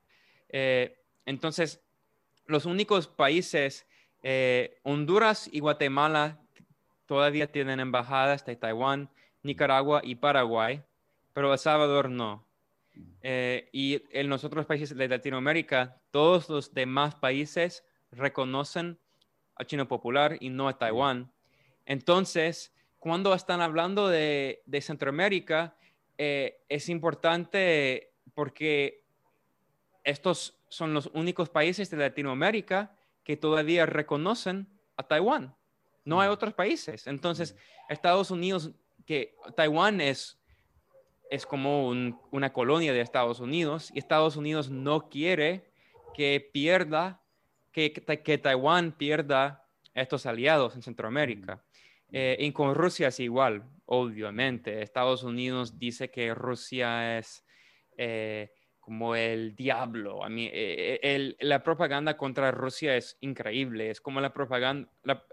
Eh, 0.47 0.97
entonces, 1.25 1.83
los 2.45 2.65
únicos 2.65 3.07
países, 3.07 3.87
eh, 4.21 4.79
Honduras 4.83 5.49
y 5.51 5.59
Guatemala 5.59 6.39
todavía 7.05 7.51
tienen 7.51 7.79
embajadas 7.79 8.45
de 8.45 8.55
Taiwán, 8.55 9.09
Nicaragua 9.43 10.01
y 10.03 10.15
Paraguay, 10.15 10.81
pero 11.33 11.51
El 11.51 11.59
Salvador 11.59 12.09
no. 12.09 12.45
Eh, 13.21 13.69
y 13.71 14.03
en 14.11 14.29
los 14.29 14.43
otros 14.43 14.65
países 14.65 14.95
de 14.95 15.07
Latinoamérica, 15.07 16.01
todos 16.11 16.49
los 16.49 16.73
demás 16.73 17.15
países 17.15 17.83
reconocen 18.11 18.99
a 19.55 19.65
China 19.65 19.87
Popular 19.87 20.37
y 20.39 20.49
no 20.49 20.67
a 20.67 20.77
Taiwán. 20.77 21.31
Entonces, 21.85 22.73
cuando 22.99 23.33
están 23.33 23.61
hablando 23.61 24.07
de, 24.07 24.61
Centroamérica, 24.81 25.75
eh, 26.17 26.61
es 26.69 26.89
importante 26.89 28.13
porque 28.33 29.03
estos 30.03 30.57
son 30.73 30.93
los 30.93 31.11
únicos 31.13 31.49
países 31.49 31.91
de 31.91 31.97
Latinoamérica 31.97 32.95
que 33.23 33.37
todavía 33.37 33.85
reconocen 33.85 34.67
a 34.97 35.03
Taiwán. 35.03 35.55
No 36.03 36.19
hay 36.19 36.29
mm. 36.29 36.31
otros 36.31 36.53
países. 36.55 37.05
Entonces, 37.05 37.53
mm. 37.53 37.93
Estados 37.93 38.31
Unidos, 38.31 38.71
que 39.05 39.35
Taiwán 39.55 40.01
es, 40.01 40.41
es 41.29 41.45
como 41.45 41.89
una 41.89 42.53
colonia 42.53 42.91
de 42.91 43.01
Estados 43.01 43.39
Unidos 43.39 43.91
y 43.93 43.99
Estados 43.99 44.35
Unidos 44.35 44.71
no 44.71 45.09
quiere 45.09 45.71
que 46.15 46.49
pierda, 46.51 47.21
que, 47.71 47.93
que 47.93 48.37
Taiwán 48.39 48.93
pierda 48.93 49.67
estos 49.93 50.25
aliados 50.25 50.75
en 50.75 50.81
Centroamérica. 50.81 51.57
Mm. 51.57 52.15
Eh, 52.15 52.37
y 52.39 52.51
con 52.51 52.73
Rusia 52.73 53.09
es 53.09 53.19
igual, 53.19 53.63
obviamente. 53.85 54.81
Estados 54.81 55.23
Unidos 55.23 55.77
dice 55.77 56.09
que 56.09 56.33
Rusia 56.33 57.19
es... 57.19 57.45
Eh, 57.95 58.51
como 58.83 59.15
el 59.15 59.55
diablo. 59.55 60.25
A 60.25 60.29
mí, 60.29 60.49
eh, 60.51 60.99
eh, 61.01 61.35
la 61.39 61.63
propaganda 61.63 62.17
contra 62.17 62.51
Rusia 62.51 62.97
es 62.97 63.17
increíble. 63.21 63.89
Es 63.89 64.01
como 64.01 64.19
la 64.19 64.33
propaganda, 64.33 64.89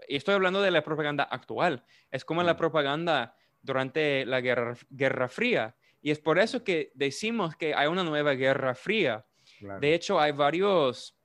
y 0.07 0.15
estoy 0.15 0.35
hablando 0.35 0.61
de 0.61 0.71
la 0.71 0.83
propaganda 0.83 1.23
actual, 1.23 1.83
es 2.11 2.23
como 2.23 2.43
la 2.43 2.55
propaganda 2.55 3.35
durante 3.61 4.25
la 4.25 4.39
Guerra, 4.39 4.75
Guerra 4.89 5.27
Fría. 5.27 5.75
Y 6.01 6.11
es 6.11 6.19
por 6.19 6.39
eso 6.39 6.63
que 6.63 6.93
decimos 6.95 7.57
que 7.57 7.75
hay 7.75 7.87
una 7.87 8.05
nueva 8.05 8.35
Guerra 8.35 8.73
Fría. 8.73 9.25
De 9.81 9.93
hecho, 9.93 10.17
hay 10.17 10.31
varios 10.31 11.17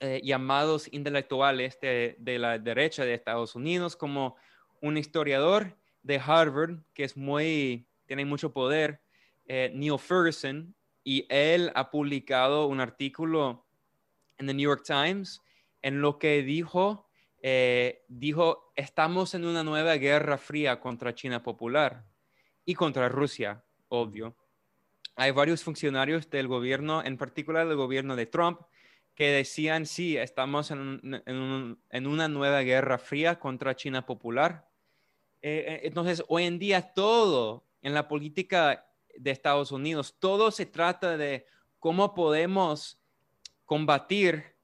eh, 0.00 0.22
llamados 0.24 0.88
intelectuales 0.92 1.78
de, 1.78 2.16
de, 2.18 2.38
la 2.38 2.58
derecha 2.58 3.04
de 3.04 3.12
Estados 3.12 3.54
Unidos, 3.54 3.96
como 3.96 4.36
un 4.80 4.96
historiador 4.96 5.76
de 6.02 6.18
Harvard, 6.24 6.78
que 6.94 7.04
es 7.04 7.18
muy, 7.18 7.86
tiene 8.06 8.24
mucho 8.24 8.50
poder, 8.50 9.02
Neil 9.46 9.98
Ferguson, 9.98 10.74
y 11.04 11.26
él 11.28 11.70
ha 11.74 11.90
publicado 11.90 12.66
un 12.66 12.80
artículo 12.80 13.66
en 14.38 14.46
The 14.46 14.54
New 14.54 14.70
York 14.70 14.82
Times 14.84 15.42
en 15.82 16.00
lo 16.00 16.18
que 16.18 16.42
dijo, 16.42 17.06
eh, 17.42 18.04
dijo, 18.08 18.72
estamos 18.74 19.34
en 19.34 19.44
una 19.44 19.62
nueva 19.62 19.96
guerra 19.96 20.38
fría 20.38 20.80
contra 20.80 21.14
China 21.14 21.42
popular 21.42 22.06
y 22.64 22.74
contra 22.74 23.10
Rusia, 23.10 23.62
obvio. 23.88 24.34
Hay 25.16 25.30
varios 25.30 25.62
funcionarios 25.62 26.30
del 26.30 26.48
gobierno, 26.48 27.04
en 27.04 27.18
particular 27.18 27.68
del 27.68 27.76
gobierno 27.76 28.16
de 28.16 28.26
Trump, 28.26 28.62
que 29.14 29.28
decían, 29.28 29.84
sí, 29.84 30.16
estamos 30.16 30.70
en, 30.70 31.22
una 31.92 32.28
nueva 32.28 32.62
guerra 32.62 32.98
fría 32.98 33.38
contra 33.38 33.76
China 33.76 34.06
popular. 34.06 34.68
Eh, 35.42 35.64
eh, 35.68 35.80
entonces, 35.84 36.24
hoy 36.28 36.44
en 36.44 36.58
día 36.58 36.94
todo 36.94 37.64
en 37.82 37.92
la 37.94 38.08
política 38.08 38.86
de 39.16 39.30
Estados 39.30 39.72
Unidos. 39.72 40.16
Todo 40.18 40.50
se 40.50 40.66
trata 40.66 41.16
de 41.16 41.46
cómo 41.78 42.14
podemos 42.14 42.98
combatir, 43.64 44.56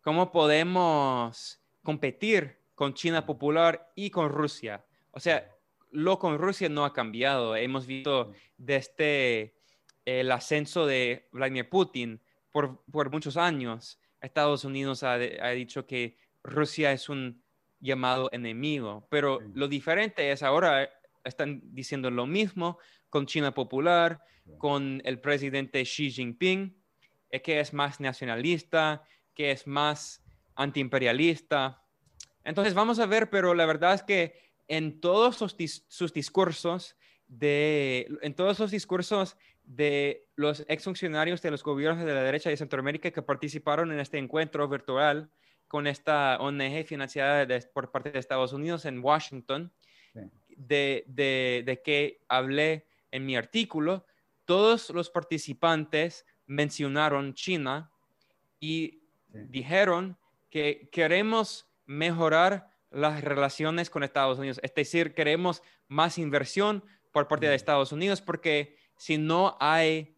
cómo 0.00 0.32
podemos 0.32 1.60
competir 1.82 2.58
con 2.74 2.94
China 2.94 3.26
popular 3.26 3.90
y 3.94 4.10
con 4.10 4.28
Rusia. 4.28 4.84
O 5.10 5.20
sea, 5.20 5.50
lo 5.90 6.18
con 6.18 6.38
Rusia 6.38 6.68
no 6.68 6.84
ha 6.84 6.92
cambiado. 6.92 7.56
Hemos 7.56 7.86
visto 7.86 8.32
desde 8.56 9.54
el 10.04 10.30
ascenso 10.30 10.86
de 10.86 11.28
Vladimir 11.32 11.68
Putin 11.68 12.20
por, 12.52 13.10
muchos 13.10 13.36
años. 13.36 14.00
Estados 14.20 14.64
Unidos 14.64 15.02
ha, 15.02 15.18
dicho 15.18 15.86
que 15.86 16.16
Rusia 16.42 16.92
es 16.92 17.08
un 17.08 17.42
llamado 17.80 18.28
enemigo, 18.32 19.06
pero 19.10 19.40
lo 19.54 19.68
diferente 19.68 20.32
es 20.32 20.42
ahora 20.42 20.90
están 21.28 21.60
diciendo 21.74 22.10
lo 22.10 22.26
mismo, 22.26 22.78
con 23.10 23.26
China 23.26 23.54
Popular, 23.54 24.20
con 24.58 25.02
el 25.04 25.20
presidente 25.20 25.82
Xi 25.82 26.10
Jinping, 26.10 26.76
que 27.42 27.60
es 27.60 27.72
más 27.72 28.00
nacionalista, 28.00 29.02
que 29.34 29.50
es 29.50 29.66
más 29.66 30.24
antiimperialista. 30.54 31.82
Entonces 32.44 32.74
vamos 32.74 32.98
a 32.98 33.06
ver, 33.06 33.30
pero 33.30 33.54
la 33.54 33.66
verdad 33.66 33.94
es 33.94 34.02
que 34.02 34.34
en 34.66 35.00
todos 35.00 35.36
sus, 35.36 36.12
discursos, 36.12 36.96
de, 37.26 38.08
en 38.22 38.34
todos 38.34 38.58
los 38.58 38.70
discursos 38.70 39.36
de 39.64 40.26
los 40.34 40.64
exfuncionarios 40.68 41.42
de 41.42 41.50
los 41.50 41.62
gobiernos 41.62 42.04
de 42.04 42.14
la 42.14 42.22
derecha 42.22 42.48
de 42.48 42.56
Centroamérica 42.56 43.10
que 43.10 43.22
participaron 43.22 43.92
en 43.92 44.00
este 44.00 44.16
encuentro 44.16 44.66
virtual 44.66 45.30
con 45.68 45.86
esta 45.86 46.38
ONG 46.40 46.84
financiada 46.86 47.46
por 47.74 47.90
parte 47.90 48.10
de 48.10 48.18
Estados 48.18 48.54
Unidos 48.54 48.86
en 48.86 49.00
Washington, 49.04 49.70
de, 50.58 51.04
de, 51.06 51.62
de, 51.64 51.82
que 51.82 52.24
hablé 52.28 52.86
en 53.10 53.24
mi 53.24 53.36
artículo, 53.36 54.04
todos 54.44 54.90
los 54.90 55.10
participantes 55.10 56.26
mencionaron 56.46 57.34
China 57.34 57.92
y 58.60 59.02
dijeron 59.28 60.18
que 60.50 60.88
queremos 60.90 61.70
mejorar 61.86 62.70
las 62.90 63.22
relaciones 63.22 63.90
con 63.90 64.02
Estados 64.02 64.38
Unidos. 64.38 64.60
Es 64.62 64.74
decir, 64.74 65.14
queremos 65.14 65.62
más 65.88 66.18
inversión 66.18 66.84
por 67.12 67.28
parte 67.28 67.48
de 67.48 67.54
Estados 67.54 67.92
Unidos 67.92 68.20
porque 68.20 68.76
si 68.96 69.18
no 69.18 69.56
hay, 69.60 70.16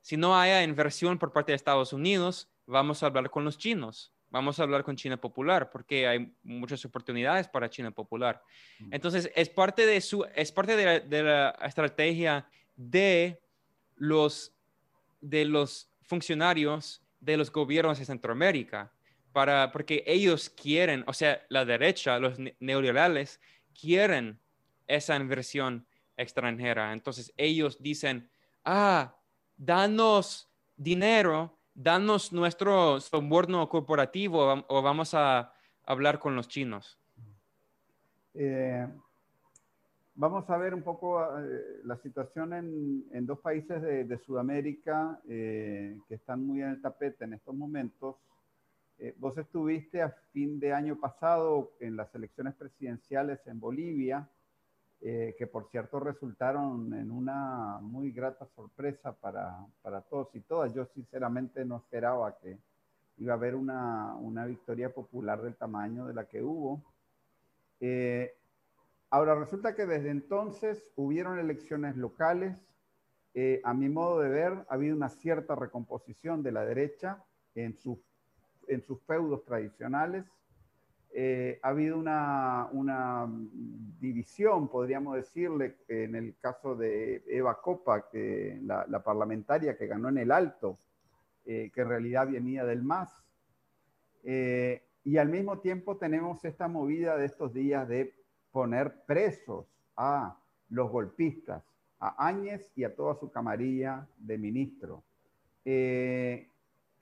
si 0.00 0.16
no 0.16 0.38
haya 0.38 0.62
inversión 0.62 1.18
por 1.18 1.32
parte 1.32 1.52
de 1.52 1.56
Estados 1.56 1.92
Unidos, 1.92 2.50
vamos 2.66 3.02
a 3.02 3.06
hablar 3.06 3.30
con 3.30 3.44
los 3.44 3.58
chinos. 3.58 4.12
Vamos 4.32 4.58
a 4.58 4.62
hablar 4.62 4.82
con 4.82 4.96
China 4.96 5.18
Popular 5.18 5.68
porque 5.70 6.08
hay 6.08 6.34
muchas 6.42 6.82
oportunidades 6.86 7.48
para 7.48 7.68
China 7.68 7.90
Popular. 7.90 8.42
Entonces, 8.90 9.30
es 9.36 9.50
parte 9.50 9.84
de, 9.84 10.00
su, 10.00 10.24
es 10.34 10.50
parte 10.50 10.74
de, 10.74 11.22
la, 11.22 11.50
estrategia 11.62 12.48
de 12.74 13.42
los, 13.96 14.54
de 15.20 15.44
los 15.44 15.90
funcionarios 16.00 17.02
de 17.20 17.36
los 17.36 17.52
gobiernos 17.52 17.98
de 17.98 18.06
Centroamérica, 18.06 18.90
para, 19.34 19.70
porque 19.70 20.02
ellos 20.06 20.48
quieren, 20.48 21.04
o 21.06 21.12
sea, 21.12 21.44
la 21.50 21.66
derecha, 21.66 22.18
los 22.18 22.38
neoliberales, 22.58 23.38
quieren 23.78 24.40
esa 24.86 25.14
inversión 25.14 25.86
extranjera. 26.16 26.94
Entonces, 26.94 27.34
ellos 27.36 27.82
dicen, 27.82 28.30
ah, 28.64 29.14
danos 29.58 30.48
dinero 30.74 31.58
danos 31.74 32.32
nuestro 32.32 33.00
soborno 33.00 33.68
corporativo 33.68 34.64
o 34.68 34.82
vamos 34.82 35.14
a 35.14 35.52
hablar 35.84 36.18
con 36.18 36.36
los 36.36 36.48
chinos. 36.48 36.98
Eh, 38.34 38.86
vamos 40.14 40.48
a 40.48 40.56
ver 40.56 40.74
un 40.74 40.82
poco 40.82 41.22
eh, 41.38 41.80
la 41.84 41.96
situación 41.98 42.52
en, 42.52 43.26
dos 43.26 43.40
países 43.40 43.82
de, 43.82 44.18
Sudamérica 44.18 45.20
eh, 45.28 45.98
que 46.08 46.14
están 46.14 46.46
muy 46.46 46.62
en 46.62 46.70
el 46.70 46.80
tapete 46.80 47.24
en 47.24 47.34
estos 47.34 47.54
momentos. 47.54 48.16
vos 49.16 49.36
estuviste 49.36 50.00
a 50.00 50.10
fin 50.32 50.60
de 50.60 50.72
año 50.72 50.96
pasado 50.98 51.72
en 51.80 51.96
las 51.96 52.14
elecciones 52.14 52.54
presidenciales 52.54 53.40
en 53.46 53.58
Bolivia. 53.58 54.28
Eh, 55.04 55.34
que 55.36 55.48
por 55.48 55.68
cierto 55.68 55.98
resultaron 55.98 56.94
en 56.94 57.10
una 57.10 57.80
muy 57.80 58.12
grata 58.12 58.46
sorpresa 58.46 59.12
para, 59.12 59.58
para, 59.82 60.00
todos 60.00 60.32
y 60.36 60.40
todas. 60.42 60.72
Yo 60.72 60.84
sinceramente 60.84 61.64
no 61.64 61.78
esperaba 61.78 62.38
que 62.38 62.56
iba 63.16 63.32
a 63.32 63.36
haber 63.36 63.56
una, 63.56 64.14
una 64.14 64.46
victoria 64.46 64.94
popular 64.94 65.42
del 65.42 65.56
tamaño 65.56 66.06
de 66.06 66.14
la 66.14 66.28
que 66.28 66.40
hubo. 66.40 66.84
Eh, 67.80 68.32
ahora 69.10 69.34
resulta 69.34 69.74
que 69.74 69.86
desde 69.86 70.10
entonces 70.10 70.88
hubieron 70.94 71.40
elecciones 71.40 71.96
locales. 71.96 72.56
Eh, 73.34 73.60
a 73.64 73.74
mi 73.74 73.88
modo 73.88 74.20
de 74.20 74.28
ver, 74.28 74.52
ha 74.68 74.74
habido 74.74 74.94
una 74.94 75.08
cierta 75.08 75.56
recomposición 75.56 76.44
de 76.44 76.52
la 76.52 76.64
derecha 76.64 77.24
en 77.56 77.74
sus, 77.74 77.98
en 78.68 78.82
sus 78.82 79.02
feudos 79.02 79.44
tradicionales 79.44 80.24
eh, 81.14 81.58
ha 81.62 81.68
habido 81.68 81.98
una, 81.98 82.68
una, 82.72 83.30
división, 84.00 84.68
podríamos 84.68 85.14
decirle, 85.16 85.76
en 85.86 86.14
el 86.14 86.34
caso 86.40 86.74
de 86.74 87.22
Eva 87.28 87.60
Copa, 87.60 88.08
que 88.10 88.58
la, 88.64 89.02
parlamentaria 89.04 89.76
que 89.76 89.86
ganó 89.86 90.08
en 90.08 90.18
el 90.18 90.30
Alto, 90.32 90.78
eh, 91.44 91.70
que 91.74 91.82
en 91.82 91.88
realidad 91.88 92.28
venía 92.28 92.64
del 92.64 92.82
MAS. 92.82 93.10
Eh, 94.24 94.82
y 95.04 95.18
al 95.18 95.28
mismo 95.28 95.58
tiempo 95.58 95.98
tenemos 95.98 96.44
esta 96.44 96.66
movida 96.66 97.16
de 97.16 97.26
estos 97.26 97.52
días 97.52 97.86
de 97.88 98.14
poner 98.50 99.04
presos 99.04 99.66
a 99.96 100.38
los 100.70 100.90
golpistas, 100.90 101.62
a 102.00 102.26
Áñez 102.26 102.72
y 102.74 102.84
a 102.84 102.94
toda 102.94 103.14
su 103.16 103.30
camarilla 103.30 104.06
de 104.16 104.38
ministro. 104.38 105.02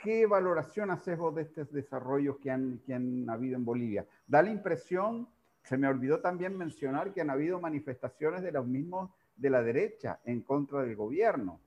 ¿Qué 0.02 0.26
valoración 0.26 0.90
haces 0.90 1.18
vos 1.18 1.34
de 1.34 1.42
estos 1.42 1.70
desarrollos 1.70 2.38
que 2.38 2.50
han, 2.50 2.80
que 2.86 2.94
han 2.94 3.28
habido 3.28 3.56
en 3.56 3.64
Bolivia? 3.64 4.06
Da 4.26 4.42
la 4.42 4.50
impresión, 4.50 5.28
se 5.62 5.76
me 5.76 5.88
olvidó 5.88 6.20
también 6.20 6.56
mencionar 6.56 7.12
que 7.12 7.20
han 7.20 7.28
habido 7.28 7.60
manifestaciones 7.60 8.42
de 8.42 8.52
los 8.52 8.66
mismos 8.66 9.10
de 9.36 9.50
la 9.50 9.62
derecha 9.62 10.20
en 10.24 10.40
contra 10.40 10.82
del 10.82 10.96
gobierno. 10.96 11.60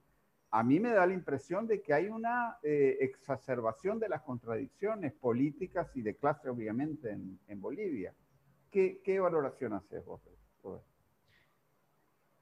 A 0.49 0.63
mí 0.63 0.79
me 0.79 0.91
da 0.91 1.05
la 1.05 1.13
impresión 1.13 1.67
de 1.67 1.81
que 1.81 1.93
hay 1.93 2.07
una 2.07 2.57
eh, 2.63 2.97
exacerbación 3.01 3.99
de 3.99 4.09
las 4.09 4.21
contradicciones 4.21 5.13
políticas 5.13 5.89
y 5.95 6.01
de 6.01 6.15
clase, 6.15 6.49
obviamente, 6.49 7.11
en, 7.11 7.39
en 7.47 7.61
Bolivia. 7.61 8.13
¿Qué, 8.71 9.01
¿Qué, 9.03 9.19
valoración 9.19 9.73
haces 9.73 10.03
vos? 10.05 10.21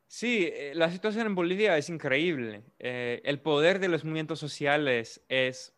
Sí, 0.08 0.50
eh, 0.52 0.74
la 0.76 0.92
situación 0.92 1.26
en 1.28 1.36
Bolivia 1.36 1.78
es 1.78 1.90
increíble. 1.90 2.64
Eh, 2.80 3.22
el 3.24 3.40
poder 3.40 3.80
de 3.80 3.88
los 3.88 4.04
movimientos 4.04 4.40
sociales 4.40 5.24
es 5.30 5.74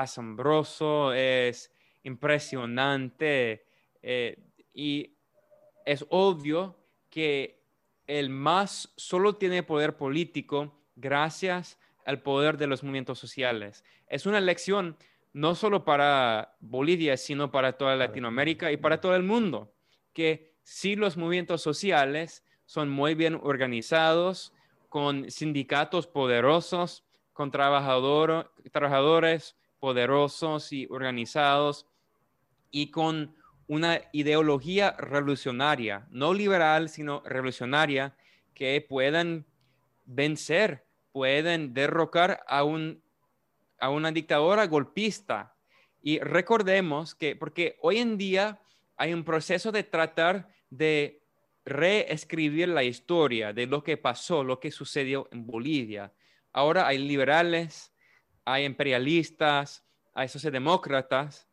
asombroso, 0.00 1.12
es 1.12 1.72
impresionante 2.02 3.66
eh, 4.02 4.38
y 4.72 5.14
es 5.84 6.04
obvio 6.10 6.76
que 7.10 7.62
el 8.06 8.30
MAS 8.30 8.92
solo 8.96 9.36
tiene 9.36 9.62
poder 9.62 9.96
político 9.96 10.82
gracias 10.96 11.78
al 12.04 12.22
poder 12.22 12.56
de 12.56 12.66
los 12.66 12.82
movimientos 12.82 13.18
sociales. 13.18 13.84
Es 14.06 14.26
una 14.26 14.40
lección 14.40 14.96
no 15.32 15.54
solo 15.54 15.84
para 15.84 16.56
Bolivia, 16.60 17.16
sino 17.16 17.50
para 17.50 17.74
toda 17.74 17.96
Latinoamérica 17.96 18.72
y 18.72 18.76
para 18.76 19.00
todo 19.00 19.14
el 19.14 19.22
mundo, 19.22 19.74
que 20.12 20.54
si 20.62 20.96
los 20.96 21.16
movimientos 21.16 21.62
sociales 21.62 22.44
son 22.64 22.88
muy 22.88 23.14
bien 23.14 23.38
organizados, 23.42 24.52
con 24.88 25.30
sindicatos 25.30 26.06
poderosos, 26.06 27.04
con 27.32 27.50
trabajadores 27.50 28.46
poderosos 29.80 30.72
y 30.72 30.86
organizados 30.90 31.86
y 32.70 32.90
con 32.90 33.34
una 33.66 34.00
ideología 34.12 34.92
revolucionaria, 34.92 36.06
no 36.10 36.32
liberal, 36.32 36.88
sino 36.88 37.22
revolucionaria, 37.24 38.16
que 38.54 38.84
puedan 38.86 39.46
vencer, 40.06 40.84
pueden 41.12 41.74
derrocar 41.74 42.42
a, 42.48 42.64
un, 42.64 43.02
a 43.78 43.90
una 43.90 44.10
dictadura 44.10 44.66
golpista. 44.66 45.54
Y 46.02 46.18
recordemos 46.18 47.14
que, 47.14 47.36
porque 47.36 47.76
hoy 47.82 47.98
en 47.98 48.16
día 48.16 48.60
hay 48.96 49.12
un 49.12 49.22
proceso 49.22 49.70
de 49.70 49.84
tratar 49.84 50.48
de 50.70 51.22
reescribir 51.64 52.68
la 52.68 52.82
historia 52.82 53.52
de 53.52 53.66
lo 53.66 53.84
que 53.84 53.98
pasó, 53.98 54.42
lo 54.42 54.58
que 54.58 54.70
sucedió 54.70 55.28
en 55.30 55.46
Bolivia. 55.46 56.12
Ahora 56.52 56.86
hay 56.86 56.98
liberales, 56.98 57.92
hay 58.52 58.64
imperialistas, 58.64 59.84
hay 60.14 60.28
socialdemócratas 60.28 61.46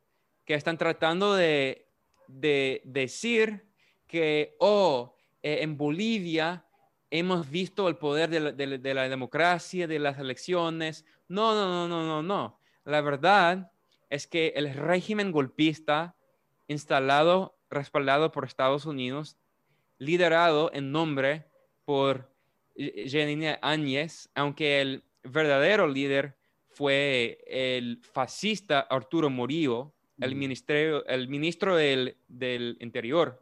que 0.46 0.54
están 0.54 0.78
tratando 0.78 1.36
de, 1.36 1.82
decir 2.28 3.68
que, 4.08 4.56
oh, 4.60 5.16
eh, 5.44 5.60
en 5.62 5.78
Bolivia 5.78 6.66
hemos 7.12 7.50
visto 7.50 7.88
el 7.88 7.98
poder 7.98 8.30
de 8.30 8.40
la, 8.40 8.52
de 8.52 8.94
la, 8.94 9.10
democracia, 9.10 9.88
de 9.88 10.00
las 10.00 10.18
elecciones. 10.20 11.06
No, 11.28 11.54
no, 11.54 11.68
no, 11.68 11.88
no, 11.88 12.04
no, 12.06 12.24
no. 12.24 12.60
La 12.86 13.02
verdad 13.02 13.72
es 14.10 14.26
que 14.26 14.54
el 14.56 14.74
régimen 14.74 15.32
golpista 15.32 16.16
instalado, 16.68 17.58
respaldado 17.70 18.32
por 18.32 18.46
Estados 18.46 18.86
Unidos, 18.86 19.38
liderado 19.98 20.72
en 20.74 20.92
nombre 20.92 21.46
por 21.84 22.32
Janine 22.78 23.60
Áñez, 23.62 24.30
aunque 24.34 24.82
el 24.82 25.04
verdadero 25.24 25.88
líder 25.88 26.38
fue 26.76 27.40
el 27.48 28.02
fascista 28.04 28.82
Arturo 28.82 29.30
Murillo, 29.30 29.94
el, 30.20 30.36
ministerio, 30.36 31.06
el 31.06 31.30
ministro 31.30 31.78
del, 31.78 32.18
Interior, 32.82 33.42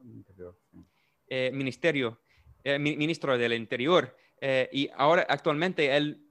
eh, 1.28 1.52
ministerio, 1.52 2.22
eh, 2.64 2.78
ministro 2.78 3.38
del 3.38 3.54
Interior. 3.54 4.16
Eh, 4.40 4.70
y 4.72 4.90
ahora 4.96 5.26
actualmente 5.28 5.96
él, 5.96 6.28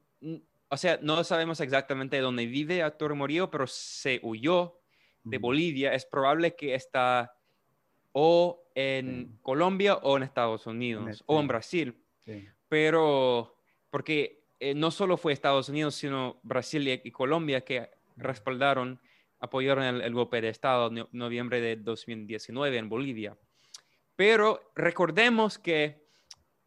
o 0.68 0.76
sea, 0.76 0.98
no 1.03 1.22
sabemos 1.24 1.61
exactamente 1.61 2.20
dónde 2.20 2.46
vive 2.46 2.82
Arturo 2.82 3.16
Murillo, 3.16 3.50
pero 3.50 3.66
se 3.66 4.20
huyó 4.22 4.80
de 5.24 5.38
Bolivia. 5.38 5.94
Es 5.94 6.07
probable 6.07 6.55
que 6.55 6.74
está 6.74 7.34
o 8.12 8.62
en 8.76 9.38
Colombia 9.42 9.96
o 9.96 10.16
en 10.16 10.22
Estados 10.22 10.66
Unidos 10.68 11.24
o 11.26 11.40
en 11.40 11.48
Brasil. 11.48 12.00
Pero 12.68 13.57
porque 13.90 14.41
eh, 14.64 14.74
no 14.76 14.92
solo 14.92 15.16
fue 15.16 15.32
Estados 15.32 15.68
Unidos, 15.68 15.96
sino 15.96 16.38
Brasil 16.44 16.86
y, 16.86 17.10
Colombia 17.10 17.62
que 17.62 17.90
respaldaron, 18.16 19.00
apoyaron 19.40 19.82
el, 19.82 20.14
golpe 20.14 20.40
de 20.40 20.50
Estado 20.50 20.86
en 20.86 21.04
noviembre 21.10 21.60
de 21.60 21.74
2019 21.74 22.76
en 22.76 22.88
Bolivia. 22.88 23.36
Pero 24.14 24.70
recordemos 24.76 25.58
que 25.58 26.06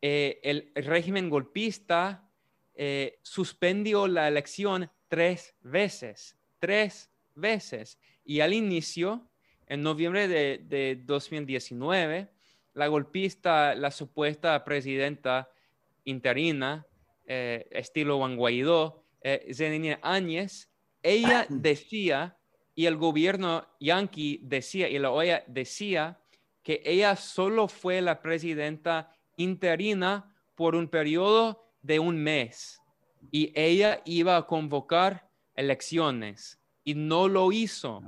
eh, 0.01 0.41
el, 0.43 0.73
régimen 0.75 1.29
golpista 1.29 2.29
eh, 2.73 3.17
suspendió 3.21 4.09
la 4.09 4.27
elección 4.27 4.91
tres 5.07 5.55
veces, 5.61 6.37
tres 6.59 7.09
veces. 7.33 7.97
Y 8.25 8.41
al 8.41 8.51
inicio 8.51 9.25
en 9.67 9.81
noviembre 9.81 10.27
de, 10.27 11.01
2019, 11.01 12.27
la 12.73 12.87
golpista, 12.87 13.73
la 13.73 13.89
supuesta 13.89 14.65
presidenta 14.65 15.49
interina, 16.03 16.85
eh, 17.25 17.67
estilo 17.71 18.17
Juan 18.17 18.35
Guaidó, 18.35 19.03
eh, 19.21 19.99
Áñez, 20.01 20.69
ella 21.01 21.45
decía, 21.49 22.37
y 22.75 22.85
el 22.85 22.97
gobierno 22.97 23.67
yanqui 23.79 24.39
decía, 24.43 24.89
y 24.89 24.99
la 24.99 25.11
OEA 25.11 25.43
decía, 25.47 26.19
que 26.65 26.81
ella 26.83 27.15
solo 27.15 27.67
fue 27.67 28.01
la 28.01 28.21
presidenta 28.21 29.15
interina 29.37 30.35
por 30.55 30.75
un 30.75 30.87
periodo 30.87 31.63
de 31.83 31.99
un 31.99 32.17
mes 32.17 32.81
y 33.31 33.51
ella 33.53 34.01
iba 34.05 34.35
a 34.35 34.47
convocar 34.47 35.29
elecciones 35.55 36.59
y 36.83 36.95
no 36.95 37.27
lo 37.27 37.51
hizo. 37.51 38.01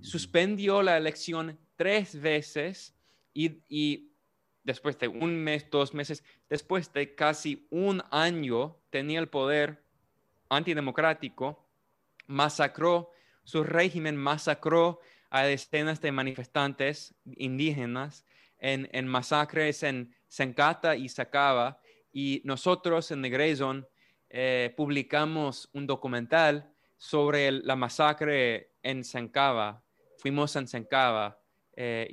Suspendió 0.00 0.82
la 0.82 0.96
elección 0.96 1.58
tres 1.76 2.18
veces 2.20 2.94
y, 3.34 4.07
después 4.68 4.98
de 4.98 5.08
un 5.08 5.34
mes, 5.34 5.70
dos 5.70 5.94
meses, 5.94 6.22
después 6.50 6.92
de 6.92 7.14
casi 7.14 7.66
un 7.70 8.02
año 8.10 8.76
tenía 8.90 9.18
el 9.18 9.30
poder 9.30 9.82
antidemocrático, 10.50 11.66
masacró, 12.26 13.10
su 13.44 13.64
régimen 13.64 14.14
masacró 14.14 15.00
a 15.30 15.44
decenas 15.44 16.02
de 16.02 16.12
manifestantes 16.12 17.14
indígenas 17.24 18.26
en, 18.58 19.08
masacres 19.08 19.82
en 19.82 20.14
Sencata 20.26 20.96
y 20.96 21.08
Sacaba. 21.08 21.80
Y 22.12 22.42
nosotros 22.44 23.10
en 23.10 23.22
Negrezon 23.22 23.88
eh, 24.28 24.74
publicamos 24.76 25.70
un 25.72 25.86
documental 25.86 26.70
sobre 26.98 27.52
la 27.52 27.74
masacre 27.74 28.72
en 28.82 29.02
Sencaba 29.02 29.82
fuimos 30.18 30.56
a 30.56 30.66
Sencaba 30.66 31.40
eh, 31.74 32.08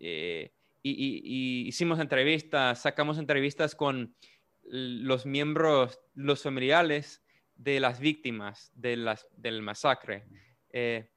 eh, 0.00 0.52
y, 0.86 1.66
hicimos 1.66 1.98
entrevistas, 1.98 2.82
sacamos 2.82 3.18
entrevistas 3.18 3.74
con 3.74 4.14
los 4.62 5.26
miembros, 5.26 5.98
los 6.14 6.42
familiares 6.42 7.22
de 7.56 7.80
las 7.80 8.00
víctimas 8.00 8.70
de 8.74 8.96
las, 8.96 9.26
del 9.36 9.62
masacre. 9.62 10.26
Eh, 10.70 11.10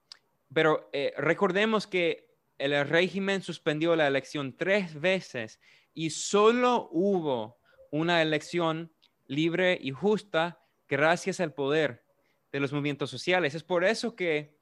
pero 0.53 0.89
recordemos 1.17 1.87
que 1.87 2.27
el 2.57 2.87
régimen 2.87 3.41
suspendió 3.41 3.95
la 3.95 4.07
elección 4.07 4.55
tres 4.55 4.99
veces 4.99 5.59
y 5.93 6.09
solo 6.11 6.89
hubo 6.91 7.59
una 7.91 8.21
elección 8.21 8.93
libre 9.27 9.77
y 9.81 9.91
justa 9.91 10.59
gracias 10.87 11.39
al 11.39 11.53
poder 11.53 12.05
de 12.51 12.59
los 12.59 12.71
movimientos 12.71 13.09
sociales. 13.09 13.55
Es 13.55 13.63
por 13.63 13.83
eso 13.83 14.15
que 14.15 14.57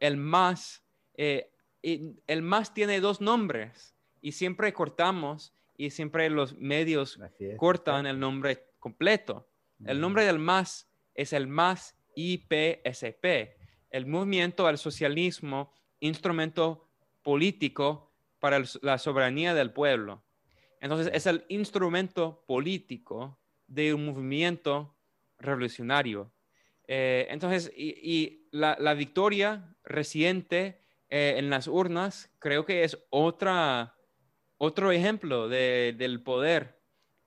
el 0.00 0.16
más, 0.16 0.84
eh, 1.14 1.50
el 1.82 2.42
más 2.42 2.74
tiene 2.74 3.00
dos 3.00 3.20
nombres 3.20 3.94
y 4.20 4.32
siempre 4.32 4.72
cortamos 4.72 5.54
y 5.76 5.90
siempre 5.90 6.28
los 6.30 6.56
medios 6.56 7.18
cortan 7.56 8.06
el 8.06 8.18
nombre 8.18 8.72
completo. 8.78 9.48
El 9.84 10.00
nombre 10.00 10.24
del 10.24 10.38
más 10.38 10.90
es 11.14 11.32
el 11.32 11.46
más 11.46 11.96
IPSP, 12.16 13.56
el 13.90 14.06
movimiento 14.06 14.66
al 14.66 14.78
socialismo, 14.78 15.72
instrumento 16.00 16.88
político 17.22 18.12
para 18.40 18.62
la 18.82 18.98
soberanía 18.98 19.54
del 19.54 19.72
pueblo. 19.72 20.24
Entonces 20.80 21.10
es 21.12 21.26
el 21.26 21.44
instrumento 21.48 22.44
político 22.46 23.38
de 23.66 23.94
un 23.94 24.06
movimiento 24.06 24.96
revolucionario. 25.38 26.32
Eh, 26.86 27.26
entonces, 27.30 27.70
y, 27.76 28.48
la, 28.50 28.94
victoria 28.94 29.76
reciente 29.84 30.80
eh, 31.10 31.34
en 31.36 31.50
las 31.50 31.68
urnas 31.68 32.30
creo 32.38 32.64
que 32.64 32.82
es 32.82 32.98
otra, 33.10 33.97
otro 34.58 34.92
ejemplo 34.92 35.48
del 35.48 36.22
poder 36.22 36.80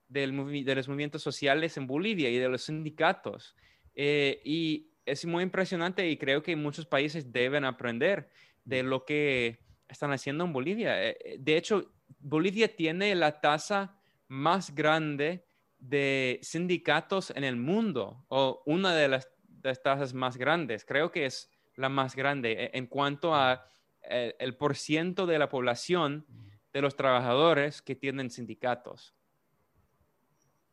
del, 0.08 0.66
de 0.66 0.76
los 0.76 0.88
movimientos 0.88 1.24
sociales 1.24 1.78
en 1.78 1.88
Bolivia 1.88 2.30
y 2.30 2.38
de 2.38 2.50
los 2.50 2.64
sindicatos. 2.64 3.56
Eh, 3.96 4.42
y 4.46 4.92
es 5.06 5.26
muy 5.26 5.44
impresionante 5.44 6.08
y 6.10 6.18
creo 6.18 6.44
que 6.44 6.56
muchos 6.56 6.86
países 6.86 7.32
deben 7.32 7.66
aprender 7.66 8.30
de 8.64 8.84
lo 8.84 9.06
que 9.06 9.60
están 9.88 10.12
haciendo 10.12 10.44
en 10.44 10.54
Bolivia. 10.54 10.96
De 11.40 11.58
hecho, 11.58 11.94
Bolivia 12.20 12.76
tiene 12.76 13.16
la 13.16 13.42
tasa 13.42 14.00
más 14.28 14.76
grande 14.76 15.46
de 15.80 16.40
sindicatos 16.44 17.32
en 17.32 17.44
el 17.44 17.56
mundo, 17.56 18.26
o 18.30 18.62
una 18.66 18.94
de 18.96 19.08
las 19.08 19.28
las 19.64 19.82
tasas 19.82 20.14
más 20.14 20.38
grandes. 20.38 20.86
Creo 20.86 21.12
que 21.12 21.26
es 21.26 21.50
la 21.76 21.90
más 21.90 22.16
grande 22.16 22.54
e, 22.54 22.72
en 22.74 22.88
cuanto 22.88 23.36
a 23.36 23.66
eh, 24.04 24.36
el, 24.40 24.56
por 24.56 24.76
ciento 24.76 25.26
de 25.26 25.40
la 25.40 25.50
población 25.50 26.26
de 26.74 26.82
los 26.82 26.96
trabajadores 26.96 27.82
que 27.82 27.96
tienen 27.96 28.30
sindicatos. 28.30 29.16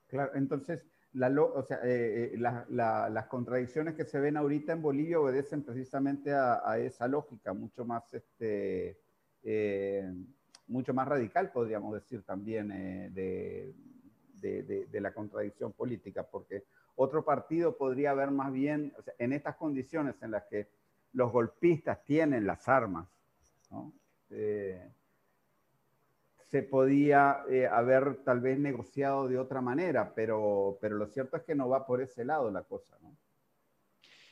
Claro, 0.06 0.32
entonces, 0.34 0.86
la, 1.12 1.28
o 1.40 1.62
sea, 1.62 1.80
eh, 1.84 2.34
eh, 2.34 2.38
las 2.38 3.26
contradicciones 3.26 3.94
que 3.94 4.04
se 4.04 4.20
ven 4.20 4.36
ahorita 4.36 4.72
en 4.72 4.82
Bolivia 4.82 5.20
obedecen 5.20 5.62
precisamente 5.62 6.32
a, 6.32 6.78
esa 6.78 7.08
lógica, 7.08 7.52
mucho 7.52 7.84
más, 7.84 8.04
este, 8.14 8.98
mucho 10.66 10.94
más 10.94 11.08
radical, 11.08 11.50
podríamos 11.50 11.94
decir 11.94 12.22
también, 12.22 12.68
de, 12.68 13.74
de, 14.40 15.00
la 15.00 15.12
contradicción 15.12 15.72
política, 15.72 16.22
porque 16.22 16.64
otro 16.96 17.24
partido 17.24 17.76
podría 17.76 18.10
haber 18.10 18.30
más 18.30 18.52
bien, 18.52 18.92
en 19.18 19.32
estas 19.32 19.56
condiciones 19.56 20.20
en 20.22 20.30
las 20.30 20.44
que 20.44 20.68
los 21.12 21.32
golpistas 21.32 22.04
tienen 22.04 22.46
las 22.46 22.68
armas, 22.68 23.08
eh, 24.30 24.90
se 26.50 26.62
podía 26.62 27.42
eh, 27.50 27.66
haber 27.66 28.16
tal 28.24 28.40
vez 28.40 28.58
negociado 28.58 29.28
de 29.28 29.38
otra 29.38 29.60
manera, 29.60 30.12
pero, 30.14 30.78
pero 30.80 30.96
lo 30.96 31.06
cierto 31.06 31.36
es 31.36 31.42
que 31.42 31.54
no 31.54 31.68
va 31.68 31.86
por 31.86 32.00
ese 32.00 32.24
lado 32.24 32.50
la 32.50 32.62
cosa. 32.62 32.96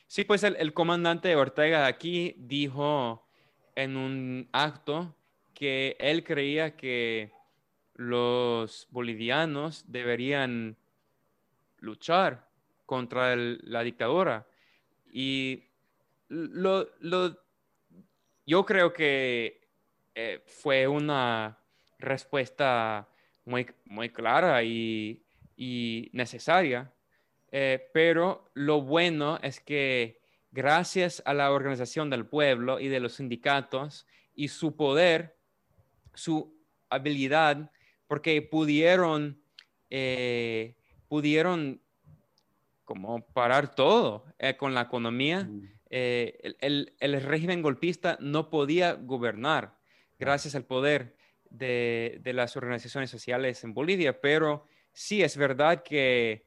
Sí, 0.07 0.23
pues 0.23 0.43
el, 0.43 0.55
el 0.55 0.73
comandante 0.73 1.35
Ortega 1.35 1.85
aquí 1.85 2.35
dijo 2.37 3.27
en 3.75 3.97
un 3.97 4.49
acto 4.51 5.13
que 5.53 5.95
él 5.99 6.23
creía 6.23 6.75
que 6.75 7.31
los 7.93 8.87
bolivianos 8.91 9.83
deberían 9.87 10.77
luchar 11.79 12.47
contra 12.85 13.35
la 13.35 13.83
dictadura. 13.83 14.47
Y 15.11 15.65
lo, 16.29 16.87
yo 18.45 18.65
creo 18.65 18.93
que 18.93 19.67
eh, 20.15 20.43
fue 20.45 20.87
una 20.87 21.57
respuesta 21.99 23.07
muy, 23.45 23.67
muy 23.85 24.09
clara 24.09 24.63
y, 24.63 25.23
necesaria, 26.13 26.93
eh, 27.51 27.89
pero 27.93 28.51
lo 28.53 28.81
bueno 28.81 29.39
es 29.41 29.59
que 29.59 30.21
gracias 30.51 31.23
a 31.25 31.33
la 31.33 31.51
organización 31.51 32.09
del 32.09 32.27
pueblo 32.27 32.79
y 32.79 32.89
de 32.89 32.99
los 32.99 33.13
sindicatos 33.13 34.05
y 34.35 34.49
su 34.49 34.75
poder, 34.75 35.35
su 36.13 36.55
habilidad, 36.89 37.71
porque 38.07 38.41
pudieron, 38.43 39.41
eh, 39.89 40.75
pudieron 41.07 41.81
como 42.85 43.25
parar 43.27 43.73
todo 43.73 44.25
eh, 44.37 44.55
con 44.57 44.73
la 44.75 44.81
economía. 44.81 45.45
Mm. 45.45 45.69
el, 45.89 46.93
el, 46.99 47.21
régimen 47.21 47.61
golpista 47.61 48.17
no 48.19 48.49
podía 48.49 48.93
gobernar 48.93 49.77
gracias 50.19 50.53
al 50.53 50.65
poder 50.65 51.16
de, 51.49 52.21
las 52.33 52.57
organizaciones 52.57 53.09
sociales 53.09 53.63
en 53.63 53.73
Bolivia, 53.73 54.19
pero 54.19 54.65
sí 54.93 55.23
es 55.23 55.37
verdad 55.37 55.83
que 55.83 56.45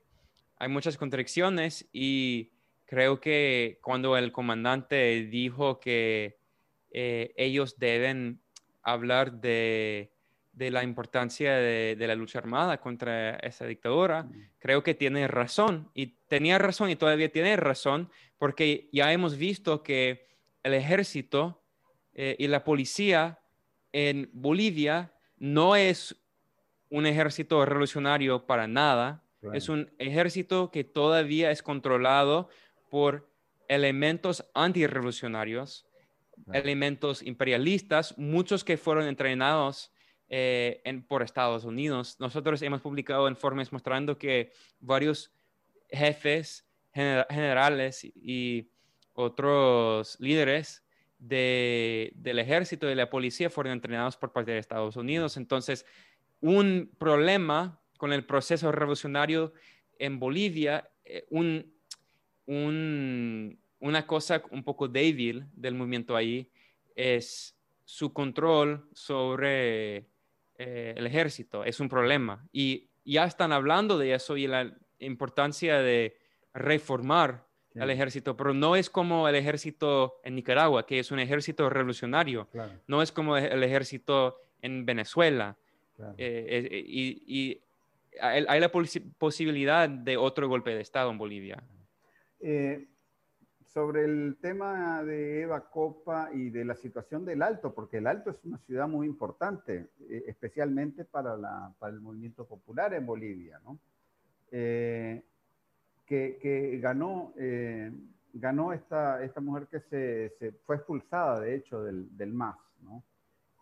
hay 0.57 0.68
muchas 0.68 0.96
contradicciones 0.96 1.88
y 1.92 2.53
creo 2.84 3.20
que 3.20 3.78
cuando 3.82 4.16
el 4.16 4.32
comandante 4.32 5.26
dijo 5.26 5.80
que 5.80 6.38
eh, 6.90 7.32
ellos 7.36 7.78
deben 7.78 8.40
hablar 8.82 9.40
de, 9.40 10.12
la 10.55 10.82
importancia 10.82 11.55
de, 11.55 11.96
la 11.98 12.14
lucha 12.14 12.38
armada 12.38 12.80
contra 12.80 13.36
esa 13.36 13.66
dictadura, 13.66 14.24
mm. 14.24 14.51
creo 14.59 14.82
que 14.82 14.94
tiene 14.94 15.28
razón 15.28 15.90
y 15.94 16.18
tenía 16.28 16.59
razón 16.59 16.90
y 16.90 16.96
todavía 16.96 17.30
tiene 17.30 17.57
razón 17.57 18.11
porque 18.38 18.88
ya 18.92 19.12
hemos 19.12 19.36
visto 19.36 19.82
que 19.82 20.28
el 20.62 20.74
ejército 20.74 21.62
eh, 22.12 22.36
y 22.38 22.48
la 22.48 22.64
policía 22.64 23.39
en 23.93 24.30
Bolivia 24.32 25.12
no 25.38 25.76
es 25.76 26.16
un 26.91 27.07
ejército 27.07 27.64
revolucionario 27.64 28.47
para 28.47 28.66
nada, 28.66 29.24
es 29.55 29.68
un 29.68 29.91
ejército 29.99 30.70
que 30.70 30.84
todavía 30.84 31.51
es 31.51 31.62
controlado 31.62 32.49
por 32.91 33.30
elementos 33.68 34.45
antirrevolucionarios, 34.53 35.86
elementos 36.53 37.22
imperialistas, 37.22 38.18
muchos 38.18 38.64
que 38.64 38.76
fueron 38.76 39.07
entrenados 39.07 39.93
eh, 40.28 41.03
por 41.09 41.22
Estados 41.22 41.64
Unidos. 41.64 42.16
Nosotros 42.18 42.61
hemos 42.62 42.80
publicado 42.82 43.28
informes 43.28 43.72
mostrando 43.72 44.18
que 44.18 44.53
varios 44.80 45.32
jefes 45.88 46.66
generales 46.93 48.05
y 48.05 48.68
otros 49.14 50.18
líderes 50.20 50.84
del 51.21 52.39
ejército 52.39 52.87
y 52.87 52.91
de 52.91 52.97
la 52.97 53.11
policía 53.11 53.51
fueron 53.51 53.75
entrenados 53.75 54.16
por 54.16 54.33
parte 54.33 54.53
de 54.53 54.59
Estados 54.59 54.97
Unidos. 54.97 55.37
Entonces, 55.37 55.87
un 56.41 56.91
problema 56.99 57.79
con 57.99 58.12
el 58.12 58.25
proceso 58.25 58.73
revolucionario 58.73 59.53
en 59.99 60.18
Bolivia, 60.18 60.91
eh, 61.05 61.27
una 62.47 64.07
cosa 64.07 64.43
un 64.51 64.64
poco 64.64 64.89
débil 64.89 65.45
del 65.53 65.75
movimiento 65.75 66.16
ahí 66.16 66.51
es 66.97 67.55
su 67.85 68.12
control 68.12 68.89
sobre 68.95 70.09
eh, 70.57 70.95
el 70.97 71.07
ejército. 71.07 71.64
Es 71.64 71.81
un 71.81 71.91
problema. 71.91 72.49
Y 72.53 72.89
ya 73.05 73.25
están 73.25 73.53
hablando 73.53 73.99
de 73.99 74.14
eso 74.14 74.37
y 74.39 74.47
la 74.47 74.75
importancia 74.99 75.79
de 75.81 76.16
reformar 76.55 77.47
al 77.79 77.91
ejército, 77.91 78.37
pero 78.37 78.53
no 78.53 78.77
es 78.77 78.91
como 78.91 79.29
el 79.29 79.35
ejército 79.35 80.21
en 80.25 80.35
Nicaragua, 80.35 80.87
que 80.87 80.99
es 80.99 81.11
un 81.11 81.21
ejército 81.21 81.68
revolucionario, 81.71 82.49
no 82.87 83.03
es 83.03 83.12
como 83.12 83.37
el 83.37 83.62
ejército 83.62 84.37
en 84.62 84.85
Venezuela. 84.85 85.57
Eh, 86.16 86.68
eh, 86.73 86.85
y, 86.87 87.61
hay, 88.21 88.61
la 88.61 88.71
posibilidad 88.71 89.89
de 89.89 90.16
otro 90.16 90.49
golpe 90.49 90.75
de 90.75 90.81
Estado 90.81 91.11
en 91.11 91.18
Bolivia. 91.18 91.62
Eh, 92.41 92.87
sobre 93.66 94.05
el 94.05 94.37
tema 94.41 95.05
de 95.05 95.43
Eva 95.43 95.71
Copa 95.71 96.31
y 96.33 96.51
de 96.51 96.64
la 96.64 96.75
situación 96.75 97.25
del 97.25 97.41
Alto, 97.41 97.73
porque 97.73 97.99
el 97.99 98.09
Alto 98.09 98.31
es 98.31 98.45
una 98.45 98.59
ciudad 98.59 98.89
muy 98.89 99.07
importante, 99.07 99.87
especialmente 100.27 101.05
para, 101.05 101.37
la, 101.37 101.73
para 101.79 101.93
el 101.93 102.01
movimiento 102.01 102.45
popular 102.47 102.93
en 102.95 103.07
Bolivia, 103.07 103.61
¿no? 103.64 103.79
Que, 106.11 106.78
ganó, 106.82 107.32
eh, 107.38 107.92
ganó 108.32 108.72
esta, 108.72 109.22
esta 109.22 109.40
mujer 109.40 109.68
que 109.70 109.80
se, 109.80 110.52
fue 110.64 110.76
expulsada, 110.76 111.40
de 111.40 111.54
hecho, 111.54 111.84
del, 111.84 112.16
del 112.16 112.32
MAS. 112.32 112.56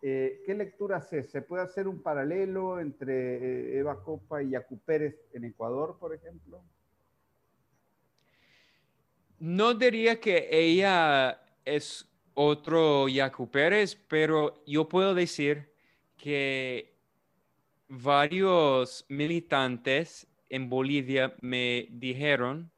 Eh, 0.00 0.42
¿Qué 0.46 0.54
lectura 0.54 0.98
hace? 0.98 1.24
¿Se 1.24 1.42
puede 1.42 1.64
hacer 1.64 1.88
un 1.88 2.00
paralelo 2.02 2.78
entre 2.78 3.36
eh, 3.74 3.78
Eva 3.78 4.02
Copa 4.02 4.42
y 4.42 4.50
Yacu 4.50 4.78
Pérez 4.78 5.16
en 5.34 5.44
Ecuador, 5.44 5.98
por 5.98 6.14
ejemplo? 6.14 6.62
No 9.40 9.74
diría 9.74 10.20
que 10.20 10.48
ella 10.52 11.42
es 11.64 12.08
otro 12.34 13.08
Yacu 13.08 13.50
Pérez, 13.50 13.96
pero 14.08 14.64
yo 14.64 14.88
puedo 14.88 15.14
decir 15.14 15.74
que 16.16 16.96
varios 17.88 19.04
militantes 19.08 20.27
en 20.48 20.68
Bolivia 20.68 21.34
me 21.40 21.88
dijeron 21.90 22.72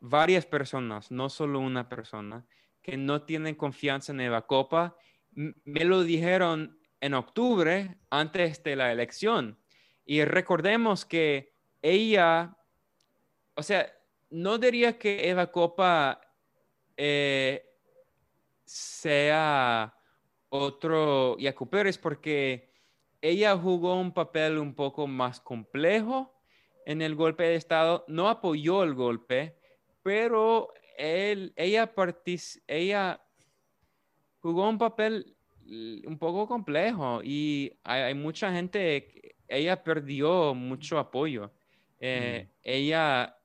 varias 0.00 0.46
personas, 0.46 1.10
no 1.10 1.28
solo 1.28 1.60
una 1.60 1.88
persona, 1.88 2.46
que 2.82 2.96
no 2.96 3.22
tienen 3.22 3.54
confianza 3.54 4.12
en 4.12 4.20
Eva 4.20 4.46
Copa. 4.46 4.96
Me 5.32 5.84
lo 5.84 6.02
dijeron 6.02 6.78
en 7.00 7.14
octubre, 7.14 7.96
antes 8.10 8.62
de 8.62 8.76
la 8.76 8.92
elección. 8.92 9.58
Y 10.04 10.24
recordemos 10.24 11.04
que 11.04 11.54
ella, 11.80 12.56
o 13.54 13.62
sea, 13.62 13.90
no 14.30 14.58
diría 14.58 14.98
que 14.98 15.28
Eva 15.28 15.50
Copa 15.50 16.20
eh, 16.96 17.64
sea 18.64 19.96
otro 20.48 21.36
Yacu 21.38 21.68
Pérez 21.68 21.98
porque 21.98 22.70
ella 23.20 23.56
jugó 23.56 23.98
un 23.98 24.12
papel 24.12 24.58
un 24.58 24.74
poco 24.74 25.06
más 25.06 25.40
complejo 25.40 26.33
en 26.86 27.02
el 27.02 27.14
golpe 27.14 27.44
de 27.44 27.56
Estado, 27.56 28.04
no 28.08 28.28
apoyó 28.28 28.82
el 28.82 28.94
golpe, 28.94 29.56
pero 30.02 30.72
él, 30.96 31.52
ella, 31.56 31.92
ella 32.66 33.20
jugó 34.40 34.68
un 34.68 34.78
papel 34.78 35.36
un 35.66 36.18
poco 36.18 36.46
complejo 36.46 37.20
y 37.22 37.72
hay, 37.84 38.14
mucha 38.14 38.52
gente, 38.52 39.36
ella 39.48 39.82
perdió 39.82 40.54
mucho 40.54 40.98
apoyo. 40.98 41.50
Eh, 42.00 42.46
mm. 42.46 42.50
Ella, 42.62 43.38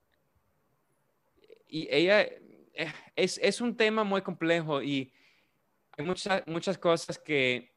y 1.68 1.88
ella, 1.90 2.22
eh, 2.22 2.94
es, 3.16 3.40
es, 3.42 3.62
un 3.62 3.78
tema 3.78 4.04
muy 4.04 4.22
complejo 4.22 4.82
y 4.82 5.14
hay 5.98 6.06
muchas, 6.06 6.46
muchas 6.46 6.78
cosas 6.78 7.18
que 7.18 7.74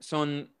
son 0.00 0.54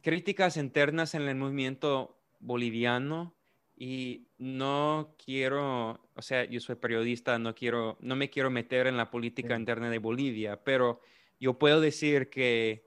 críticas 0.00 0.56
internas 0.56 1.14
en 1.14 1.22
el 1.22 1.34
movimiento 1.34 2.20
boliviano 2.38 3.34
y 3.82 4.28
no 4.36 5.14
quiero, 5.24 5.98
o 6.14 6.20
sea, 6.20 6.44
yo 6.44 6.60
soy 6.60 6.74
periodista, 6.74 7.38
no 7.38 7.54
quiero, 7.54 7.96
no 8.02 8.14
me 8.14 8.28
quiero 8.28 8.50
meter 8.50 8.86
en 8.86 8.98
la 8.98 9.10
política 9.10 9.56
interna 9.56 9.88
de 9.88 9.96
Bolivia, 9.96 10.62
pero 10.62 11.00
yo 11.40 11.58
puedo 11.58 11.80
decir 11.80 12.28
que 12.28 12.86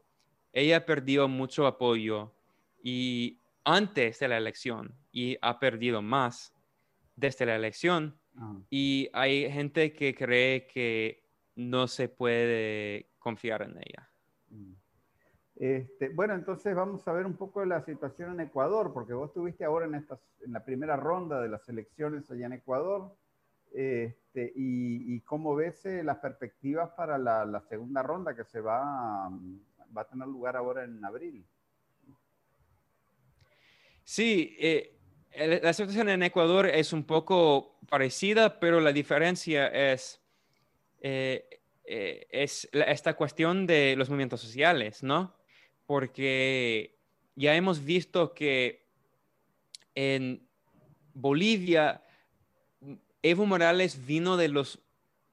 ella 0.51 0.85
perdió 0.85 1.27
mucho 1.27 1.65
apoyo 1.65 2.35
y 2.83 3.39
antes 3.63 4.19
de 4.19 4.27
la 4.27 4.37
elección 4.37 4.95
y 5.11 5.35
ha 5.41 5.59
perdido 5.59 6.03
más 6.03 6.53
desde 7.15 7.47
la 7.47 7.55
elección 7.55 8.19
ah. 8.37 8.59
y 8.69 9.09
hay 9.13 9.51
gente 9.51 9.93
que 9.93 10.13
cree 10.13 10.67
que 10.67 11.23
no 11.55 11.87
se 11.87 12.07
puede 12.07 13.09
confiar 13.17 13.63
en 13.63 13.77
ella. 13.79 14.11
Mm. 14.49 14.73
Este, 15.55 16.09
bueno, 16.09 16.33
entonces 16.33 16.75
vamos 16.75 17.07
a 17.07 17.13
ver 17.13 17.25
un 17.25 17.35
poco 17.35 17.63
la 17.63 17.83
situación 17.83 18.33
en 18.33 18.47
Ecuador, 18.47 18.91
porque 18.91 19.13
vos 19.13 19.29
estuviste 19.29 19.63
ahora 19.63 19.85
en, 19.85 19.95
estas, 19.95 20.19
en 20.43 20.53
la 20.53 20.65
primera 20.65 20.95
ronda 20.95 21.41
de 21.41 21.49
las 21.49 21.67
elecciones 21.69 22.29
allá 22.31 22.47
en 22.47 22.53
Ecuador, 22.53 23.15
este, 23.71 24.51
y, 24.55 25.19
cómo 25.21 25.55
ves 25.55 25.85
eh, 25.85 26.03
las 26.03 26.17
perspectivas 26.17 26.91
para 26.91 27.17
la, 27.17 27.63
segunda 27.69 28.03
ronda 28.03 28.35
que 28.35 28.43
se 28.43 28.61
va, 28.61 29.29
va 29.95 30.01
a 30.01 30.07
tener 30.07 30.27
lugar 30.27 30.55
ahora 30.55 30.83
en 30.83 31.03
abril. 31.03 31.45
Sí, 34.03 34.55
eh, 34.59 34.99
la 35.61 35.73
situación 35.73 36.09
en 36.09 36.23
Ecuador 36.23 36.67
es 36.67 36.93
un 36.93 37.03
poco 37.03 37.79
parecida, 37.89 38.59
pero 38.59 38.79
la 38.79 38.91
diferencia 38.91 39.67
es, 39.67 40.21
eh, 41.01 41.61
es 41.83 42.69
esta 42.71 43.15
cuestión 43.15 43.65
de 43.65 43.95
los 43.95 44.09
movimientos 44.09 44.41
sociales, 44.41 45.01
¿no? 45.01 45.35
Porque 45.85 46.95
ya 47.35 47.55
hemos 47.55 47.83
visto 47.83 48.33
que 48.33 48.85
en 49.95 50.47
Bolivia, 51.13 52.03
Evo 53.21 53.45
Morales 53.45 54.05
vino 54.05 54.37
de 54.37 54.47
los 54.47 54.79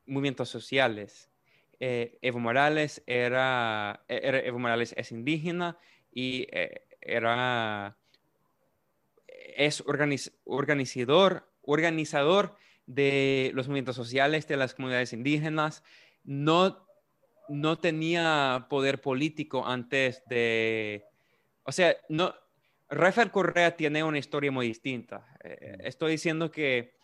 movimientos 0.07 0.49
sociales. 0.49 1.31
Evo 1.79 2.39
Morales 2.39 3.03
era, 3.07 4.05
Evo 4.09 4.59
Morales 4.59 4.95
es 4.97 5.13
indígena 5.13 5.79
y 6.13 6.47
era 7.01 7.97
es 9.57 9.85
organizador, 10.45 11.47
organizador 11.63 12.57
de 12.87 13.51
los 13.55 13.69
movimientos 13.69 13.97
sociales 13.97 14.49
de 14.49 14.57
las 14.57 14.75
comunidades 14.75 15.13
indígenas, 15.13 15.83
no, 16.25 16.87
no 17.51 17.79
tenía 17.79 18.67
poder 18.71 19.01
político 19.01 19.67
antes 19.67 20.23
de, 20.27 21.05
o 21.65 21.73
sea, 21.73 21.97
no, 22.09 22.33
Rafael 22.89 23.33
Correa 23.33 23.77
tiene 23.77 24.05
una 24.05 24.19
historia 24.19 24.53
muy 24.53 24.69
distinta. 24.69 25.27
Eh, 25.43 25.79
estoy 25.81 26.13
diciendo 26.13 26.51
que 26.51 26.95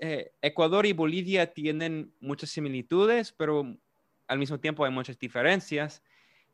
eh, 0.00 0.32
Ecuador 0.42 0.84
y 0.84 0.92
Bolivia 0.92 1.52
tienen 1.52 2.14
muchas 2.20 2.50
similitudes, 2.50 3.32
pero 3.32 3.74
al 4.28 4.38
mismo 4.38 4.60
tiempo 4.60 4.84
hay 4.84 4.90
muchas 4.90 5.18
diferencias. 5.18 6.02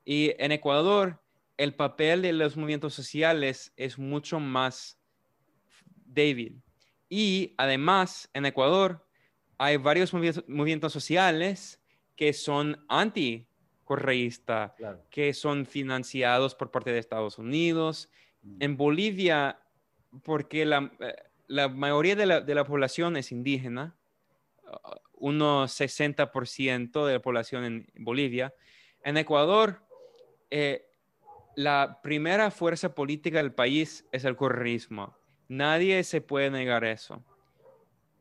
Y 0.05 0.35
en 0.39 0.53
Ecuador, 0.53 1.21
el 1.57 1.75
papel 1.75 2.23
de 2.23 2.33
los 2.33 2.57
movimientos 2.57 2.95
sociales 2.95 3.73
es 3.77 3.99
mucho 3.99 4.39
más 4.39 5.01
débil. 6.05 6.63
Y 7.09 7.55
además, 7.59 8.31
en 8.35 8.47
Ecuador 8.47 9.05
hay 9.59 9.79
varios 9.79 10.13
movimientos 10.15 10.93
sociales 10.93 11.78
que 12.19 12.33
son 12.33 12.85
anti-correísta, 12.89 14.75
que 15.09 15.33
son 15.33 15.67
financiados 15.67 16.57
por 16.57 16.73
parte 16.73 16.91
de 16.91 16.99
Estados 16.99 17.39
Unidos. 17.39 18.11
Mm. 18.43 18.57
En 18.59 18.77
Bolivia, 18.77 19.61
porque 20.25 20.67
la, 20.67 20.91
eh, 20.99 21.69
mayoría 21.69 22.17
de 22.17 22.27
la, 22.27 22.65
población 22.65 23.17
es 23.17 23.31
indígena, 23.31 23.97
unos 25.13 25.81
60% 25.81 27.07
de 27.07 27.13
la 27.13 27.23
población 27.23 27.65
en 27.65 27.87
Bolivia. 27.95 28.53
En 29.05 29.17
Ecuador, 29.17 29.87
eh, 30.51 30.91
la 31.55 32.01
primera 32.03 32.51
fuerza 32.51 32.97
política 32.97 33.39
del 33.39 33.55
país 33.55 34.05
es 34.11 34.25
el 34.25 34.35
correísmo. 34.35 35.17
Nadie 35.47 36.03
se 36.03 36.21
puede 36.21 36.51
negar 36.51 36.83
eso. 36.83 37.25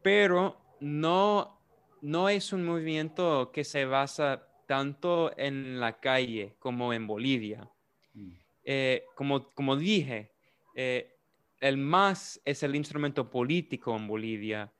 Pero 0.03 0.61
no, 0.79 1.56
no 2.01 2.29
es 2.29 2.53
un 2.53 2.65
movimiento 2.65 3.51
que 3.51 3.63
se 3.63 3.85
basa 3.85 4.47
tanto 4.67 5.37
en 5.37 5.79
la 5.79 5.99
calle 5.99 6.55
como 6.59 6.93
en 6.93 7.07
Bolivia. 7.07 7.69
Mm. 8.13 8.31
Eh, 8.63 9.05
como, 9.15 9.51
como 9.53 9.75
dije, 9.75 10.33
eh, 10.75 11.17
el 11.59 11.77
MAS 11.77 12.41
es 12.45 12.63
el 12.63 12.75
instrumento 12.75 13.29
político 13.29 13.95
en 13.95 14.07
Bolivia. 14.07 14.73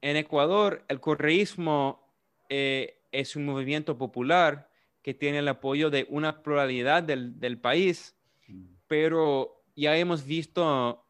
En 0.00 0.16
Ecuador, 0.16 0.84
el 0.88 1.00
correísmo 1.00 2.14
eh, 2.48 3.02
es 3.12 3.36
un 3.36 3.44
movimiento 3.44 3.96
popular 3.98 4.70
que 5.02 5.14
tiene 5.14 5.38
el 5.38 5.48
apoyo 5.48 5.90
de 5.90 6.06
una 6.08 6.42
pluralidad 6.42 7.02
del, 7.02 7.58
país, 7.58 8.16
mm. 8.48 8.64
pero 8.86 9.64
ya 9.76 9.96
hemos 9.96 10.24
visto 10.24 11.04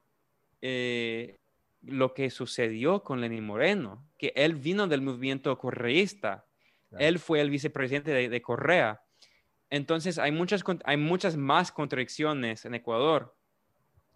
eh, 0.61 1.39
lo 1.87 2.15
que 2.15 2.31
sucedió 2.31 3.03
con 3.03 3.21
Lenín 3.21 3.45
Moreno, 3.45 4.07
que 4.19 4.33
él 4.37 4.55
vino 4.55 4.87
del 4.87 5.03
movimiento 5.03 5.57
correísta, 5.59 6.47
él 6.99 7.19
fue 7.19 7.41
el 7.41 7.51
vicepresidente 7.51 8.29
de, 8.29 8.43
Correa. 8.43 9.03
Entonces 9.71 10.19
hay 10.19 10.31
muchas, 10.31 10.63
hay 10.85 10.97
muchas 10.97 11.37
más 11.37 11.73
contradicciones 11.73 12.65
en 12.65 12.75
Ecuador. 12.75 13.37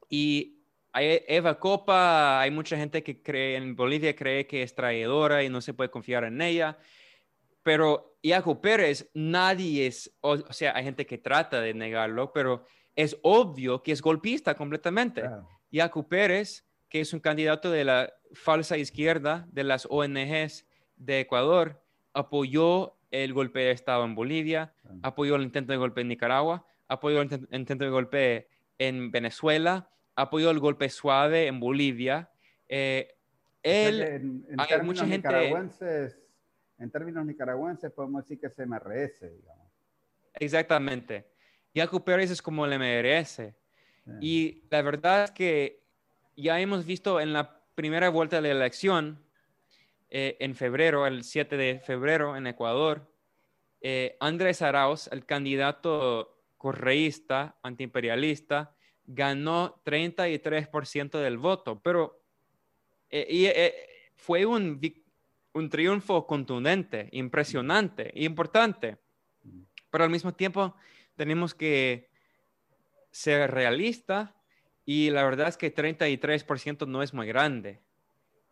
Y 0.09 0.59
hay 0.93 1.23
Eva 1.27 1.59
Copa, 1.59 2.41
hay 2.41 2.51
mucha 2.51 2.77
gente 2.77 3.03
que 3.03 3.23
cree 3.23 3.57
en 3.57 3.75
Bolivia 3.75 4.15
cree 4.15 4.47
que 4.47 4.63
es 4.63 4.75
traidora 4.75 5.43
y 5.43 5.49
no 5.49 5.61
se 5.61 5.75
puede 5.75 5.91
confiar 5.91 6.25
en 6.25 6.41
ella. 6.41 6.79
Pero 7.63 8.19
Iaco 8.23 8.61
Pérez, 8.61 9.11
nadie 9.15 9.87
es, 9.87 10.17
o, 10.21 10.53
sea, 10.53 10.77
hay 10.77 10.85
gente 10.85 11.07
que 11.07 11.19
trata 11.19 11.61
de 11.61 11.75
negarlo, 11.75 12.33
pero 12.33 12.65
es 12.97 13.17
obvio 13.23 13.83
que 13.83 13.93
es 13.93 14.01
golpista 14.01 14.55
completamente. 14.55 15.23
Iaco 15.71 16.09
Pérez, 16.09 16.68
que 16.89 17.01
es 17.01 17.13
un 17.13 17.21
candidato 17.21 17.71
de 17.71 17.85
la 17.85 18.13
falsa 18.33 18.77
izquierda 18.77 19.47
de 19.53 19.65
las 19.65 19.87
ONGs 19.91 20.67
de 20.97 21.21
Ecuador, 21.21 21.83
apoyó 22.13 22.97
el 23.11 23.33
golpe 23.33 23.61
de 23.61 23.71
Estado 23.71 24.05
en 24.05 24.15
Bolivia, 24.15 24.75
apoyó 25.03 25.37
el 25.37 25.43
intento 25.43 25.73
de 25.73 25.79
golpe 25.79 26.03
en 26.03 26.09
Nicaragua, 26.09 26.67
apoyó 26.89 27.23
el 27.23 27.49
intento 27.51 27.85
de 27.85 27.91
golpe 27.91 28.49
en 28.79 29.11
Venezuela, 29.11 29.91
apoyó 30.15 30.51
el 30.51 30.59
golpe 30.59 30.89
suave 30.89 31.47
en 31.47 31.61
Bolivia. 31.61 32.31
Eh, 32.69 33.15
él, 33.63 34.45
hay 34.57 34.83
mucha 34.83 35.07
gente 35.07 35.29
en 36.79 36.91
términos 36.91 37.27
nicaragüenses 37.27 37.91
podemos 37.91 38.23
decir 38.23 38.39
que 38.39 38.47
es 38.47 38.59
MRS, 38.59 39.21
digamos. 39.21 39.67
Exactamente. 40.35 41.27
Yacu 41.75 42.05
Pérez 42.05 42.31
es 42.31 42.41
como 42.41 42.65
el 42.65 42.79
MRS. 42.79 43.53
Y 44.21 44.65
la 44.71 44.81
verdad 44.81 45.25
es 45.25 45.31
que 45.33 45.83
ya 46.39 46.61
hemos 46.61 46.87
visto 46.87 47.21
en 47.21 47.33
la 47.33 47.61
primera 47.75 48.11
vuelta 48.11 48.37
de 48.37 48.43
la 48.43 48.61
elección, 48.61 49.25
eh, 50.09 50.37
en 50.39 50.55
febrero, 50.55 51.07
el 51.07 51.25
7 51.25 51.57
de 51.57 51.81
febrero 51.81 52.37
en 52.37 52.47
Ecuador, 52.47 53.13
eh, 53.81 54.17
Andrés 54.21 54.63
Arauz, 54.63 55.09
el 55.09 55.27
candidato 55.27 56.39
correísta, 56.57 57.57
antiimperialista, 57.63 58.75
ganó 59.05 59.83
33% 59.85 61.19
del 61.19 61.39
voto, 61.39 61.81
pero 61.83 62.23
eh, 63.11 64.13
fue 64.15 64.47
un, 64.47 64.81
un 65.55 65.69
triunfo 65.69 66.25
contundente, 66.27 67.09
impresionante, 67.13 68.13
importante. 68.15 68.99
Pero 69.91 70.05
al 70.05 70.11
mismo 70.11 70.33
tiempo 70.35 70.77
tenemos 71.17 71.55
que 71.55 72.11
ser 73.11 73.51
realistas 73.51 74.31
y 74.91 75.11
la 75.11 75.23
verdad 75.23 75.49
es 75.49 75.59
que 75.59 75.75
33% 75.75 76.87
no 76.87 77.03
es 77.03 77.13
muy 77.13 77.27
grande. 77.27 77.79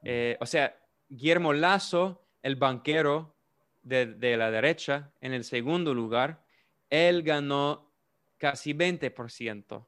Eh, 0.04 0.36
o 0.38 0.44
sea, 0.44 0.78
Guillermo 1.08 1.54
Lazo, 1.54 2.26
el 2.42 2.56
banquero 2.56 3.34
de, 3.82 4.36
la 4.36 4.50
derecha, 4.50 5.12
en 5.22 5.32
el 5.32 5.44
segundo 5.44 5.94
lugar, 5.94 6.44
él 6.90 7.22
ganó 7.22 7.90
casi 8.36 8.74
20%. 8.74 9.86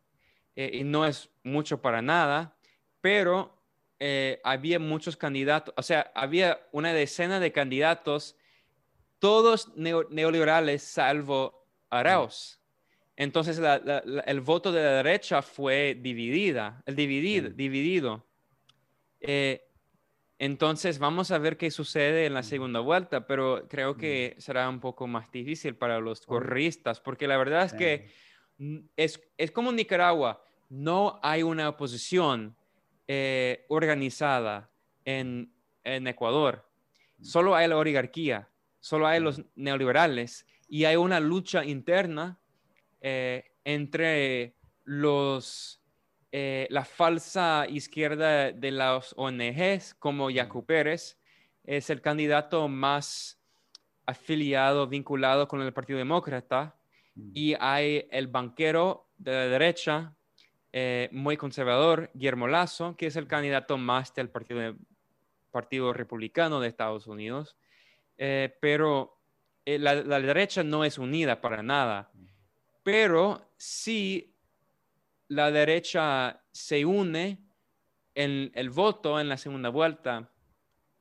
Eh, 0.57 0.71
y 0.73 0.85
no 0.85 1.05
es 1.05 1.29
mucho 1.43 1.83
para 1.83 2.01
nada, 2.01 2.57
pero 3.03 3.55
eh, 4.01 4.41
había 4.43 4.79
muchos 4.79 5.19
candidatos, 5.19 5.75
o 5.77 5.83
sea, 5.83 6.11
había 6.15 6.67
una 6.73 6.95
decena 6.95 7.41
de 7.41 7.53
candidatos, 7.53 8.37
todos 9.19 9.77
neoliberales 9.77 10.83
salvo 10.83 11.69
Arauz. 11.91 12.58
Entonces 13.19 13.61
el 14.27 14.41
voto 14.43 14.71
de 14.71 14.81
la 14.81 15.03
derecha 15.03 15.43
fue 15.43 15.99
dividida, 16.01 16.81
el 16.87 16.95
dividido. 16.95 17.51
dividido. 17.51 18.25
Eh, 19.19 19.61
entonces 20.39 21.01
vamos 21.01 21.33
a 21.33 21.39
ver 21.39 21.57
qué 21.57 21.69
sucede 21.73 22.27
en 22.27 22.35
la 22.35 22.45
segunda 22.45 22.79
vuelta, 22.79 23.27
pero 23.27 23.67
creo 23.69 23.97
que 23.97 24.37
será 24.39 24.69
un 24.69 24.79
poco 24.79 25.09
más 25.09 25.33
difícil 25.33 25.75
para 25.75 25.99
los 25.99 26.25
corristas, 26.25 27.01
porque 27.01 27.27
la 27.27 27.37
verdad 27.37 27.65
es 27.65 27.73
que 27.73 28.09
es, 28.95 29.21
es 29.37 29.51
como 29.51 29.73
Nicaragua, 29.73 30.41
no 30.69 31.19
hay 31.21 31.43
una 31.43 31.71
oposición 31.71 32.57
eh, 33.09 33.65
organizada 33.69 34.71
en, 35.05 35.53
Ecuador. 35.83 36.71
Solo 37.21 37.57
hay 37.57 37.67
la 37.67 37.79
oligarquía, 37.79 38.49
solo 38.79 39.09
hay 39.09 39.19
los 39.19 39.43
neoliberales 39.57 40.47
y 40.69 40.85
hay 40.85 40.95
una 40.95 41.19
lucha 41.19 41.65
interna 41.65 42.39
eh, 43.01 43.53
entre 43.65 44.55
los, 44.85 45.81
eh, 46.33 46.67
la 46.71 46.85
falsa 46.85 47.67
izquierda 47.69 48.53
de 48.53 48.71
las 48.71 49.15
ONGs, 49.17 49.95
como 49.95 50.31
Yacu 50.31 50.65
Pérez, 50.65 51.19
es 51.65 51.91
el 51.91 52.01
candidato 52.01 52.69
más 52.69 53.41
afiliado, 54.07 54.87
vinculado 54.87 55.49
con 55.49 55.61
el 55.61 55.73
Partido 55.73 55.99
Demócrata, 55.99 56.75
y 57.35 57.55
hay 57.59 58.07
el 58.11 58.29
banquero 58.29 59.09
de 59.19 59.33
la 59.33 59.47
derecha, 59.49 60.15
eh, 60.73 61.09
muy 61.13 61.37
conservador, 61.37 62.11
Guillermo 62.15 62.47
Lazo, 62.47 62.97
que 62.97 63.07
es 63.07 63.17
el 63.17 63.27
candidato 63.27 63.77
más 63.77 64.15
del 64.15 64.29
Partido, 64.29 64.77
partido 65.51 65.93
Republicano 65.93 66.61
de 66.61 66.69
Estados 66.69 67.07
Unidos. 67.07 67.57
Eh, 68.17 68.57
pero 68.61 69.19
eh, 69.65 69.79
la, 69.79 69.95
la, 69.95 70.21
derecha 70.21 70.63
no 70.63 70.85
es 70.85 70.99
unida 70.99 71.41
para 71.41 71.63
nada. 71.63 72.11
Pero 72.91 73.53
sí 73.59 74.35
la 75.29 75.51
derecha 75.51 76.43
se 76.51 76.87
une 76.87 77.39
en 78.15 78.51
el 78.55 78.71
voto 78.71 79.21
en 79.21 79.29
la 79.29 79.37
segunda 79.37 79.69
vuelta, 79.69 80.33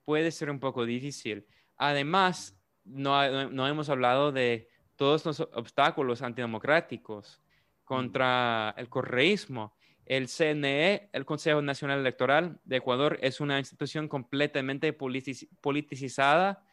puede 0.03 0.31
ser 0.31 0.49
un 0.51 0.59
poco 0.59 0.85
difícil. 0.85 1.47
Además, 1.77 2.59
no, 2.83 3.49
no 3.49 3.67
hemos 3.69 3.88
hablado 3.88 4.33
de 4.33 4.67
todos 4.97 5.23
los 5.25 5.39
obstáculos 5.39 6.21
antidemocráticos 6.21 7.41
contra 7.85 8.75
el 8.75 8.89
correísmo. 8.89 9.73
El 10.05 10.27
CNE, 10.27 11.09
el 11.13 11.23
Consejo 11.23 11.61
Nacional 11.61 12.01
Electoral 12.01 12.59
de 12.65 12.75
Ecuador, 12.75 13.17
es 13.21 13.39
una 13.39 13.59
institución 13.59 14.09
completamente 14.09 14.91
politizada, 14.91 16.65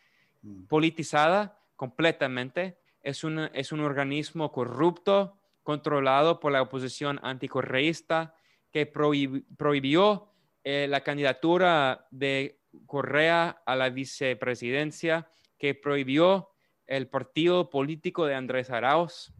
mm. 0.43 0.65
politizada 0.65 1.61
completamente. 1.77 2.83
Es 3.05 3.23
un, 3.23 3.39
es 3.53 3.71
un 3.71 3.81
organismo 3.81 4.51
corrupto, 4.51 5.39
controlado 5.63 6.41
por 6.41 6.51
la 6.51 6.63
oposición 6.63 7.21
anticorreísta, 7.23 8.35
que 8.73 8.87
prohibió 8.87 10.33
eh, 10.65 10.87
la 10.89 11.03
candidatura 11.03 12.09
de 12.11 12.61
Correa 12.87 13.63
a 13.67 13.77
la 13.77 13.91
vicepresidencia, 13.91 15.29
que 15.59 15.75
prohibió 15.75 16.51
el 16.87 17.09
partido 17.09 17.71
político 17.71 18.27
de 18.27 18.35
Andrés 18.35 18.71
Arauz. 18.71 19.33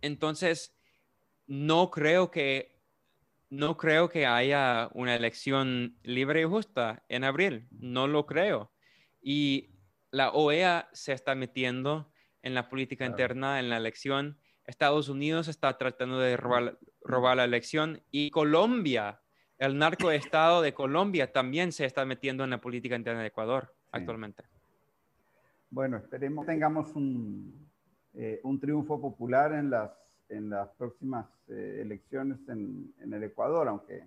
Entonces, 0.00 0.74
no 1.46 1.90
creo 1.90 2.30
que 2.30 2.80
no 3.50 3.76
creo 3.76 4.08
que 4.08 4.26
haya 4.26 4.88
una 4.94 5.14
elección 5.16 5.98
libre 6.02 6.42
y 6.42 6.44
justa 6.44 7.04
en 7.08 7.24
abril. 7.24 7.66
No 7.72 8.06
lo 8.06 8.24
creo. 8.24 8.72
Y 9.20 9.70
la 10.12 10.30
OEA 10.30 10.88
se 10.92 11.12
está 11.12 11.34
metiendo 11.34 12.09
en 12.42 12.54
la 12.54 12.68
política 12.68 13.06
interna, 13.06 13.60
en 13.60 13.68
la 13.68 13.76
elección. 13.76 14.38
Estados 14.64 15.08
Unidos 15.08 15.48
está 15.48 15.76
tratando 15.78 16.18
de 16.18 16.36
robar, 16.36 16.78
robar 17.02 17.36
la 17.36 17.44
elección 17.44 18.02
y 18.10 18.30
Colombia, 18.30 19.20
el 19.58 19.76
narcoestado 19.76 20.62
de 20.62 20.72
Colombia 20.72 21.32
también 21.32 21.72
se 21.72 21.84
está 21.84 22.04
metiendo 22.04 22.44
en 22.44 22.50
la 22.50 22.60
política 22.60 22.96
interna 22.96 23.20
de 23.20 23.28
Ecuador 23.28 23.74
actualmente. 23.92 24.44
Bueno, 25.70 25.98
esperemos 25.98 26.46
que 26.46 26.52
tengamos 26.52 26.94
un, 26.94 27.68
eh, 28.14 28.40
un 28.42 28.58
triunfo 28.58 29.00
popular 29.00 29.52
en 29.52 29.70
las 29.70 29.90
en 30.30 30.48
las 30.48 30.68
próximas 30.70 31.26
eh, 31.48 31.80
elecciones 31.82 32.38
en, 32.48 32.94
el 33.00 33.22
Ecuador, 33.24 33.68
aunque 33.68 34.04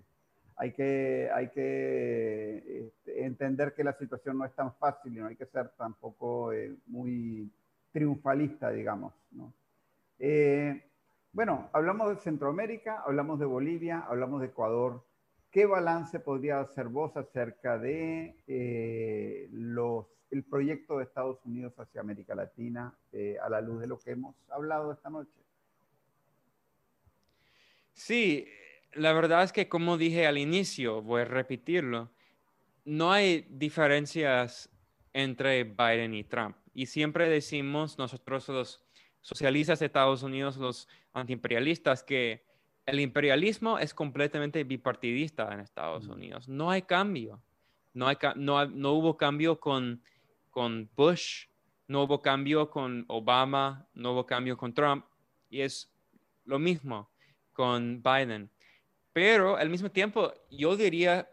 hay 0.56 0.72
que, 0.72 1.28
hay 1.32 1.50
que 1.50 2.88
este, 2.88 3.24
entender 3.24 3.74
que 3.74 3.84
la 3.84 3.92
situación 3.92 4.38
no 4.38 4.44
es 4.44 4.54
tan 4.54 4.74
fácil 4.74 5.16
y 5.16 5.20
no 5.20 5.26
hay 5.26 5.36
que 5.36 5.46
ser 5.46 5.68
tampoco 5.76 6.52
eh, 6.52 6.74
muy 6.86 7.50
triunfalista, 7.94 8.70
digamos. 8.70 9.14
Eh, 10.18 10.84
bueno, 11.32 11.70
hablamos 11.72 12.10
de 12.10 12.16
Centroamérica, 12.16 13.04
hablamos 13.06 13.38
de 13.38 13.46
Bolivia, 13.46 14.00
hablamos 14.00 14.40
de 14.40 14.48
Ecuador. 14.48 15.06
¿Qué 15.52 15.64
balance 15.64 16.18
podría 16.18 16.60
hacer 16.60 16.88
vos 16.88 17.16
acerca 17.16 17.78
de 17.78 18.36
los, 19.52 20.06
el 20.32 20.42
proyecto 20.42 20.98
de 20.98 21.04
Estados 21.04 21.38
Unidos 21.44 21.72
hacia 21.78 22.00
América 22.00 22.34
Latina 22.34 22.92
a 23.40 23.48
la 23.48 23.60
luz 23.60 23.80
de 23.80 23.86
lo 23.86 24.00
que 24.00 24.10
hemos 24.10 24.34
hablado 24.50 24.92
esta 24.92 25.08
noche? 25.08 25.30
Sí, 27.92 28.48
la 28.94 29.12
verdad 29.12 29.44
es 29.44 29.52
que 29.52 29.68
como 29.68 29.96
dije 29.96 30.26
al 30.26 30.38
inicio, 30.38 31.00
voy 31.00 31.22
a 31.22 31.26
repetirlo, 31.26 32.10
no 32.84 33.12
hay 33.12 33.46
diferencias 33.48 34.68
entre 35.12 35.62
Biden 35.62 36.14
y 36.14 36.24
Trump. 36.24 36.56
Y 36.74 36.86
siempre 36.86 37.28
decimos 37.28 37.96
nosotros 37.98 38.48
los 38.48 38.84
socialistas 39.20 39.78
de 39.78 39.86
Estados 39.86 40.22
Unidos, 40.22 40.56
los 40.56 40.88
antiimperialistas, 41.12 42.02
que 42.02 42.44
el 42.84 43.00
imperialismo 43.00 43.78
es 43.78 43.94
completamente 43.94 44.64
bipartidista 44.64 45.52
en 45.52 45.60
Estados 45.60 46.06
Unidos. 46.08 46.48
No 46.48 46.70
hay 46.70 46.82
cambio. 46.82 47.40
No, 47.94 48.08
hay, 48.08 48.16
no, 48.34 48.66
no 48.66 48.92
hubo 48.92 49.16
cambio 49.16 49.60
con, 49.60 50.02
con 50.50 50.90
Bush, 50.96 51.46
no 51.86 52.02
hubo 52.02 52.20
cambio 52.20 52.68
con 52.68 53.04
Obama, 53.08 53.86
no 53.94 54.12
hubo 54.12 54.26
cambio 54.26 54.56
con 54.56 54.74
Trump. 54.74 55.06
Y 55.48 55.60
es 55.60 55.90
lo 56.44 56.58
mismo 56.58 57.08
con 57.52 58.02
Biden. 58.02 58.50
Pero 59.12 59.56
al 59.56 59.70
mismo 59.70 59.90
tiempo, 59.90 60.34
yo 60.50 60.76
diría 60.76 61.30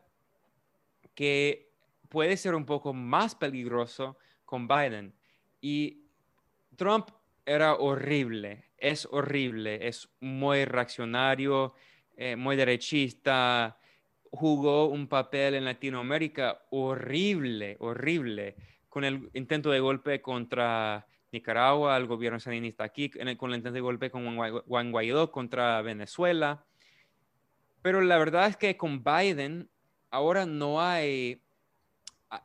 que 1.15 1.73
puede 2.09 2.37
ser 2.37 2.53
un 2.53 2.65
poco 2.65 2.93
más 2.93 3.35
peligroso 3.35 4.17
con 4.45 4.67
Biden. 4.67 5.13
Y 5.61 6.01
Trump 6.75 7.09
era 7.45 7.75
horrible, 7.75 8.65
es 8.77 9.07
horrible, 9.11 9.87
es 9.87 10.09
muy 10.19 10.65
reaccionario, 10.65 11.75
eh, 12.17 12.35
muy 12.35 12.55
derechista, 12.55 13.77
jugó 14.31 14.87
un 14.87 15.07
papel 15.07 15.55
en 15.55 15.65
Latinoamérica 15.65 16.63
horrible, 16.71 17.77
horrible, 17.79 18.55
con 18.89 19.03
el 19.03 19.29
intento 19.33 19.69
de 19.69 19.79
golpe 19.79 20.21
contra 20.21 21.05
Nicaragua, 21.31 21.95
el 21.97 22.07
gobierno 22.07 22.39
sandinista 22.39 22.83
aquí, 22.83 23.09
con 23.09 23.27
el 23.27 23.57
intento 23.57 23.71
de 23.71 23.81
golpe 23.81 24.11
con 24.11 24.35
Juan 24.35 24.91
Guaidó 24.91 25.31
contra 25.31 25.81
Venezuela. 25.81 26.65
Pero 27.81 28.01
la 28.01 28.17
verdad 28.17 28.47
es 28.47 28.57
que 28.57 28.77
con 28.77 29.03
Biden 29.03 29.69
ahora 30.09 30.45
no 30.45 30.81
hay, 30.81 31.41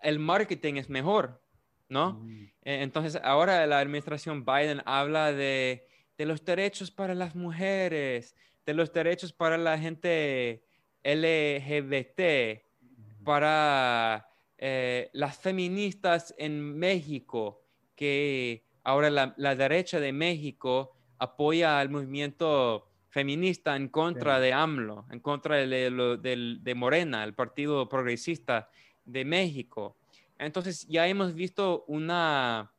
el 0.02 0.18
marketing 0.18 0.74
es 0.74 0.88
mejor, 0.88 1.40
¿no? 1.88 2.14
Mm. 2.14 2.50
E, 2.62 2.82
entonces 2.82 3.20
ahora 3.22 3.66
la 3.66 3.78
administración 3.78 4.44
Biden 4.44 4.82
habla 4.84 5.32
de, 5.32 5.86
de, 6.18 6.26
los 6.26 6.44
derechos 6.44 6.90
para 6.90 7.14
las 7.14 7.34
mujeres, 7.34 8.34
de 8.64 8.74
los 8.74 8.92
derechos 8.92 9.32
para 9.32 9.58
la 9.58 9.78
gente 9.78 10.64
LGBT, 11.04 12.62
para 13.24 14.28
eh, 14.58 15.10
las 15.12 15.38
feministas 15.38 16.34
en 16.38 16.78
México 16.78 17.62
que 17.94 18.66
Ahora 18.86 19.10
la, 19.10 19.56
derecha 19.56 19.98
de 19.98 20.12
México 20.12 20.94
apoya 21.18 21.80
al 21.80 21.88
movimiento 21.88 22.86
feminista 23.08 23.74
en 23.74 23.88
contra 23.88 24.38
de 24.38 24.52
AMLO, 24.52 25.06
en 25.10 25.18
contra 25.18 25.56
de, 25.56 26.74
Morena, 26.76 27.24
el 27.24 27.34
Partido 27.34 27.88
Progresista 27.88 28.70
de 29.04 29.24
México. 29.24 29.96
Entonces 30.38 30.86
ya 30.88 31.06
hemos 31.06 31.34
visto 31.34 31.84
una 31.86 32.72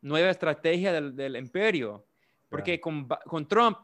nueva 0.00 0.30
estrategia 0.30 0.92
del, 0.92 1.36
imperio, 1.36 2.06
porque 2.48 2.80
con, 2.80 3.08
Trump 3.48 3.78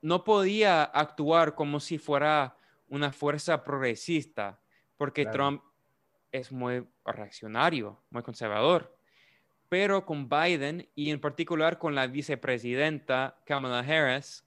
no 0.00 0.24
podía 0.24 0.84
actuar 0.84 1.54
como 1.54 1.80
si 1.80 1.98
fuera 1.98 2.56
una 2.88 3.12
fuerza 3.12 3.64
progresista, 3.64 4.60
porque 4.96 5.26
Trump 5.26 5.62
es 6.30 6.50
muy 6.52 6.86
reaccionario, 7.04 8.02
muy 8.10 8.22
conservador. 8.22 8.96
Pero 9.68 10.04
con 10.04 10.28
Biden 10.28 10.88
y 10.94 11.10
en 11.10 11.20
particular 11.20 11.78
con 11.78 11.94
la 11.94 12.06
vicepresidenta 12.06 13.40
Kamala 13.44 13.80
Harris, 13.80 14.44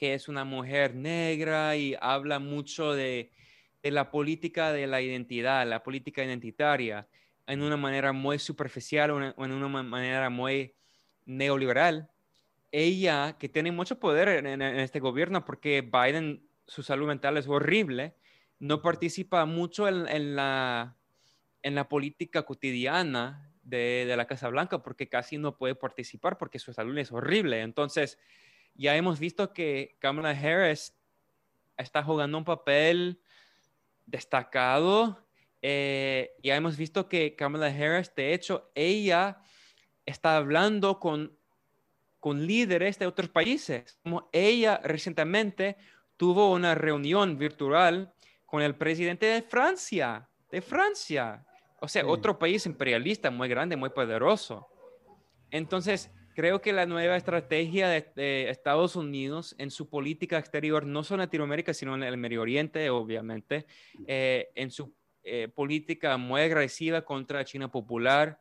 que 0.00 0.14
es 0.14 0.28
una 0.28 0.44
mujer 0.44 0.94
negra 0.94 1.76
y 1.76 1.94
habla 2.00 2.38
mucho 2.38 2.94
de, 2.94 3.30
la 3.82 4.10
política 4.10 4.72
de 4.72 4.86
la 4.86 5.02
identidad, 5.02 5.66
la 5.66 5.82
política 5.82 6.24
identitaria, 6.24 7.06
en 7.50 7.62
una 7.62 7.76
manera 7.76 8.12
muy 8.12 8.38
superficial 8.38 9.10
o 9.10 9.44
en 9.44 9.52
una 9.52 9.82
manera 9.82 10.30
muy 10.30 10.74
neoliberal. 11.24 12.10
Ella, 12.72 13.36
que 13.38 13.48
tiene 13.48 13.72
mucho 13.72 13.98
poder 13.98 14.46
en, 14.46 14.62
este 14.62 15.00
gobierno 15.00 15.44
porque 15.44 15.80
Biden, 15.82 16.46
su 16.66 16.82
salud 16.82 17.08
mental 17.08 17.36
es 17.36 17.48
horrible, 17.48 18.14
no 18.60 18.82
participa 18.82 19.44
mucho 19.46 19.88
en, 19.88 20.36
la, 20.36 20.96
en 21.62 21.74
la 21.74 21.88
política 21.88 22.44
cotidiana 22.44 23.52
de, 23.62 24.12
la 24.16 24.26
Casa 24.26 24.48
Blanca 24.48 24.82
porque 24.82 25.08
casi 25.08 25.38
no 25.38 25.56
puede 25.56 25.74
participar 25.74 26.38
porque 26.38 26.58
su 26.58 26.72
salud 26.72 26.96
es 26.98 27.10
horrible. 27.10 27.62
Entonces, 27.62 28.18
ya 28.74 28.96
hemos 28.96 29.18
visto 29.18 29.52
que 29.52 29.96
Kamala 29.98 30.30
Harris 30.30 30.94
está 31.76 32.04
jugando 32.04 32.38
un 32.38 32.44
papel 32.44 33.20
destacado. 34.06 35.26
Eh, 35.62 36.32
ya 36.42 36.56
hemos 36.56 36.76
visto 36.76 37.08
que 37.08 37.36
Kamala 37.36 37.66
Harris, 37.66 38.14
de 38.14 38.32
hecho, 38.32 38.70
ella 38.74 39.38
está 40.06 40.36
hablando 40.36 40.98
con, 40.98 41.36
con 42.18 42.46
líderes 42.46 42.98
de 42.98 43.06
otros 43.06 43.28
países. 43.28 43.98
Como 44.02 44.28
ella 44.32 44.80
recientemente 44.82 45.76
tuvo 46.16 46.52
una 46.52 46.74
reunión 46.74 47.38
virtual 47.38 48.12
con 48.46 48.62
el 48.62 48.74
presidente 48.74 49.26
de 49.26 49.42
Francia, 49.42 50.28
de 50.50 50.60
Francia, 50.60 51.46
o 51.80 51.88
sea, 51.88 52.06
otro 52.06 52.38
país 52.38 52.66
imperialista 52.66 53.30
muy 53.30 53.48
grande, 53.48 53.76
muy 53.76 53.90
poderoso. 53.90 54.66
Entonces, 55.50 56.10
creo 56.34 56.60
que 56.60 56.72
la 56.72 56.86
nueva 56.86 57.16
estrategia 57.16 57.88
de, 57.88 58.50
Estados 58.50 58.96
Unidos 58.96 59.54
en 59.58 59.70
su 59.70 59.88
política 59.88 60.38
exterior, 60.38 60.84
no 60.84 61.02
solo 61.04 61.22
en 61.22 61.26
Latinoamérica, 61.28 61.74
sino 61.74 61.94
en 61.94 62.02
el 62.02 62.16
Medio 62.16 62.42
Oriente, 62.42 62.90
obviamente, 62.90 63.66
eh, 64.06 64.50
en 64.54 64.70
su 64.70 64.94
eh, 65.22 65.48
política 65.48 66.16
muy 66.16 66.40
agresiva 66.40 67.02
contra 67.02 67.44
China 67.44 67.70
popular, 67.70 68.40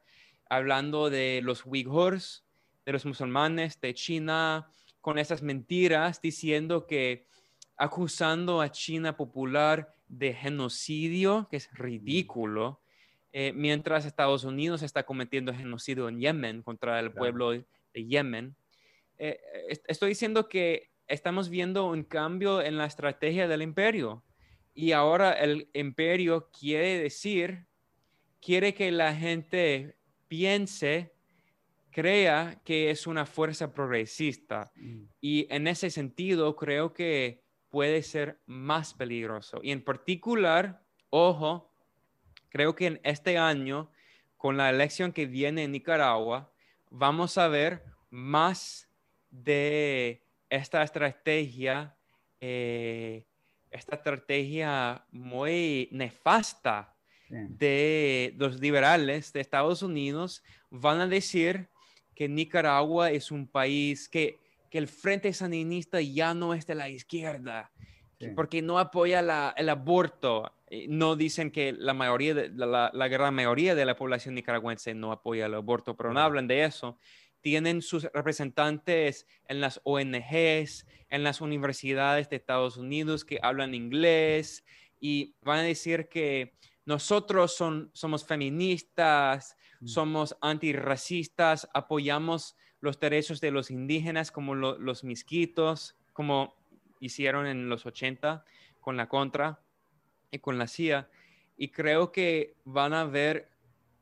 hablando 0.50 1.10
de 1.10 1.42
los 1.44 1.66
Uyghurs, 1.66 2.46
de 2.86 2.94
los 2.94 3.06
musulmanes, 3.06 3.80
de 3.82 3.94
China, 3.94 4.72
con 5.02 5.20
esas 5.20 5.42
mentiras, 5.42 6.22
diciendo 6.22 6.88
que 6.88 7.28
acusando 7.76 8.62
a 8.62 8.72
China 8.72 9.16
popular 9.16 9.94
de 10.08 10.34
genocidio, 10.34 11.48
que 11.52 11.58
es 11.58 11.70
ridículo, 11.74 12.82
eh, 13.32 13.54
mientras 13.54 14.06
Estados 14.06 14.44
Unidos 14.44 14.82
está 14.82 15.04
cometiendo 15.04 15.54
genocidio 15.54 16.10
en 16.10 16.20
Yemen 16.20 16.64
contra 16.64 17.00
el 17.00 17.12
pueblo 17.12 17.52
de 17.52 17.66
Yemen. 17.94 18.56
Eh, 19.18 19.40
estoy 19.88 20.10
diciendo 20.10 20.50
que 20.50 20.90
estamos 21.08 21.50
viendo 21.50 21.88
un 21.90 22.04
cambio 22.04 22.62
en 22.62 22.78
la 22.78 22.86
estrategia 22.86 23.48
del 23.48 23.62
imperio 23.62 24.24
y 24.74 24.92
ahora 24.92 25.34
el 25.34 25.70
imperio 25.74 26.50
quiere 26.58 27.00
decir, 27.00 27.66
quiere 28.42 28.74
que 28.74 28.92
la 28.92 29.16
gente 29.16 29.98
piense, 30.28 31.14
crea 31.92 32.62
que 32.64 32.90
es 32.92 33.08
una 33.08 33.26
fuerza 33.26 33.74
progresista. 33.74 34.72
Mm. 34.76 35.04
Y 35.22 35.48
en 35.54 35.68
ese 35.68 35.90
sentido, 35.90 36.56
creo 36.56 36.94
que 36.94 37.44
puede 37.70 38.02
ser 38.04 38.40
más 38.46 38.94
peligroso. 38.94 39.60
Y 39.62 39.72
en 39.72 39.84
particular, 39.84 40.82
ojo, 41.10 41.72
creo 42.50 42.76
que 42.76 42.88
en 42.88 43.00
este 43.04 43.38
año, 43.38 43.92
con 44.38 44.58
la 44.58 44.70
elección 44.70 45.12
que 45.12 45.26
viene 45.26 45.64
en 45.64 45.72
Nicaragua, 45.72 46.52
vamos 46.90 47.38
a 47.38 47.48
ver 47.48 47.84
más 48.10 48.90
de 49.30 50.24
esta 50.50 50.84
estrategia, 50.84 51.96
eh, 52.42 53.26
esta 53.72 53.96
estrategia 53.96 55.06
muy 55.12 55.90
nefasta 55.92 56.96
de 57.30 58.34
los 58.38 58.60
liberales 58.60 59.32
de 59.34 59.42
Estados 59.42 59.84
Unidos, 59.84 60.44
van 60.72 61.00
a 61.00 61.08
decir 61.08 61.70
que 62.16 62.28
Nicaragua 62.28 63.12
es 63.12 63.30
un 63.30 63.48
país 63.48 64.10
que 64.10 64.40
que 64.70 64.78
el 64.78 64.88
Frente 64.88 65.34
Sandinista 65.34 66.00
ya 66.02 66.34
no 66.34 66.54
es 66.54 66.66
de 66.68 66.76
la 66.76 66.90
izquierda, 66.90 67.72
porque 68.36 68.62
no 68.62 68.80
apoya 68.80 69.54
el 69.56 69.70
aborto. 69.70 70.52
No 70.88 71.16
dicen 71.16 71.52
que 71.52 71.74
la 71.74 71.94
mayoría, 71.94 72.36
de, 72.36 72.50
la, 72.50 73.08
gran 73.08 73.34
mayoría 73.34 73.74
de 73.74 73.86
la 73.86 73.96
población 73.96 74.36
nicaragüense 74.36 74.94
no 74.94 75.12
apoya 75.12 75.48
el 75.48 75.56
aborto, 75.56 75.96
pero 75.96 76.14
no 76.14 76.20
hablan 76.20 76.48
de 76.48 76.64
eso. 76.64 76.98
Tienen 77.42 77.82
sus 77.82 78.04
representantes 78.14 79.28
en 79.48 79.62
las 79.62 79.82
ONGs, 79.84 80.86
en 81.10 81.24
las 81.24 81.42
universidades 81.42 82.30
de 82.30 82.36
Estados 82.36 82.78
Unidos 82.78 83.26
que 83.26 83.40
hablan 83.42 83.74
inglés 83.74 84.64
y 85.00 85.36
van 85.42 85.60
a 85.60 85.64
decir 85.64 86.10
que 86.10 86.58
nosotros 86.86 87.56
son, 87.56 87.92
somos 87.94 88.26
feministas, 88.26 89.56
mm. 89.80 89.88
somos 89.88 90.36
antirracistas, 90.42 91.70
apoyamos 91.74 92.56
los 92.82 93.00
derechos 93.00 93.42
de 93.42 93.52
los 93.52 93.72
indígenas 93.72 94.32
como 94.32 94.56
los 94.56 95.04
misquitos, 95.04 95.98
como 96.14 96.56
hicieron 97.00 97.46
en 97.46 97.70
los 97.70 97.86
80 97.86 98.44
con 98.80 98.98
la 98.98 99.08
Contra 99.08 99.62
y 100.32 100.40
con 100.40 100.58
la 100.58 100.68
CIA. 100.68 101.10
Y 101.58 101.70
creo 101.70 102.12
que 102.12 102.56
van 102.64 102.94
a 102.94 103.02
haber, 103.02 103.50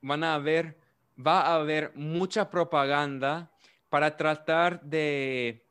van 0.01 0.23
a 0.23 0.35
haber, 0.35 0.77
va 1.17 1.41
a 1.41 1.55
haber 1.55 1.91
mucha 1.95 2.49
propaganda 2.49 3.51
para 3.89 4.15
tratar 4.15 4.81
de, 4.81 5.65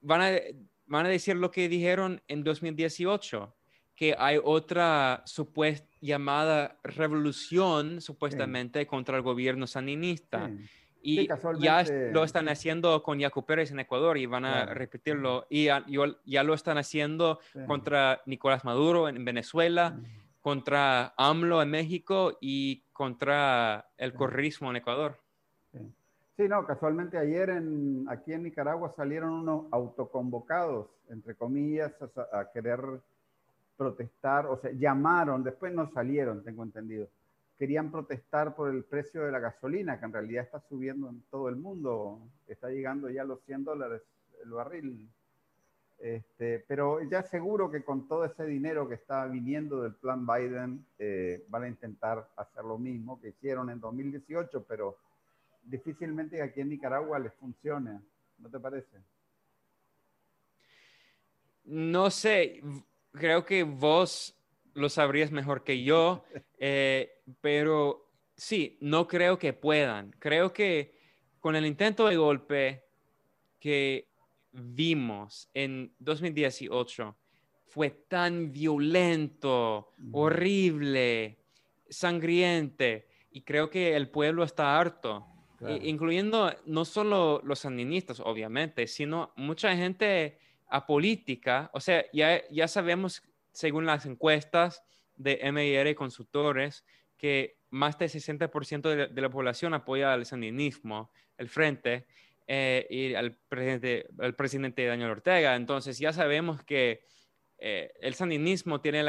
van 0.00 0.22
a, 0.22 0.30
van 0.86 1.06
a 1.06 1.08
decir 1.08 1.36
lo 1.36 1.50
que 1.50 1.68
dijeron 1.68 2.22
en 2.28 2.44
2018, 2.44 3.54
que 3.94 4.14
hay 4.18 4.38
otra 4.42 5.22
supuesta 5.26 5.88
llamada 6.00 6.78
revolución 6.84 8.00
supuestamente 8.00 8.86
contra 8.86 9.16
el 9.16 9.22
gobierno 9.22 9.66
sandinista. 9.66 10.50
Y 11.00 11.28
ya 11.60 11.84
lo 12.12 12.24
están 12.24 12.48
haciendo 12.48 13.02
con 13.02 13.18
Yacu 13.18 13.44
Pérez 13.44 13.70
en 13.70 13.80
Ecuador 13.80 14.18
y 14.18 14.26
van 14.26 14.44
a 14.44 14.66
repetirlo. 14.66 15.46
Y 15.48 15.64
ya, 15.64 15.84
ya, 16.24 16.42
lo 16.42 16.54
están 16.54 16.78
haciendo 16.78 17.40
contra 17.66 18.22
Nicolás 18.26 18.64
Maduro 18.64 19.08
en 19.08 19.24
Venezuela, 19.24 19.98
contra 20.48 21.12
AMLO 21.18 21.60
en 21.60 21.70
México 21.70 22.38
y 22.40 22.82
contra 22.94 23.90
el 23.98 24.14
corrismo 24.14 24.70
en 24.70 24.76
Ecuador. 24.76 25.18
Sí. 26.38 26.48
no, 26.48 26.64
casualmente 26.64 27.18
ayer 27.18 27.50
en, 27.50 28.06
aquí 28.08 28.32
en 28.32 28.44
Nicaragua 28.44 28.94
salieron 28.96 29.30
unos 29.30 29.66
autoconvocados, 29.70 30.86
entre 31.10 31.34
comillas, 31.34 31.92
a 32.32 32.50
querer 32.50 32.80
protestar, 33.76 34.46
o 34.46 34.58
sea, 34.58 34.70
llamaron, 34.72 35.44
después 35.44 35.70
no 35.74 35.92
salieron, 35.92 36.42
tengo 36.42 36.62
entendido 36.62 37.08
querían 37.58 37.90
protestar 37.90 38.54
por 38.54 38.70
el 38.70 38.84
precio 38.84 39.24
de 39.24 39.32
la 39.32 39.40
gasolina, 39.40 39.98
que 39.98 40.06
en 40.06 40.12
realidad 40.12 40.44
está 40.44 40.60
subiendo 40.68 41.10
en 41.10 41.20
todo 41.28 41.48
el 41.48 41.56
mundo, 41.56 42.20
está 42.46 42.70
llegando 42.70 43.10
ya 43.10 43.22
a 43.22 43.24
los 43.24 43.42
100 43.46 43.64
dólares 43.64 44.00
el 44.44 44.50
barril. 44.50 45.10
Este, 45.98 46.64
pero 46.68 47.02
ya 47.02 47.22
seguro 47.24 47.70
que 47.70 47.82
con 47.82 48.06
todo 48.06 48.24
ese 48.24 48.44
dinero 48.44 48.88
que 48.88 48.94
está 48.94 49.26
viniendo 49.26 49.82
del 49.82 49.94
plan 49.94 50.24
Biden, 50.24 50.86
eh, 50.98 51.44
van 51.48 51.64
a 51.64 51.68
intentar 51.68 52.28
hacer 52.36 52.64
lo 52.64 52.78
mismo 52.78 53.20
que 53.20 53.30
hicieron 53.30 53.68
en 53.68 53.80
2018, 53.80 54.64
pero 54.64 54.96
difícilmente 55.64 56.40
aquí 56.40 56.60
en 56.60 56.68
Nicaragua 56.68 57.18
les 57.18 57.34
funcione, 57.34 58.00
¿no 58.38 58.48
te 58.48 58.60
parece? 58.60 58.96
No 61.64 62.10
sé, 62.10 62.62
creo 63.12 63.44
que 63.44 63.64
vos 63.64 64.36
lo 64.74 64.88
sabrías 64.88 65.32
mejor 65.32 65.64
que 65.64 65.82
yo, 65.82 66.24
eh, 66.58 67.22
pero 67.40 68.08
sí, 68.36 68.78
no 68.80 69.08
creo 69.08 69.38
que 69.38 69.52
puedan. 69.52 70.12
Creo 70.20 70.52
que 70.52 70.96
con 71.40 71.56
el 71.56 71.66
intento 71.66 72.06
de 72.06 72.16
golpe 72.16 72.84
que 73.58 74.07
vimos 74.52 75.50
en 75.54 75.94
2018 75.98 77.16
fue 77.66 77.90
tan 77.90 78.50
violento, 78.52 79.92
horrible, 80.12 81.38
sangriente, 81.88 83.08
y 83.30 83.42
creo 83.42 83.68
que 83.70 83.94
el 83.94 84.08
pueblo 84.08 84.42
está 84.44 84.78
harto. 84.78 85.26
incluyendo 85.82 86.54
no 86.66 86.84
solo 86.84 87.42
los 87.44 87.58
sandinistas, 87.58 88.20
obviamente, 88.20 88.86
sino 88.86 89.32
mucha 89.36 89.76
gente 89.76 90.38
apolítica. 90.68 91.68
O 91.74 91.80
sea, 91.80 92.04
ya, 92.12 92.40
ya 92.48 92.68
sabemos 92.68 93.22
según 93.52 93.84
las 93.84 94.06
encuestas 94.06 94.84
de 95.16 95.40
MIR 95.52 95.94
Consultores, 95.96 96.84
que 97.16 97.58
más 97.70 97.98
del 97.98 98.08
60% 98.08 99.08
de, 99.10 99.20
la 99.20 99.30
población 99.30 99.74
apoya 99.74 100.12
al 100.12 100.24
sandinismo, 100.24 101.10
el 101.36 101.48
frente, 101.48 102.06
eh, 102.50 102.86
y 102.88 103.14
al 103.14 103.36
presidente, 103.48 104.08
al 104.18 104.34
presidente 104.34 104.86
Daniel 104.86 105.10
Ortega. 105.10 105.54
Entonces 105.54 105.98
ya 105.98 106.12
sabemos 106.14 106.64
que 106.64 107.04
eh, 107.58 107.92
el 108.00 108.14
sandinismo 108.14 108.80
tiene 108.80 109.04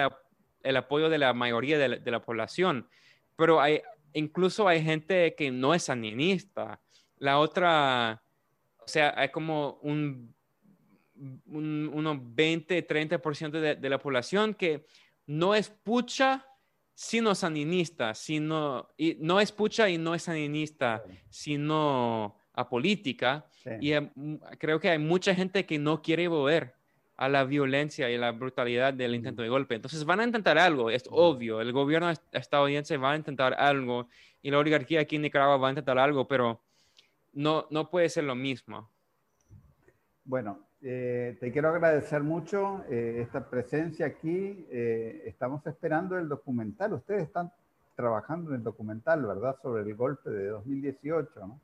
el 0.63 0.77
apoyo 0.77 1.09
de 1.09 1.17
la 1.17 1.33
mayoría 1.33 1.77
de 1.77 2.11
la, 2.11 2.21
población, 2.21 2.89
pero 3.37 3.61
hay, 3.61 3.81
incluso 4.11 4.67
hay 4.67 4.83
gente 4.83 5.35
que 5.35 5.51
no 5.51 5.73
es 5.73 5.83
sandinista. 5.83 6.81
La 7.17 7.39
otra, 7.39 8.21
o 8.77 8.87
sea, 8.87 9.13
hay 9.15 9.29
como 9.29 9.79
un 9.83 10.35
un, 11.47 11.91
unos 11.93 12.17
20, 12.21 12.87
30% 12.87 13.51
de, 13.59 13.75
de 13.75 13.89
la 13.89 13.99
población 13.99 14.53
que 14.53 14.85
no 15.27 15.53
es 15.53 15.69
pucha, 15.69 16.45
sino 16.93 17.35
sandinista, 17.35 18.13
sino, 18.13 18.89
y 18.97 19.17
no 19.19 19.39
es 19.39 19.51
pucha 19.51 19.89
y 19.89 19.97
no 19.97 20.15
es 20.15 20.23
sandinista, 20.23 21.03
sino 21.29 22.38
apolítica. 22.53 23.45
Y 23.79 23.93
creo 24.57 24.79
que 24.79 24.89
hay 24.89 24.99
mucha 24.99 25.35
gente 25.35 25.65
que 25.65 25.79
no 25.79 26.01
quiere 26.01 26.27
volver 26.27 26.73
a 27.17 27.27
la 27.27 27.43
violencia 27.43 28.09
y 28.09 28.17
la 28.17 28.31
brutalidad 28.31 28.93
del 28.93 29.13
intento 29.13 29.41
de 29.41 29.49
golpe. 29.49 29.75
Entonces 29.75 30.05
van 30.05 30.21
a 30.21 30.23
intentar 30.23 30.57
algo, 30.57 30.89
es 30.89 31.03
obvio. 31.11 31.59
El 31.59 31.73
gobierno 31.73 32.09
estadounidense 32.31 32.95
va 32.95 33.11
a 33.11 33.17
intentar 33.17 33.53
algo 33.55 34.07
y 34.41 34.49
la 34.49 34.59
oligarquía 34.59 35.01
aquí 35.01 35.17
en 35.17 35.23
Nicaragua 35.23 35.57
va 35.57 35.67
a 35.67 35.71
intentar 35.71 35.99
algo, 35.99 36.27
pero 36.27 36.61
no, 37.33 37.67
no 37.71 37.89
puede 37.89 38.07
ser 38.07 38.23
lo 38.23 38.35
mismo. 38.35 38.89
Bueno, 40.23 40.59
eh, 40.81 41.35
te 41.41 41.51
quiero 41.51 41.69
agradecer 41.69 42.23
mucho 42.23 42.85
eh, 42.89 43.19
esta 43.21 43.49
presencia 43.49 44.05
aquí. 44.05 44.65
Eh, 44.71 45.23
estamos 45.25 45.65
esperando 45.67 46.17
el 46.17 46.29
documental. 46.29 46.93
Ustedes 46.93 47.23
están 47.23 47.51
trabajando 47.95 48.51
en 48.51 48.57
el 48.57 48.63
documental, 48.63 49.25
¿verdad? 49.25 49.57
Sobre 49.61 49.83
el 49.83 49.93
golpe 49.93 50.29
de 50.29 50.47
2018, 50.47 51.31
¿no? 51.45 51.59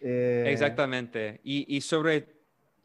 Exactamente. 0.00 1.40
Y, 1.42 1.76
y, 1.76 1.80
sobre 1.80 2.36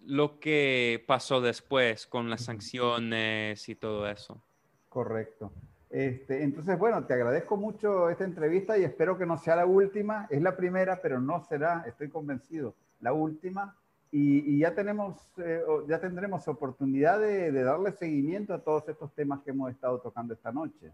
lo 0.05 0.39
que 0.39 1.03
pasó 1.07 1.41
después 1.41 2.07
con 2.07 2.29
las 2.29 2.45
sanciones 2.45 3.67
y 3.69 3.75
todo 3.75 4.07
eso. 4.07 4.41
Correcto. 4.89 5.51
Este, 5.89 6.43
entonces, 6.43 6.79
bueno, 6.79 7.05
te 7.05 7.13
agradezco 7.13 7.57
mucho 7.57 8.09
esta 8.09 8.23
entrevista 8.23 8.77
y 8.77 8.83
espero 8.83 9.17
que 9.17 9.25
no 9.25 9.37
sea 9.37 9.55
la 9.57 9.65
última. 9.65 10.27
Es 10.29 10.41
la 10.41 10.55
primera, 10.55 11.01
pero 11.01 11.19
no 11.19 11.43
será, 11.43 11.83
estoy 11.87 12.09
convencido, 12.09 12.75
la 13.01 13.13
última 13.13 13.75
y, 14.13 14.59
ya, 14.59 14.75
tenemos, 14.75 15.15
eh, 15.37 15.61
ya 15.87 15.99
tendremos 15.99 16.45
oportunidad 16.47 17.19
de, 17.19 17.51
darle 17.51 17.93
seguimiento 17.93 18.53
a 18.53 18.59
todos 18.59 18.87
estos 18.89 19.13
temas 19.13 19.39
que 19.41 19.51
hemos 19.51 19.71
estado 19.71 19.99
tocando 19.99 20.33
esta 20.33 20.51
noche. 20.51 20.91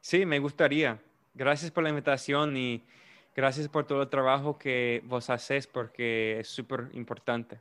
Sí, 0.00 0.24
me 0.24 0.38
gustaría. 0.38 1.00
Gracias 1.34 1.72
por 1.72 1.82
la 1.82 1.90
invitación 1.90 2.56
y 2.56 2.84
gracias 3.34 3.68
por 3.68 3.86
todo 3.86 4.02
el 4.02 4.08
trabajo 4.08 4.58
que 4.58 5.02
vos 5.06 5.30
haces 5.30 5.66
porque 5.66 6.40
es 6.40 6.48
súper 6.48 6.88
importante. 6.92 7.60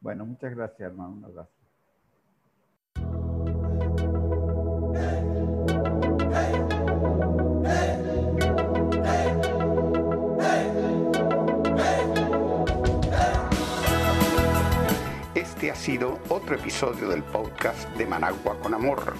Bueno, 0.00 0.26
muchas 0.26 0.54
gracias, 0.54 0.80
hermano. 0.80 1.12
Un 1.12 1.24
abrazo. 1.24 1.62
Este 15.34 15.70
ha 15.70 15.76
sido 15.76 16.18
otro 16.28 16.56
episodio 16.56 17.08
del 17.08 17.22
podcast 17.22 17.88
de 17.96 18.04
Managua 18.04 18.58
con 18.60 18.74
Amor. 18.74 19.14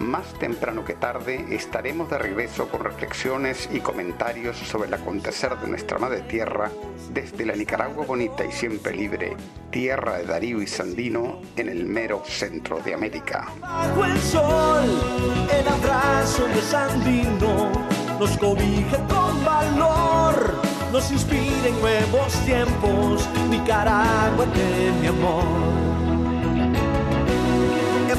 Más 0.00 0.32
temprano 0.38 0.82
que 0.82 0.94
tarde 0.94 1.44
estaremos 1.50 2.08
de 2.08 2.16
regreso 2.16 2.68
con 2.68 2.82
reflexiones 2.82 3.68
y 3.70 3.80
comentarios 3.80 4.56
sobre 4.56 4.88
el 4.88 4.94
acontecer 4.94 5.58
de 5.58 5.68
nuestra 5.68 5.98
madre 5.98 6.22
tierra 6.22 6.70
desde 7.12 7.44
la 7.44 7.54
Nicaragua 7.54 8.06
bonita 8.06 8.42
y 8.46 8.50
siempre 8.50 8.94
libre, 8.94 9.36
tierra 9.70 10.16
de 10.16 10.24
Darío 10.24 10.62
y 10.62 10.66
Sandino 10.66 11.42
en 11.54 11.68
el 11.68 11.84
mero 11.84 12.22
centro 12.24 12.80
de 12.80 12.94
América 12.94 13.48